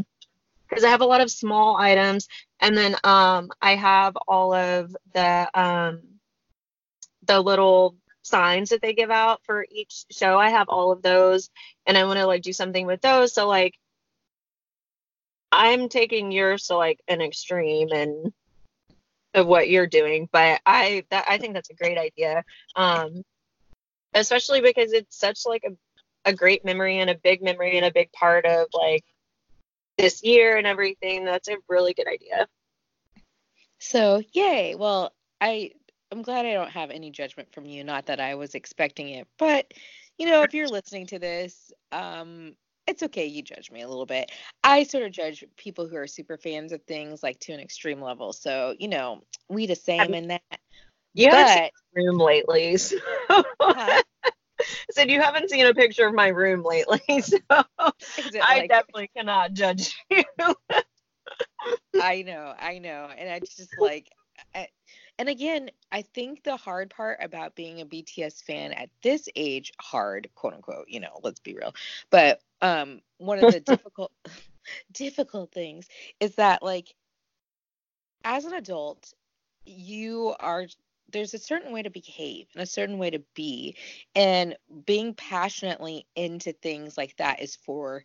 because 0.70 0.84
I 0.84 0.90
have 0.90 1.02
a 1.02 1.06
lot 1.06 1.22
of 1.22 1.30
small 1.30 1.76
items, 1.78 2.28
and 2.60 2.76
then 2.76 2.96
um, 3.04 3.50
I 3.62 3.76
have 3.76 4.16
all 4.28 4.54
of 4.54 4.96
the 5.14 5.50
um, 5.54 6.02
the 7.26 7.40
little 7.40 7.96
signs 8.24 8.70
that 8.70 8.82
they 8.82 8.94
give 8.94 9.12
out 9.12 9.42
for 9.46 9.66
each 9.72 10.06
show. 10.12 10.40
I 10.40 10.50
have 10.50 10.70
all 10.70 10.92
of 10.92 11.02
those, 11.02 11.50
and 11.86 11.98
I 11.98 12.06
want 12.06 12.20
to 12.20 12.26
like 12.26 12.42
do 12.42 12.54
something 12.54 12.88
with 12.88 13.02
those. 13.02 13.34
So 13.34 13.48
like, 13.48 13.78
I'm 15.52 15.90
taking 15.90 16.32
yours 16.32 16.68
to 16.68 16.76
like 16.76 17.00
an 17.08 17.22
extreme 17.22 17.90
and 17.92 18.34
of 19.36 19.48
what 19.48 19.70
you're 19.70 19.88
doing, 19.88 20.30
but 20.32 20.62
I 20.66 21.06
that 21.10 21.26
I 21.28 21.38
think 21.38 21.54
that's 21.54 21.70
a 21.70 21.76
great 21.76 21.98
idea. 21.98 22.44
Um, 22.76 23.24
especially 24.14 24.62
because 24.62 24.94
it's 24.94 25.18
such 25.18 25.46
like 25.46 25.64
a, 25.66 26.30
a 26.30 26.34
great 26.34 26.64
memory 26.64 27.00
and 27.00 27.10
a 27.10 27.16
big 27.16 27.42
memory 27.42 27.78
and 27.78 27.86
a 27.86 27.92
big 27.92 28.12
part 28.12 28.46
of 28.46 28.68
like 28.74 29.04
this 29.98 30.24
year 30.24 30.58
and 30.58 30.68
everything. 30.68 31.26
That's 31.26 31.48
a 31.48 31.58
really 31.68 31.94
good 31.94 32.08
idea. 32.08 32.48
So, 33.80 34.22
yay. 34.34 34.76
Well, 34.76 35.14
I 35.42 35.72
I'm 36.14 36.22
glad 36.22 36.46
I 36.46 36.54
don't 36.54 36.70
have 36.70 36.92
any 36.92 37.10
judgment 37.10 37.52
from 37.52 37.66
you. 37.66 37.84
Not 37.84 38.06
that 38.06 38.20
I 38.20 38.36
was 38.36 38.54
expecting 38.54 39.10
it, 39.10 39.28
but 39.40 39.74
you 40.20 40.28
know, 40.28 40.44
if 40.44 40.54
you're 40.54 40.68
listening 40.68 41.08
to 41.08 41.18
this, 41.18 41.72
um, 41.92 42.54
it's 42.86 43.02
okay. 43.02 43.26
You 43.26 43.42
judge 43.42 43.72
me 43.72 43.82
a 43.82 43.88
little 43.88 44.06
bit. 44.06 44.32
I 44.64 44.84
sort 44.84 45.06
of 45.06 45.12
judge 45.12 45.44
people 45.58 45.88
who 45.88 45.96
are 45.96 46.06
super 46.06 46.38
fans 46.38 46.72
of 46.72 46.84
things 46.84 47.24
like 47.24 47.40
to 47.40 47.54
an 47.54 47.60
extreme 47.60 48.00
level. 48.00 48.32
So, 48.32 48.76
you 48.78 48.90
know, 48.90 49.24
we 49.50 49.66
the 49.66 49.76
same 49.76 50.14
in 50.14 50.28
that. 50.28 50.42
You 51.16 51.32
but, 51.32 51.48
haven't 51.48 51.72
seen 51.96 52.06
room 52.06 52.18
lately. 52.20 52.78
So. 52.78 52.98
Huh? 53.28 54.04
said 54.92 55.10
you 55.10 55.20
haven't 55.20 55.50
seen 55.50 55.66
a 55.66 55.74
picture 55.74 56.06
of 56.06 56.14
my 56.14 56.28
room 56.28 56.64
lately, 56.64 57.02
so 57.22 57.38
I 57.50 58.68
definitely 58.68 59.10
cannot 59.18 59.54
judge 59.54 59.96
you. 60.12 60.24
I 62.00 62.22
know, 62.22 62.54
I 62.60 62.78
know, 62.78 63.10
and 63.18 63.30
I 63.30 63.40
just 63.40 63.70
like, 63.80 64.10
I, 64.54 64.68
and 65.24 65.30
again, 65.30 65.70
I 65.90 66.02
think 66.02 66.44
the 66.44 66.58
hard 66.58 66.90
part 66.90 67.20
about 67.22 67.56
being 67.56 67.80
a 67.80 67.86
BTS 67.86 68.44
fan 68.44 68.74
at 68.74 68.90
this 69.04 69.30
age, 69.38 69.72
hard, 69.80 70.28
quote 70.36 70.54
unquote, 70.54 70.90
you 70.90 71.00
know, 71.00 71.18
let's 71.24 71.40
be 71.40 71.56
real, 71.56 71.74
but 72.10 72.42
um, 72.62 73.00
one 73.20 73.40
of 73.40 73.50
the 73.50 73.60
difficult, 73.62 74.12
difficult 74.92 75.54
things 75.54 75.88
is 76.20 76.36
that 76.36 76.62
like, 76.62 76.94
as 78.26 78.44
an 78.44 78.54
adult, 78.54 79.14
you 79.66 80.36
are 80.42 80.66
there's 81.14 81.34
a 81.34 81.40
certain 81.40 81.72
way 81.72 81.84
to 81.84 81.90
behave 81.90 82.48
and 82.54 82.62
a 82.62 82.66
certain 82.66 82.98
way 82.98 83.10
to 83.10 83.24
be 83.34 83.78
and 84.16 84.58
being 84.86 85.14
passionately 85.14 86.06
into 86.18 86.52
things 86.52 86.98
like 86.98 87.16
that 87.16 87.42
is 87.42 87.56
for 87.56 88.04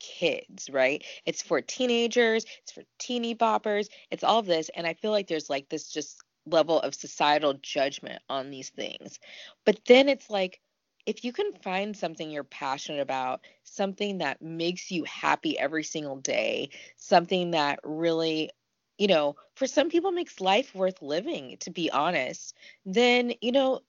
kids, 0.00 0.68
right? 0.68 1.02
It's 1.24 1.40
for 1.40 1.62
teenagers, 1.62 2.44
it's 2.62 2.72
for 2.72 2.82
teeny 2.98 3.34
boppers, 3.34 3.88
it's 4.10 4.24
all 4.24 4.40
of 4.40 4.46
this. 4.46 4.70
And 4.74 4.86
I 4.86 4.92
feel 4.92 5.12
like 5.12 5.28
there's 5.28 5.48
like 5.48 5.70
this 5.70 5.88
just 5.88 6.22
level 6.50 6.80
of 6.80 6.94
societal 6.94 7.54
judgment 7.54 8.22
on 8.28 8.50
these 8.50 8.70
things. 8.70 9.18
But 9.64 9.80
then 9.86 10.08
it's 10.08 10.30
like, 10.30 10.60
if 11.06 11.24
you 11.24 11.32
can 11.32 11.52
find 11.62 11.96
something 11.96 12.30
you're 12.30 12.44
passionate 12.44 13.00
about, 13.00 13.40
something 13.64 14.18
that 14.18 14.42
makes 14.42 14.90
you 14.90 15.04
happy 15.04 15.58
every 15.58 15.82
single 15.82 16.16
day, 16.16 16.68
something 16.96 17.52
that 17.52 17.80
really, 17.82 18.50
you 18.98 19.06
know, 19.06 19.36
for 19.54 19.66
some 19.66 19.88
people 19.88 20.12
makes 20.12 20.40
life 20.40 20.74
worth 20.74 21.00
living, 21.00 21.56
to 21.60 21.70
be 21.70 21.90
honest, 21.90 22.54
then, 22.84 23.32
you 23.40 23.52
know, 23.52 23.80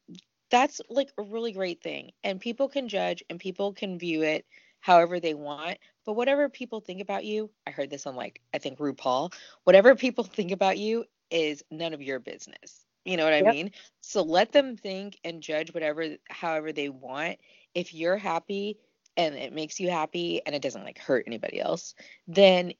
that's 0.49 0.79
like 0.89 1.11
a 1.17 1.23
really 1.23 1.51
great 1.51 1.81
thing. 1.81 2.11
And 2.23 2.39
people 2.39 2.69
can 2.69 2.87
judge 2.87 3.23
and 3.29 3.39
people 3.39 3.73
can 3.73 3.99
view 3.99 4.21
it 4.23 4.45
however 4.79 5.19
they 5.19 5.33
want. 5.33 5.77
But 6.05 6.13
whatever 6.13 6.49
people 6.49 6.79
think 6.79 7.01
about 7.01 7.25
you, 7.25 7.49
I 7.67 7.71
heard 7.71 7.89
this 7.89 8.07
on 8.07 8.15
like, 8.15 8.41
I 8.53 8.57
think 8.57 8.79
RuPaul, 8.79 9.33
whatever 9.63 9.95
people 9.95 10.23
think 10.23 10.51
about 10.51 10.77
you 10.77 11.05
is 11.31 11.63
none 11.71 11.93
of 11.93 12.01
your 12.01 12.19
business. 12.19 12.85
You 13.05 13.17
know 13.17 13.23
what 13.23 13.33
I 13.33 13.41
yep. 13.41 13.53
mean? 13.53 13.71
So 14.01 14.21
let 14.21 14.51
them 14.51 14.75
think 14.75 15.17
and 15.23 15.41
judge 15.41 15.73
whatever 15.73 16.17
however 16.29 16.71
they 16.71 16.89
want. 16.89 17.39
If 17.73 17.93
you're 17.93 18.17
happy 18.17 18.77
and 19.17 19.35
it 19.35 19.53
makes 19.53 19.79
you 19.79 19.89
happy 19.89 20.41
and 20.45 20.55
it 20.55 20.61
doesn't 20.61 20.83
like 20.83 20.99
hurt 20.99 21.23
anybody 21.27 21.59
else, 21.59 21.95
then 22.27 22.73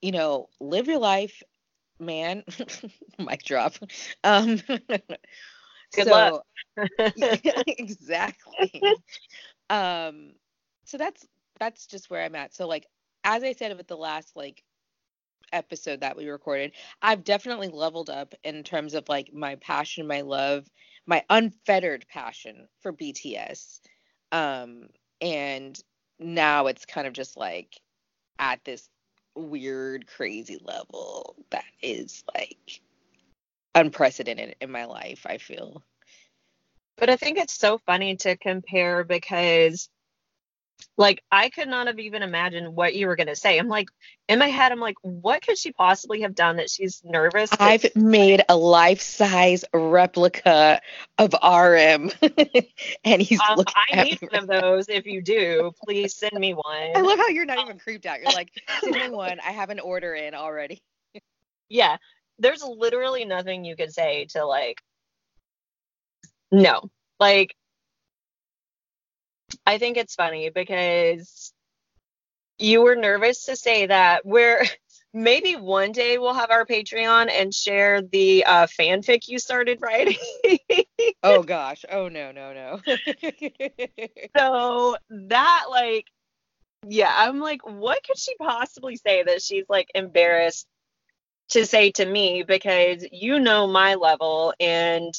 you 0.00 0.12
know, 0.12 0.48
live 0.60 0.86
your 0.86 0.98
life, 0.98 1.42
man. 1.98 2.44
Mic 3.18 3.42
drop. 3.42 3.74
Um 4.22 4.60
Good 4.68 6.06
so, 6.06 6.10
luck. 6.10 6.44
exactly. 7.66 8.82
um 9.70 10.32
so 10.84 10.98
that's 10.98 11.26
that's 11.58 11.86
just 11.86 12.10
where 12.10 12.24
I'm 12.24 12.36
at. 12.36 12.54
So 12.54 12.66
like 12.66 12.86
as 13.24 13.42
I 13.42 13.52
said 13.52 13.76
with 13.76 13.88
the 13.88 13.96
last 13.96 14.36
like 14.36 14.62
episode 15.54 16.00
that 16.00 16.16
we 16.16 16.28
recorded, 16.28 16.72
I've 17.00 17.24
definitely 17.24 17.68
leveled 17.68 18.10
up 18.10 18.34
in 18.44 18.62
terms 18.62 18.94
of 18.94 19.08
like 19.08 19.32
my 19.32 19.56
passion, 19.56 20.06
my 20.06 20.22
love, 20.22 20.66
my 21.06 21.24
unfettered 21.30 22.06
passion 22.08 22.68
for 22.80 22.92
BTS. 22.92 23.80
Um, 24.32 24.88
and 25.20 25.78
now 26.18 26.66
it's 26.66 26.84
kind 26.84 27.06
of 27.06 27.12
just 27.12 27.36
like 27.36 27.80
at 28.38 28.64
this 28.64 28.88
weird, 29.34 30.06
crazy 30.06 30.58
level 30.62 31.36
that 31.50 31.64
is 31.82 32.24
like 32.34 32.80
unprecedented 33.74 34.56
in 34.60 34.70
my 34.70 34.84
life, 34.84 35.26
I 35.26 35.38
feel. 35.38 35.82
But 36.96 37.10
I 37.10 37.16
think 37.16 37.38
it's 37.38 37.58
so 37.58 37.78
funny 37.78 38.16
to 38.16 38.36
compare 38.36 39.02
because 39.02 39.88
like 40.96 41.22
I 41.30 41.50
could 41.50 41.68
not 41.68 41.86
have 41.86 41.98
even 41.98 42.22
imagined 42.22 42.74
what 42.74 42.94
you 42.94 43.06
were 43.06 43.16
going 43.16 43.26
to 43.28 43.36
say. 43.36 43.58
I'm 43.58 43.68
like 43.68 43.88
in 44.28 44.38
my 44.38 44.48
head 44.48 44.72
I'm 44.72 44.80
like 44.80 44.96
what 45.02 45.44
could 45.44 45.58
she 45.58 45.72
possibly 45.72 46.22
have 46.22 46.34
done 46.34 46.56
that 46.56 46.70
she's 46.70 47.02
nervous? 47.04 47.50
I've 47.58 47.84
made 47.96 48.42
a 48.48 48.56
life-size 48.56 49.64
replica 49.72 50.80
of 51.18 51.34
RM 51.34 52.10
and 53.04 53.22
he's 53.22 53.40
um, 53.40 53.56
looking 53.56 53.74
I 53.76 54.04
need 54.04 54.18
one 54.22 54.42
of 54.42 54.46
those 54.46 54.88
if 54.88 55.06
you 55.06 55.22
do. 55.22 55.72
Please 55.84 56.16
send 56.16 56.38
me 56.38 56.54
one. 56.54 56.90
I 56.94 57.00
love 57.00 57.18
how 57.18 57.28
you're 57.28 57.44
not 57.44 57.58
even 57.58 57.78
creeped 57.78 58.06
out. 58.06 58.20
You're 58.20 58.32
like 58.32 58.50
send 58.80 58.94
me 58.94 59.10
one. 59.10 59.40
I 59.40 59.52
have 59.52 59.70
an 59.70 59.80
order 59.80 60.14
in 60.14 60.34
already. 60.34 60.82
yeah. 61.68 61.96
There's 62.38 62.62
literally 62.62 63.24
nothing 63.24 63.64
you 63.64 63.76
could 63.76 63.92
say 63.92 64.26
to 64.30 64.44
like 64.44 64.80
no. 66.50 66.90
Like 67.18 67.56
I 69.66 69.78
think 69.78 69.96
it's 69.96 70.14
funny 70.14 70.50
because 70.50 71.52
you 72.58 72.82
were 72.82 72.96
nervous 72.96 73.46
to 73.46 73.56
say 73.56 73.86
that. 73.86 74.24
We're 74.24 74.64
maybe 75.14 75.56
one 75.56 75.92
day 75.92 76.18
we'll 76.18 76.34
have 76.34 76.50
our 76.50 76.66
Patreon 76.66 77.30
and 77.30 77.54
share 77.54 78.02
the 78.02 78.44
uh, 78.44 78.66
fanfic 78.66 79.28
you 79.28 79.38
started 79.38 79.78
writing. 79.80 80.16
oh 81.22 81.42
gosh. 81.42 81.84
Oh 81.90 82.08
no, 82.08 82.32
no, 82.32 82.52
no. 82.52 82.80
so 84.36 84.96
that 85.10 85.64
like 85.70 86.06
yeah, 86.86 87.12
I'm 87.16 87.40
like, 87.40 87.66
what 87.66 88.04
could 88.04 88.18
she 88.18 88.34
possibly 88.36 88.96
say 88.96 89.22
that 89.22 89.40
she's 89.42 89.64
like 89.68 89.88
embarrassed 89.94 90.66
to 91.50 91.66
say 91.66 91.90
to 91.92 92.04
me 92.04 92.42
because 92.46 93.06
you 93.12 93.38
know 93.38 93.66
my 93.66 93.94
level 93.94 94.54
and 94.60 95.14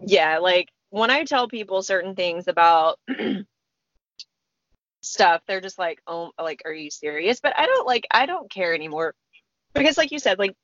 yeah, 0.00 0.38
like 0.38 0.68
when 0.92 1.10
I 1.10 1.24
tell 1.24 1.48
people 1.48 1.82
certain 1.82 2.14
things 2.14 2.48
about 2.48 3.00
stuff, 5.02 5.40
they're 5.48 5.62
just 5.62 5.78
like, 5.78 6.02
"Oh, 6.06 6.32
like, 6.38 6.62
are 6.66 6.72
you 6.72 6.90
serious?" 6.90 7.40
But 7.40 7.58
I 7.58 7.64
don't 7.64 7.86
like, 7.86 8.06
I 8.10 8.26
don't 8.26 8.50
care 8.50 8.74
anymore 8.74 9.14
because, 9.74 9.96
like 9.96 10.12
you 10.12 10.18
said, 10.18 10.38
like 10.38 10.54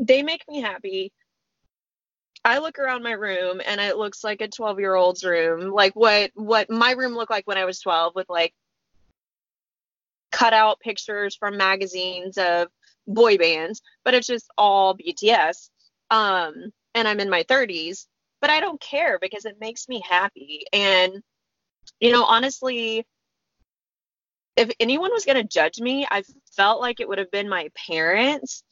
they 0.00 0.24
make 0.24 0.42
me 0.48 0.60
happy. 0.60 1.12
I 2.44 2.58
look 2.58 2.80
around 2.80 3.04
my 3.04 3.12
room 3.12 3.60
and 3.64 3.80
it 3.80 3.96
looks 3.96 4.24
like 4.24 4.40
a 4.40 4.48
12 4.48 4.80
year 4.80 4.96
old's 4.96 5.24
room, 5.24 5.70
like 5.70 5.94
what 5.94 6.32
what 6.34 6.68
my 6.68 6.90
room 6.92 7.14
looked 7.14 7.30
like 7.30 7.46
when 7.46 7.58
I 7.58 7.64
was 7.64 7.78
12, 7.80 8.14
with 8.16 8.28
like 8.28 8.52
cut 10.32 10.52
out 10.52 10.80
pictures 10.80 11.36
from 11.36 11.56
magazines 11.56 12.38
of 12.38 12.68
boy 13.06 13.38
bands, 13.38 13.82
but 14.04 14.14
it's 14.14 14.26
just 14.26 14.50
all 14.58 14.96
BTS. 14.96 15.70
Um, 16.10 16.72
and 16.96 17.06
I'm 17.06 17.20
in 17.20 17.30
my 17.30 17.44
30s, 17.44 18.06
but 18.40 18.50
I 18.50 18.60
don't 18.60 18.80
care 18.80 19.18
because 19.18 19.44
it 19.44 19.60
makes 19.60 19.88
me 19.88 20.02
happy. 20.08 20.64
And, 20.72 21.22
you 22.00 22.12
know, 22.12 22.24
honestly, 22.24 23.06
if 24.56 24.70
anyone 24.80 25.12
was 25.12 25.24
going 25.24 25.36
to 25.36 25.44
judge 25.44 25.80
me, 25.80 26.06
I 26.10 26.22
felt 26.56 26.80
like 26.80 27.00
it 27.00 27.08
would 27.08 27.18
have 27.18 27.30
been 27.30 27.48
my 27.48 27.68
parents. 27.86 28.62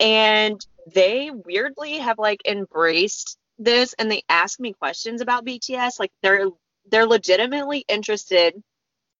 And 0.00 0.64
they 0.94 1.30
weirdly 1.30 1.98
have 1.98 2.18
like 2.18 2.40
embraced 2.46 3.38
this 3.58 3.94
and 3.94 4.10
they 4.10 4.22
ask 4.28 4.58
me 4.58 4.72
questions 4.72 5.20
about 5.20 5.46
BTS. 5.46 6.00
Like 6.00 6.10
they're 6.22 6.48
they're 6.90 7.06
legitimately 7.06 7.84
interested. 7.88 8.60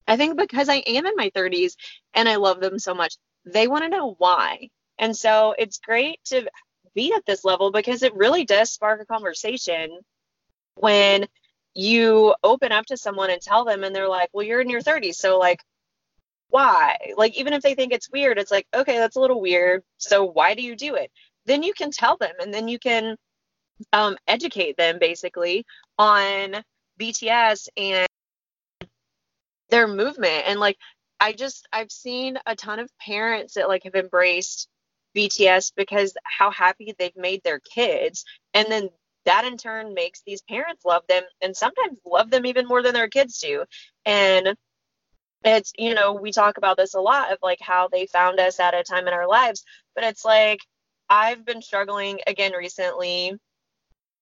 I 0.08 0.16
think 0.16 0.36
because 0.36 0.68
I 0.68 0.76
am 0.76 1.06
in 1.06 1.14
my 1.16 1.30
30s 1.30 1.76
and 2.14 2.28
I 2.28 2.36
love 2.36 2.60
them 2.60 2.78
so 2.78 2.94
much, 2.94 3.14
they 3.44 3.68
want 3.68 3.84
to 3.84 3.88
know 3.88 4.16
why. 4.18 4.70
And 4.98 5.16
so 5.16 5.54
it's 5.56 5.78
great 5.78 6.18
to 6.26 6.48
be 6.94 7.12
at 7.14 7.24
this 7.26 7.44
level 7.44 7.70
because 7.70 8.02
it 8.02 8.14
really 8.14 8.44
does 8.44 8.70
spark 8.70 9.00
a 9.00 9.06
conversation 9.06 9.98
when 10.74 11.26
you 11.74 12.34
open 12.42 12.72
up 12.72 12.86
to 12.86 12.96
someone 12.96 13.30
and 13.30 13.40
tell 13.40 13.64
them 13.64 13.84
and 13.84 13.94
they're 13.94 14.08
like 14.08 14.28
well 14.32 14.44
you're 14.44 14.60
in 14.60 14.70
your 14.70 14.82
30s 14.82 15.14
so 15.14 15.38
like 15.38 15.60
why? 16.52 16.98
Like 17.16 17.38
even 17.38 17.54
if 17.54 17.62
they 17.62 17.74
think 17.74 17.92
it's 17.94 18.10
weird 18.10 18.38
it's 18.38 18.50
like 18.50 18.66
okay 18.74 18.98
that's 18.98 19.16
a 19.16 19.20
little 19.20 19.40
weird 19.40 19.82
so 19.96 20.24
why 20.24 20.54
do 20.54 20.62
you 20.62 20.76
do 20.76 20.94
it? 20.96 21.10
Then 21.46 21.62
you 21.62 21.72
can 21.72 21.90
tell 21.90 22.18
them 22.18 22.32
and 22.40 22.52
then 22.52 22.68
you 22.68 22.78
can 22.78 23.16
um, 23.92 24.16
educate 24.28 24.76
them 24.76 24.98
basically 25.00 25.64
on 25.98 26.62
bts 27.00 27.68
and 27.76 28.06
their 29.70 29.88
movement. 29.88 30.44
And 30.46 30.60
like 30.60 30.76
i 31.20 31.32
just 31.32 31.66
i've 31.72 31.90
seen 31.90 32.38
a 32.46 32.54
ton 32.54 32.78
of 32.78 32.90
parents 32.98 33.54
that 33.54 33.68
like 33.68 33.84
have 33.84 33.94
embraced 33.94 34.68
BTS 35.16 35.72
because 35.76 36.14
how 36.24 36.50
happy 36.50 36.94
they've 36.98 37.16
made 37.16 37.42
their 37.42 37.60
kids. 37.60 38.24
And 38.54 38.66
then 38.70 38.88
that 39.24 39.44
in 39.44 39.56
turn 39.56 39.94
makes 39.94 40.22
these 40.26 40.42
parents 40.42 40.84
love 40.84 41.02
them 41.08 41.22
and 41.40 41.56
sometimes 41.56 41.98
love 42.04 42.30
them 42.30 42.46
even 42.46 42.66
more 42.66 42.82
than 42.82 42.94
their 42.94 43.08
kids 43.08 43.38
do. 43.38 43.64
And 44.04 44.56
it's, 45.44 45.72
you 45.76 45.94
know, 45.94 46.12
we 46.12 46.32
talk 46.32 46.58
about 46.58 46.76
this 46.76 46.94
a 46.94 47.00
lot 47.00 47.32
of 47.32 47.38
like 47.42 47.60
how 47.60 47.88
they 47.88 48.06
found 48.06 48.40
us 48.40 48.60
at 48.60 48.74
a 48.74 48.82
time 48.82 49.08
in 49.08 49.14
our 49.14 49.28
lives, 49.28 49.64
but 49.94 50.04
it's 50.04 50.24
like 50.24 50.60
I've 51.08 51.44
been 51.44 51.62
struggling 51.62 52.20
again 52.26 52.52
recently 52.52 53.38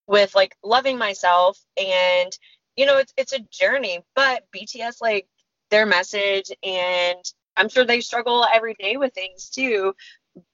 with 0.07 0.35
like 0.35 0.57
loving 0.65 0.99
myself 0.99 1.57
and 1.77 2.37
you 2.75 2.85
know 2.85 2.99
it's 2.99 3.13
it's 3.17 3.33
a 3.33 3.47
journey 3.53 4.01
but 4.17 4.45
BTS 4.53 5.01
like 5.01 5.29
their 5.71 5.87
message 5.87 6.51
and 6.65 7.23
I'm 7.57 7.69
sure 7.69 7.85
they 7.85 8.01
struggle 8.01 8.45
every 8.53 8.75
day 8.75 8.97
with 8.97 9.15
things 9.15 9.51
too 9.51 9.95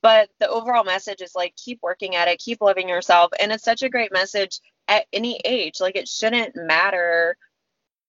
but 0.03 0.29
the 0.41 0.49
overall 0.49 0.85
message 0.85 1.21
is 1.21 1.35
like 1.35 1.55
keep 1.57 1.79
working 1.83 2.17
at 2.17 2.29
it 2.29 2.39
keep 2.39 2.61
loving 2.61 2.89
yourself 2.89 3.31
and 3.41 3.53
it's 3.53 3.65
such 3.65 3.83
a 3.83 3.89
great 3.89 4.13
message 4.13 4.61
at 4.89 5.07
any 5.13 5.41
age. 5.45 5.81
Like 5.81 5.97
it 5.97 6.09
shouldn't 6.09 6.57
matter 6.57 7.37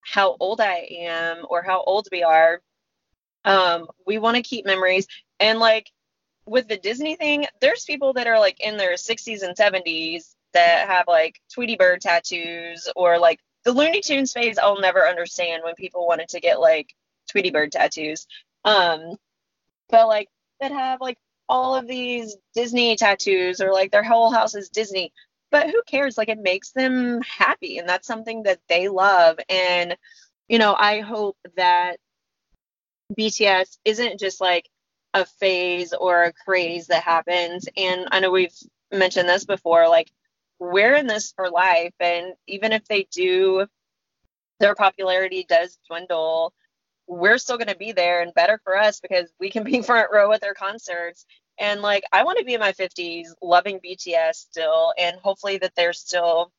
how 0.00 0.36
old 0.40 0.60
i 0.60 0.86
am 0.90 1.44
or 1.50 1.62
how 1.62 1.82
old 1.82 2.08
we 2.10 2.22
are. 2.22 2.60
Um 3.44 3.86
we 4.06 4.18
want 4.18 4.36
to 4.36 4.42
keep 4.42 4.66
memories. 4.66 5.06
And 5.40 5.58
like 5.58 5.90
with 6.46 6.66
the 6.68 6.78
disney 6.78 7.14
thing 7.14 7.44
there's 7.60 7.84
people 7.84 8.14
that 8.14 8.26
are 8.26 8.38
like 8.38 8.58
in 8.60 8.78
their 8.78 8.94
60s 8.94 9.42
and 9.42 9.54
70s 9.54 10.34
that 10.54 10.88
have 10.88 11.04
like 11.06 11.38
tweety 11.52 11.76
bird 11.76 12.00
tattoos 12.00 12.88
or 12.96 13.18
like 13.18 13.38
the 13.64 13.72
looney 13.72 14.00
tunes 14.00 14.32
phase 14.32 14.56
i'll 14.56 14.80
never 14.80 15.06
understand 15.06 15.62
when 15.62 15.74
people 15.74 16.06
wanted 16.06 16.26
to 16.26 16.40
get 16.40 16.58
like 16.58 16.94
tweety 17.30 17.50
bird 17.50 17.70
tattoos. 17.72 18.26
Um 18.64 19.16
but 19.90 20.08
like 20.08 20.28
that 20.60 20.72
have 20.72 21.00
like 21.00 21.18
all 21.48 21.74
of 21.74 21.86
these 21.86 22.36
Disney 22.54 22.96
tattoos 22.96 23.60
or 23.60 23.72
like 23.72 23.90
their 23.90 24.02
whole 24.02 24.30
house 24.30 24.54
is 24.54 24.68
Disney. 24.68 25.12
But 25.50 25.70
who 25.70 25.82
cares? 25.86 26.18
Like 26.18 26.28
it 26.28 26.38
makes 26.38 26.72
them 26.72 27.20
happy 27.22 27.78
and 27.78 27.88
that's 27.88 28.06
something 28.06 28.42
that 28.44 28.60
they 28.68 28.88
love. 28.88 29.38
And, 29.48 29.96
you 30.48 30.58
know, 30.58 30.74
I 30.78 31.00
hope 31.00 31.36
that 31.56 31.98
BTS 33.18 33.78
isn't 33.84 34.20
just 34.20 34.40
like 34.40 34.68
a 35.14 35.24
phase 35.24 35.94
or 35.94 36.24
a 36.24 36.32
craze 36.32 36.88
that 36.88 37.02
happens. 37.02 37.66
And 37.76 38.08
I 38.10 38.20
know 38.20 38.30
we've 38.30 38.54
mentioned 38.92 39.28
this 39.28 39.44
before, 39.44 39.88
like 39.88 40.10
we're 40.58 40.94
in 40.94 41.06
this 41.06 41.32
for 41.32 41.50
life. 41.50 41.94
And 42.00 42.34
even 42.46 42.72
if 42.72 42.84
they 42.84 43.06
do, 43.10 43.66
their 44.60 44.74
popularity 44.74 45.46
does 45.48 45.78
dwindle, 45.88 46.52
we're 47.08 47.38
still 47.38 47.56
going 47.56 47.68
to 47.68 47.76
be 47.76 47.92
there 47.92 48.22
and 48.22 48.34
better 48.34 48.60
for 48.62 48.76
us 48.76 49.00
because 49.00 49.32
we 49.40 49.50
can 49.50 49.64
be 49.64 49.82
front 49.82 50.10
row 50.12 50.30
at 50.32 50.40
their 50.40 50.54
concerts. 50.54 51.26
And 51.58 51.80
like, 51.80 52.04
I 52.12 52.22
want 52.22 52.38
to 52.38 52.44
be 52.44 52.54
in 52.54 52.60
my 52.60 52.72
50s 52.72 53.28
loving 53.42 53.80
BTS 53.80 54.34
still, 54.34 54.92
and 54.96 55.16
hopefully 55.16 55.58
that 55.58 55.72
they're 55.74 55.92
still 55.92 56.52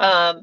um, 0.00 0.42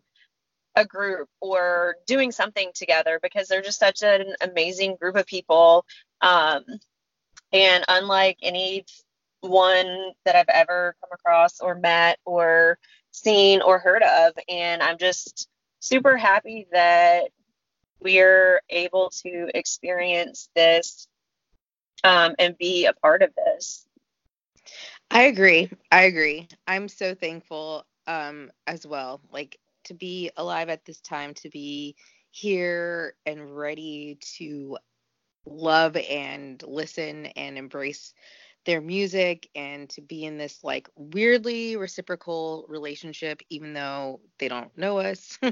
a 0.76 0.86
group 0.86 1.28
or 1.42 1.96
doing 2.08 2.32
something 2.32 2.72
together 2.74 3.20
because 3.22 3.48
they're 3.48 3.62
just 3.62 3.80
such 3.80 4.02
an 4.04 4.34
amazing 4.42 4.96
group 4.96 5.18
of 5.18 5.26
people. 5.26 5.86
Um, 6.22 6.64
and 7.52 7.84
unlike 7.90 8.38
any 8.42 8.86
one 9.42 10.12
that 10.24 10.36
I've 10.36 10.50
ever 10.50 10.96
come 11.02 11.10
across 11.14 11.60
or 11.60 11.76
met 11.76 12.20
or 12.26 12.78
seen 13.12 13.62
or 13.62 13.80
heard 13.80 14.04
of. 14.04 14.34
And 14.48 14.82
I'm 14.82 14.98
just 14.98 15.50
super 15.80 16.16
happy 16.16 16.68
that 16.72 17.30
we're 18.02 18.62
able 18.70 19.12
to 19.24 19.48
experience 19.54 20.50
this 20.56 21.08
um, 22.04 22.36
and 22.40 22.58
be 22.58 22.86
a 22.86 22.94
part 22.94 23.22
of 23.22 23.32
this. 23.36 23.86
I 25.10 25.24
agree. 25.24 25.70
I 25.92 26.04
agree. 26.04 26.48
I'm 26.68 26.88
so 26.88 27.14
thankful 27.14 27.86
um, 28.08 28.52
as 28.68 28.86
well. 28.86 29.22
Like 29.32 29.58
to 29.86 29.94
be 29.94 30.32
alive 30.38 30.70
at 30.70 30.86
this 30.86 31.02
time, 31.02 31.34
to 31.36 31.50
be 31.50 31.96
here 32.32 33.16
and 33.26 33.56
ready 33.56 34.18
to 34.38 34.78
love 35.46 35.98
and 35.98 36.62
listen 36.64 37.26
and 37.28 37.58
embrace 37.58 38.14
their 38.66 38.82
music 38.82 39.50
and 39.56 39.90
to 39.90 40.02
be 40.02 40.24
in 40.26 40.38
this 40.38 40.64
like 40.64 40.90
weirdly 40.96 41.76
reciprocal 41.78 42.66
relationship 42.68 43.42
even 43.50 43.74
though 43.74 44.20
they 44.40 44.48
don't 44.48 44.76
know 44.78 45.00
us. 45.00 45.38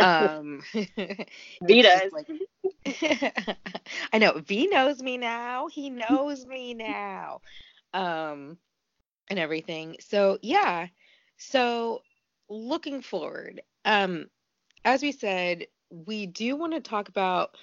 Um 0.00 0.62
v 1.62 1.82
does 1.82 2.10
like, 2.12 2.26
i 4.12 4.18
know. 4.18 4.40
V 4.40 4.66
knows 4.68 5.02
me 5.02 5.16
now. 5.18 5.68
He 5.68 5.90
knows 5.90 6.46
me 6.46 6.74
now. 6.74 7.40
Um 7.92 8.58
and 9.28 9.38
everything. 9.38 9.96
So 10.00 10.38
yeah. 10.42 10.88
So 11.36 12.02
looking 12.48 13.00
forward 13.02 13.62
um 13.84 14.26
as 14.84 15.02
we 15.02 15.12
said 15.12 15.66
we 15.90 16.26
do 16.26 16.56
want 16.56 16.72
to 16.72 16.80
talk 16.80 17.08
about 17.08 17.56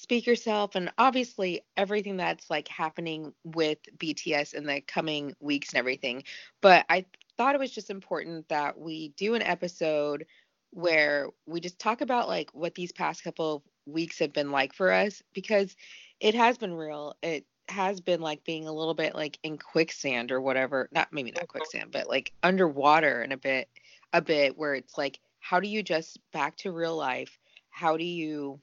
speak 0.00 0.26
yourself 0.26 0.74
and 0.74 0.90
obviously 0.98 1.62
everything 1.76 2.16
that's 2.16 2.48
like 2.48 2.68
happening 2.68 3.32
with 3.44 3.78
BTS 3.98 4.54
in 4.54 4.64
the 4.64 4.80
coming 4.80 5.34
weeks 5.40 5.70
and 5.70 5.78
everything. 5.78 6.22
But 6.60 6.86
I 6.88 7.04
thought 7.36 7.54
it 7.54 7.60
was 7.60 7.72
just 7.72 7.90
important 7.90 8.48
that 8.48 8.78
we 8.78 9.08
do 9.16 9.34
an 9.34 9.42
episode 9.42 10.26
where 10.70 11.28
we 11.46 11.60
just 11.60 11.78
talk 11.78 12.00
about 12.00 12.28
like 12.28 12.50
what 12.52 12.74
these 12.74 12.92
past 12.92 13.24
couple 13.24 13.56
of 13.56 13.62
weeks 13.86 14.18
have 14.18 14.32
been 14.32 14.50
like 14.50 14.72
for 14.72 14.92
us 14.92 15.22
because 15.32 15.74
it 16.20 16.34
has 16.34 16.58
been 16.58 16.74
real. 16.74 17.16
It 17.22 17.44
has 17.68 18.00
been 18.00 18.20
like 18.20 18.44
being 18.44 18.68
a 18.68 18.72
little 18.72 18.94
bit 18.94 19.14
like 19.14 19.38
in 19.42 19.58
quicksand 19.58 20.30
or 20.30 20.40
whatever. 20.40 20.88
Not 20.92 21.12
maybe 21.12 21.30
not 21.32 21.44
mm-hmm. 21.44 21.58
quicksand, 21.58 21.90
but 21.90 22.08
like 22.08 22.32
underwater 22.42 23.22
in 23.22 23.32
a 23.32 23.36
bit 23.36 23.68
a 24.12 24.22
bit 24.22 24.56
where 24.56 24.74
it's 24.74 24.96
like 24.96 25.18
how 25.40 25.60
do 25.60 25.68
you 25.68 25.82
just 25.82 26.18
back 26.32 26.56
to 26.58 26.72
real 26.72 26.96
life? 26.96 27.38
How 27.70 27.96
do 27.96 28.04
you 28.04 28.60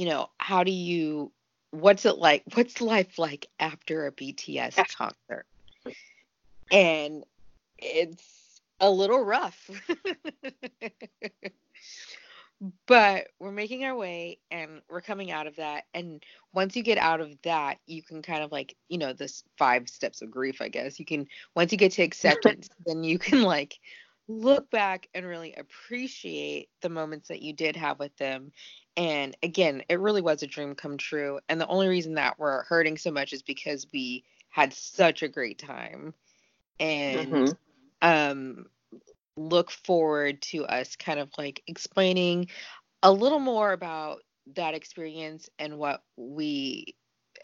you 0.00 0.06
know, 0.06 0.30
how 0.38 0.64
do 0.64 0.72
you 0.72 1.30
what's 1.72 2.06
it 2.06 2.16
like 2.16 2.42
what's 2.54 2.80
life 2.80 3.18
like 3.18 3.48
after 3.60 4.06
a 4.06 4.12
BTS 4.12 4.96
concert? 4.96 5.44
And 6.72 7.22
it's 7.76 8.62
a 8.80 8.90
little 8.90 9.22
rough. 9.22 9.68
but 12.86 13.26
we're 13.38 13.52
making 13.52 13.84
our 13.84 13.94
way 13.94 14.38
and 14.50 14.80
we're 14.88 15.02
coming 15.02 15.30
out 15.30 15.46
of 15.46 15.56
that 15.56 15.84
and 15.92 16.22
once 16.54 16.76
you 16.76 16.82
get 16.82 16.98
out 16.98 17.20
of 17.20 17.30
that 17.42 17.78
you 17.86 18.02
can 18.02 18.20
kind 18.20 18.44
of 18.44 18.52
like 18.52 18.76
you 18.90 18.98
know 18.98 19.14
this 19.14 19.44
five 19.56 19.88
steps 19.88 20.20
of 20.20 20.30
grief 20.30 20.60
i 20.60 20.68
guess 20.68 20.98
you 20.98 21.06
can 21.06 21.26
once 21.56 21.72
you 21.72 21.78
get 21.78 21.90
to 21.90 22.02
acceptance 22.02 22.68
then 22.86 23.02
you 23.02 23.18
can 23.18 23.42
like 23.42 23.78
look 24.30 24.70
back 24.70 25.08
and 25.14 25.26
really 25.26 25.54
appreciate 25.54 26.68
the 26.82 26.88
moments 26.88 27.28
that 27.28 27.42
you 27.42 27.52
did 27.52 27.76
have 27.76 27.98
with 27.98 28.16
them 28.16 28.52
and 28.96 29.36
again, 29.42 29.82
it 29.88 30.00
really 30.00 30.20
was 30.20 30.42
a 30.42 30.46
dream 30.46 30.74
come 30.74 30.98
true. 30.98 31.40
And 31.48 31.60
the 31.60 31.66
only 31.68 31.88
reason 31.88 32.14
that 32.14 32.38
we're 32.38 32.64
hurting 32.64 32.98
so 32.98 33.10
much 33.10 33.32
is 33.32 33.42
because 33.42 33.86
we 33.92 34.24
had 34.50 34.74
such 34.74 35.22
a 35.22 35.28
great 35.28 35.58
time. 35.58 36.12
And 36.78 37.32
mm-hmm. 37.32 37.52
um 38.02 38.66
look 39.36 39.70
forward 39.70 40.42
to 40.42 40.66
us 40.66 40.96
kind 40.96 41.18
of 41.18 41.30
like 41.38 41.62
explaining 41.66 42.48
a 43.02 43.10
little 43.10 43.38
more 43.38 43.72
about 43.72 44.22
that 44.54 44.74
experience 44.74 45.48
and 45.58 45.78
what 45.78 46.02
we 46.16 46.94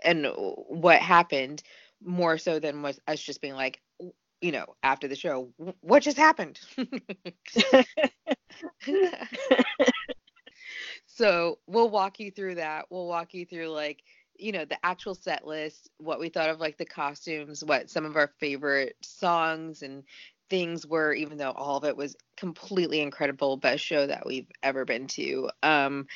and 0.04 0.26
what 0.36 1.00
happened 1.00 1.62
more 2.04 2.36
so 2.36 2.58
than 2.58 2.82
was 2.82 3.00
us 3.06 3.20
just 3.20 3.40
being 3.40 3.54
like 3.54 3.80
you 4.40 4.52
know 4.52 4.66
after 4.82 5.08
the 5.08 5.16
show 5.16 5.50
what 5.80 6.02
just 6.02 6.16
happened 6.16 6.60
so 11.06 11.58
we'll 11.66 11.90
walk 11.90 12.20
you 12.20 12.30
through 12.30 12.56
that. 12.56 12.86
We'll 12.90 13.06
walk 13.06 13.34
you 13.34 13.46
through 13.46 13.68
like, 13.68 14.02
you 14.38 14.52
know, 14.52 14.64
the 14.64 14.78
actual 14.84 15.14
set 15.14 15.46
list, 15.46 15.90
what 15.98 16.20
we 16.20 16.28
thought 16.28 16.50
of 16.50 16.60
like 16.60 16.76
the 16.76 16.84
costumes, 16.84 17.64
what 17.64 17.90
some 17.90 18.04
of 18.04 18.16
our 18.16 18.30
favorite 18.38 18.96
songs 19.02 19.82
and 19.82 20.04
things 20.48 20.86
were, 20.86 21.12
even 21.12 21.38
though 21.38 21.50
all 21.52 21.76
of 21.76 21.84
it 21.84 21.96
was 21.96 22.16
completely 22.36 23.00
incredible, 23.00 23.56
best 23.56 23.82
show 23.82 24.06
that 24.06 24.24
we've 24.26 24.50
ever 24.62 24.84
been 24.84 25.06
to. 25.08 25.50
Um, 25.62 26.06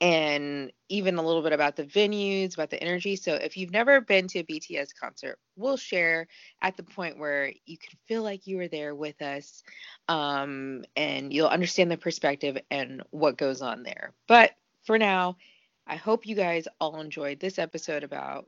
and 0.00 0.72
even 0.88 1.16
a 1.16 1.22
little 1.22 1.42
bit 1.42 1.52
about 1.52 1.76
the 1.76 1.84
venues, 1.84 2.54
about 2.54 2.70
the 2.70 2.82
energy. 2.82 3.16
So 3.16 3.34
if 3.34 3.56
you've 3.56 3.72
never 3.72 4.00
been 4.00 4.28
to 4.28 4.40
a 4.40 4.44
BTS 4.44 4.88
concert, 4.98 5.38
we'll 5.56 5.76
share 5.76 6.26
at 6.62 6.76
the 6.76 6.82
point 6.82 7.18
where 7.18 7.52
you 7.66 7.78
can 7.78 7.98
feel 8.06 8.22
like 8.22 8.46
you 8.46 8.56
were 8.56 8.68
there 8.68 8.94
with 8.94 9.20
us, 9.22 9.62
um, 10.08 10.84
and 10.96 11.32
you'll 11.32 11.48
understand 11.48 11.90
the 11.90 11.96
perspective 11.96 12.58
and 12.70 13.02
what 13.10 13.36
goes 13.36 13.62
on 13.62 13.82
there. 13.82 14.12
But 14.26 14.52
for 14.84 14.98
now, 14.98 15.36
I 15.86 15.96
hope 15.96 16.26
you 16.26 16.36
guys 16.36 16.68
all 16.80 17.00
enjoyed 17.00 17.40
this 17.40 17.58
episode 17.58 18.04
about 18.04 18.46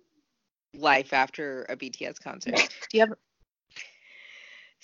life 0.74 1.12
after 1.12 1.64
a 1.68 1.76
BTS 1.76 2.20
concert. 2.20 2.56
Do 2.56 2.98
you 2.98 3.00
have 3.00 3.12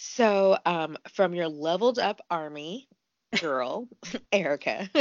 so, 0.00 0.56
um, 0.64 0.96
from 1.12 1.34
your 1.34 1.48
leveled 1.48 1.98
up 1.98 2.20
army 2.30 2.88
girl, 3.40 3.88
Erica, 4.32 4.88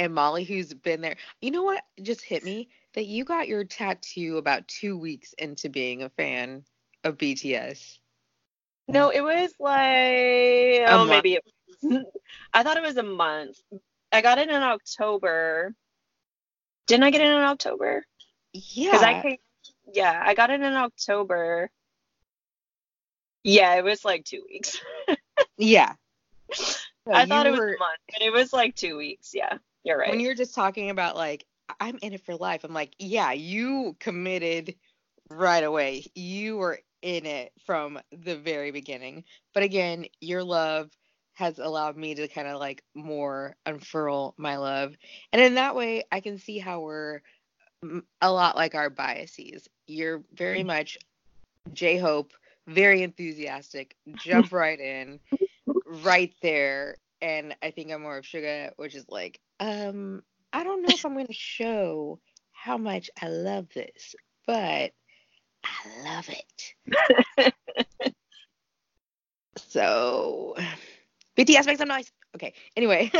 and 0.00 0.12
Molly, 0.12 0.42
who's 0.42 0.74
been 0.74 1.00
there. 1.00 1.14
You 1.40 1.52
know 1.52 1.62
what 1.62 1.84
just 2.02 2.22
hit 2.22 2.42
me? 2.42 2.70
That 2.94 3.06
you 3.06 3.24
got 3.24 3.46
your 3.46 3.62
tattoo 3.62 4.36
about 4.38 4.66
two 4.66 4.98
weeks 4.98 5.32
into 5.34 5.68
being 5.68 6.02
a 6.02 6.08
fan 6.08 6.64
of 7.04 7.16
BTS. 7.16 7.98
No, 8.88 9.10
it 9.10 9.20
was 9.20 9.52
like 9.60 10.88
oh 10.88 11.06
maybe 11.08 11.38
I 12.52 12.64
thought 12.64 12.78
it 12.78 12.82
was 12.82 12.96
a 12.96 13.04
month. 13.04 13.58
I 14.10 14.22
got 14.22 14.38
it 14.38 14.48
in 14.48 14.60
October. 14.60 15.72
Didn't 16.88 17.04
I 17.04 17.10
get 17.10 17.20
it 17.20 17.28
in 17.28 17.42
October? 17.42 18.04
Yeah. 18.52 18.90
Because 18.90 19.02
I 19.02 19.22
came, 19.22 19.36
yeah, 19.92 20.22
I 20.24 20.34
got 20.34 20.50
it 20.50 20.60
in 20.60 20.72
October. 20.72 21.70
Yeah, 23.44 23.74
it 23.76 23.84
was 23.84 24.04
like 24.04 24.24
two 24.24 24.44
weeks. 24.48 24.80
yeah. 25.56 25.94
I 27.12 27.26
thought 27.26 27.46
it 27.46 27.50
was 27.50 27.60
were, 27.60 27.74
a 27.74 27.78
month, 27.78 28.00
but 28.12 28.22
it 28.22 28.32
was 28.32 28.52
like 28.52 28.74
two 28.74 28.96
weeks. 28.96 29.32
Yeah, 29.32 29.58
you're 29.84 29.98
right. 29.98 30.10
When 30.10 30.20
you're 30.20 30.34
just 30.34 30.54
talking 30.54 30.90
about 30.90 31.16
like 31.16 31.44
I'm 31.80 31.98
in 32.02 32.12
it 32.12 32.24
for 32.24 32.34
life, 32.34 32.64
I'm 32.64 32.74
like, 32.74 32.94
yeah, 32.98 33.32
you 33.32 33.96
committed 34.00 34.74
right 35.30 35.62
away. 35.62 36.06
You 36.14 36.56
were 36.56 36.80
in 37.02 37.26
it 37.26 37.52
from 37.64 38.00
the 38.10 38.36
very 38.36 38.70
beginning. 38.70 39.24
But 39.54 39.62
again, 39.62 40.06
your 40.20 40.42
love 40.42 40.90
has 41.34 41.58
allowed 41.58 41.96
me 41.96 42.14
to 42.14 42.28
kind 42.28 42.48
of 42.48 42.58
like 42.58 42.82
more 42.94 43.56
unfurl 43.66 44.34
my 44.38 44.56
love. 44.56 44.96
And 45.32 45.42
in 45.42 45.54
that 45.54 45.76
way, 45.76 46.04
I 46.10 46.20
can 46.20 46.38
see 46.38 46.58
how 46.58 46.80
we're 46.80 47.20
a 48.20 48.32
lot 48.32 48.56
like 48.56 48.74
our 48.74 48.90
biases. 48.90 49.68
You're 49.86 50.22
very 50.34 50.62
mm. 50.62 50.66
much 50.66 50.98
J 51.72 51.98
Hope, 51.98 52.32
very 52.66 53.02
enthusiastic, 53.02 53.96
jump 54.16 54.52
right 54.52 54.78
in, 54.78 55.20
right 56.02 56.34
there. 56.42 56.96
And 57.20 57.56
I 57.62 57.70
think 57.70 57.92
I'm 57.92 58.02
more 58.02 58.18
of 58.18 58.24
Suga, 58.24 58.70
which 58.76 58.94
is 58.94 59.06
like, 59.08 59.40
um, 59.60 60.22
I 60.52 60.64
don't 60.64 60.82
know 60.82 60.88
if 60.90 61.04
I'm 61.04 61.14
going 61.14 61.26
to 61.26 61.32
show 61.32 62.20
how 62.52 62.76
much 62.76 63.10
I 63.20 63.28
love 63.28 63.68
this, 63.74 64.14
but 64.46 64.92
I 65.64 66.04
love 66.04 66.28
it. 66.28 67.54
so, 69.56 70.56
BTS 71.36 71.66
make 71.66 71.78
some 71.78 71.88
nice. 71.88 72.10
Okay. 72.34 72.54
Anyway, 72.76 73.10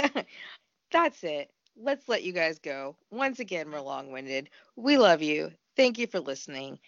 that's 0.92 1.24
it. 1.24 1.50
Let's 1.78 2.08
let 2.08 2.22
you 2.22 2.32
guys 2.32 2.58
go. 2.58 2.96
Once 3.10 3.38
again, 3.38 3.70
we're 3.70 3.80
long 3.80 4.10
winded. 4.10 4.48
We 4.76 4.96
love 4.96 5.22
you. 5.22 5.52
Thank 5.76 5.98
you 5.98 6.06
for 6.06 6.20
listening. 6.20 6.78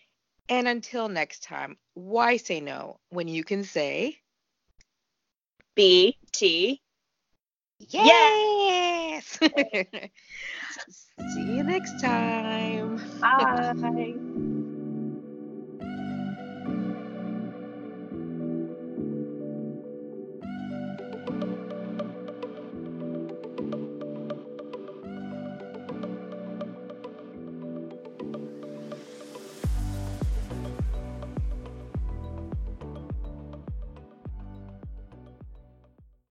And 0.49 0.67
until 0.67 1.09
next 1.09 1.43
time, 1.43 1.77
why 1.95 2.39
say 2.39 2.61
no 2.61 2.99
when 3.11 3.29
you 3.29 3.45
can 3.45 3.65
say 3.65 4.17
B 5.75 6.17
T? 6.33 6.81
Yes! 7.79 9.39
See 11.35 11.57
you 11.57 11.63
next 11.63 12.01
time. 12.01 12.97
Bye. 13.21 14.15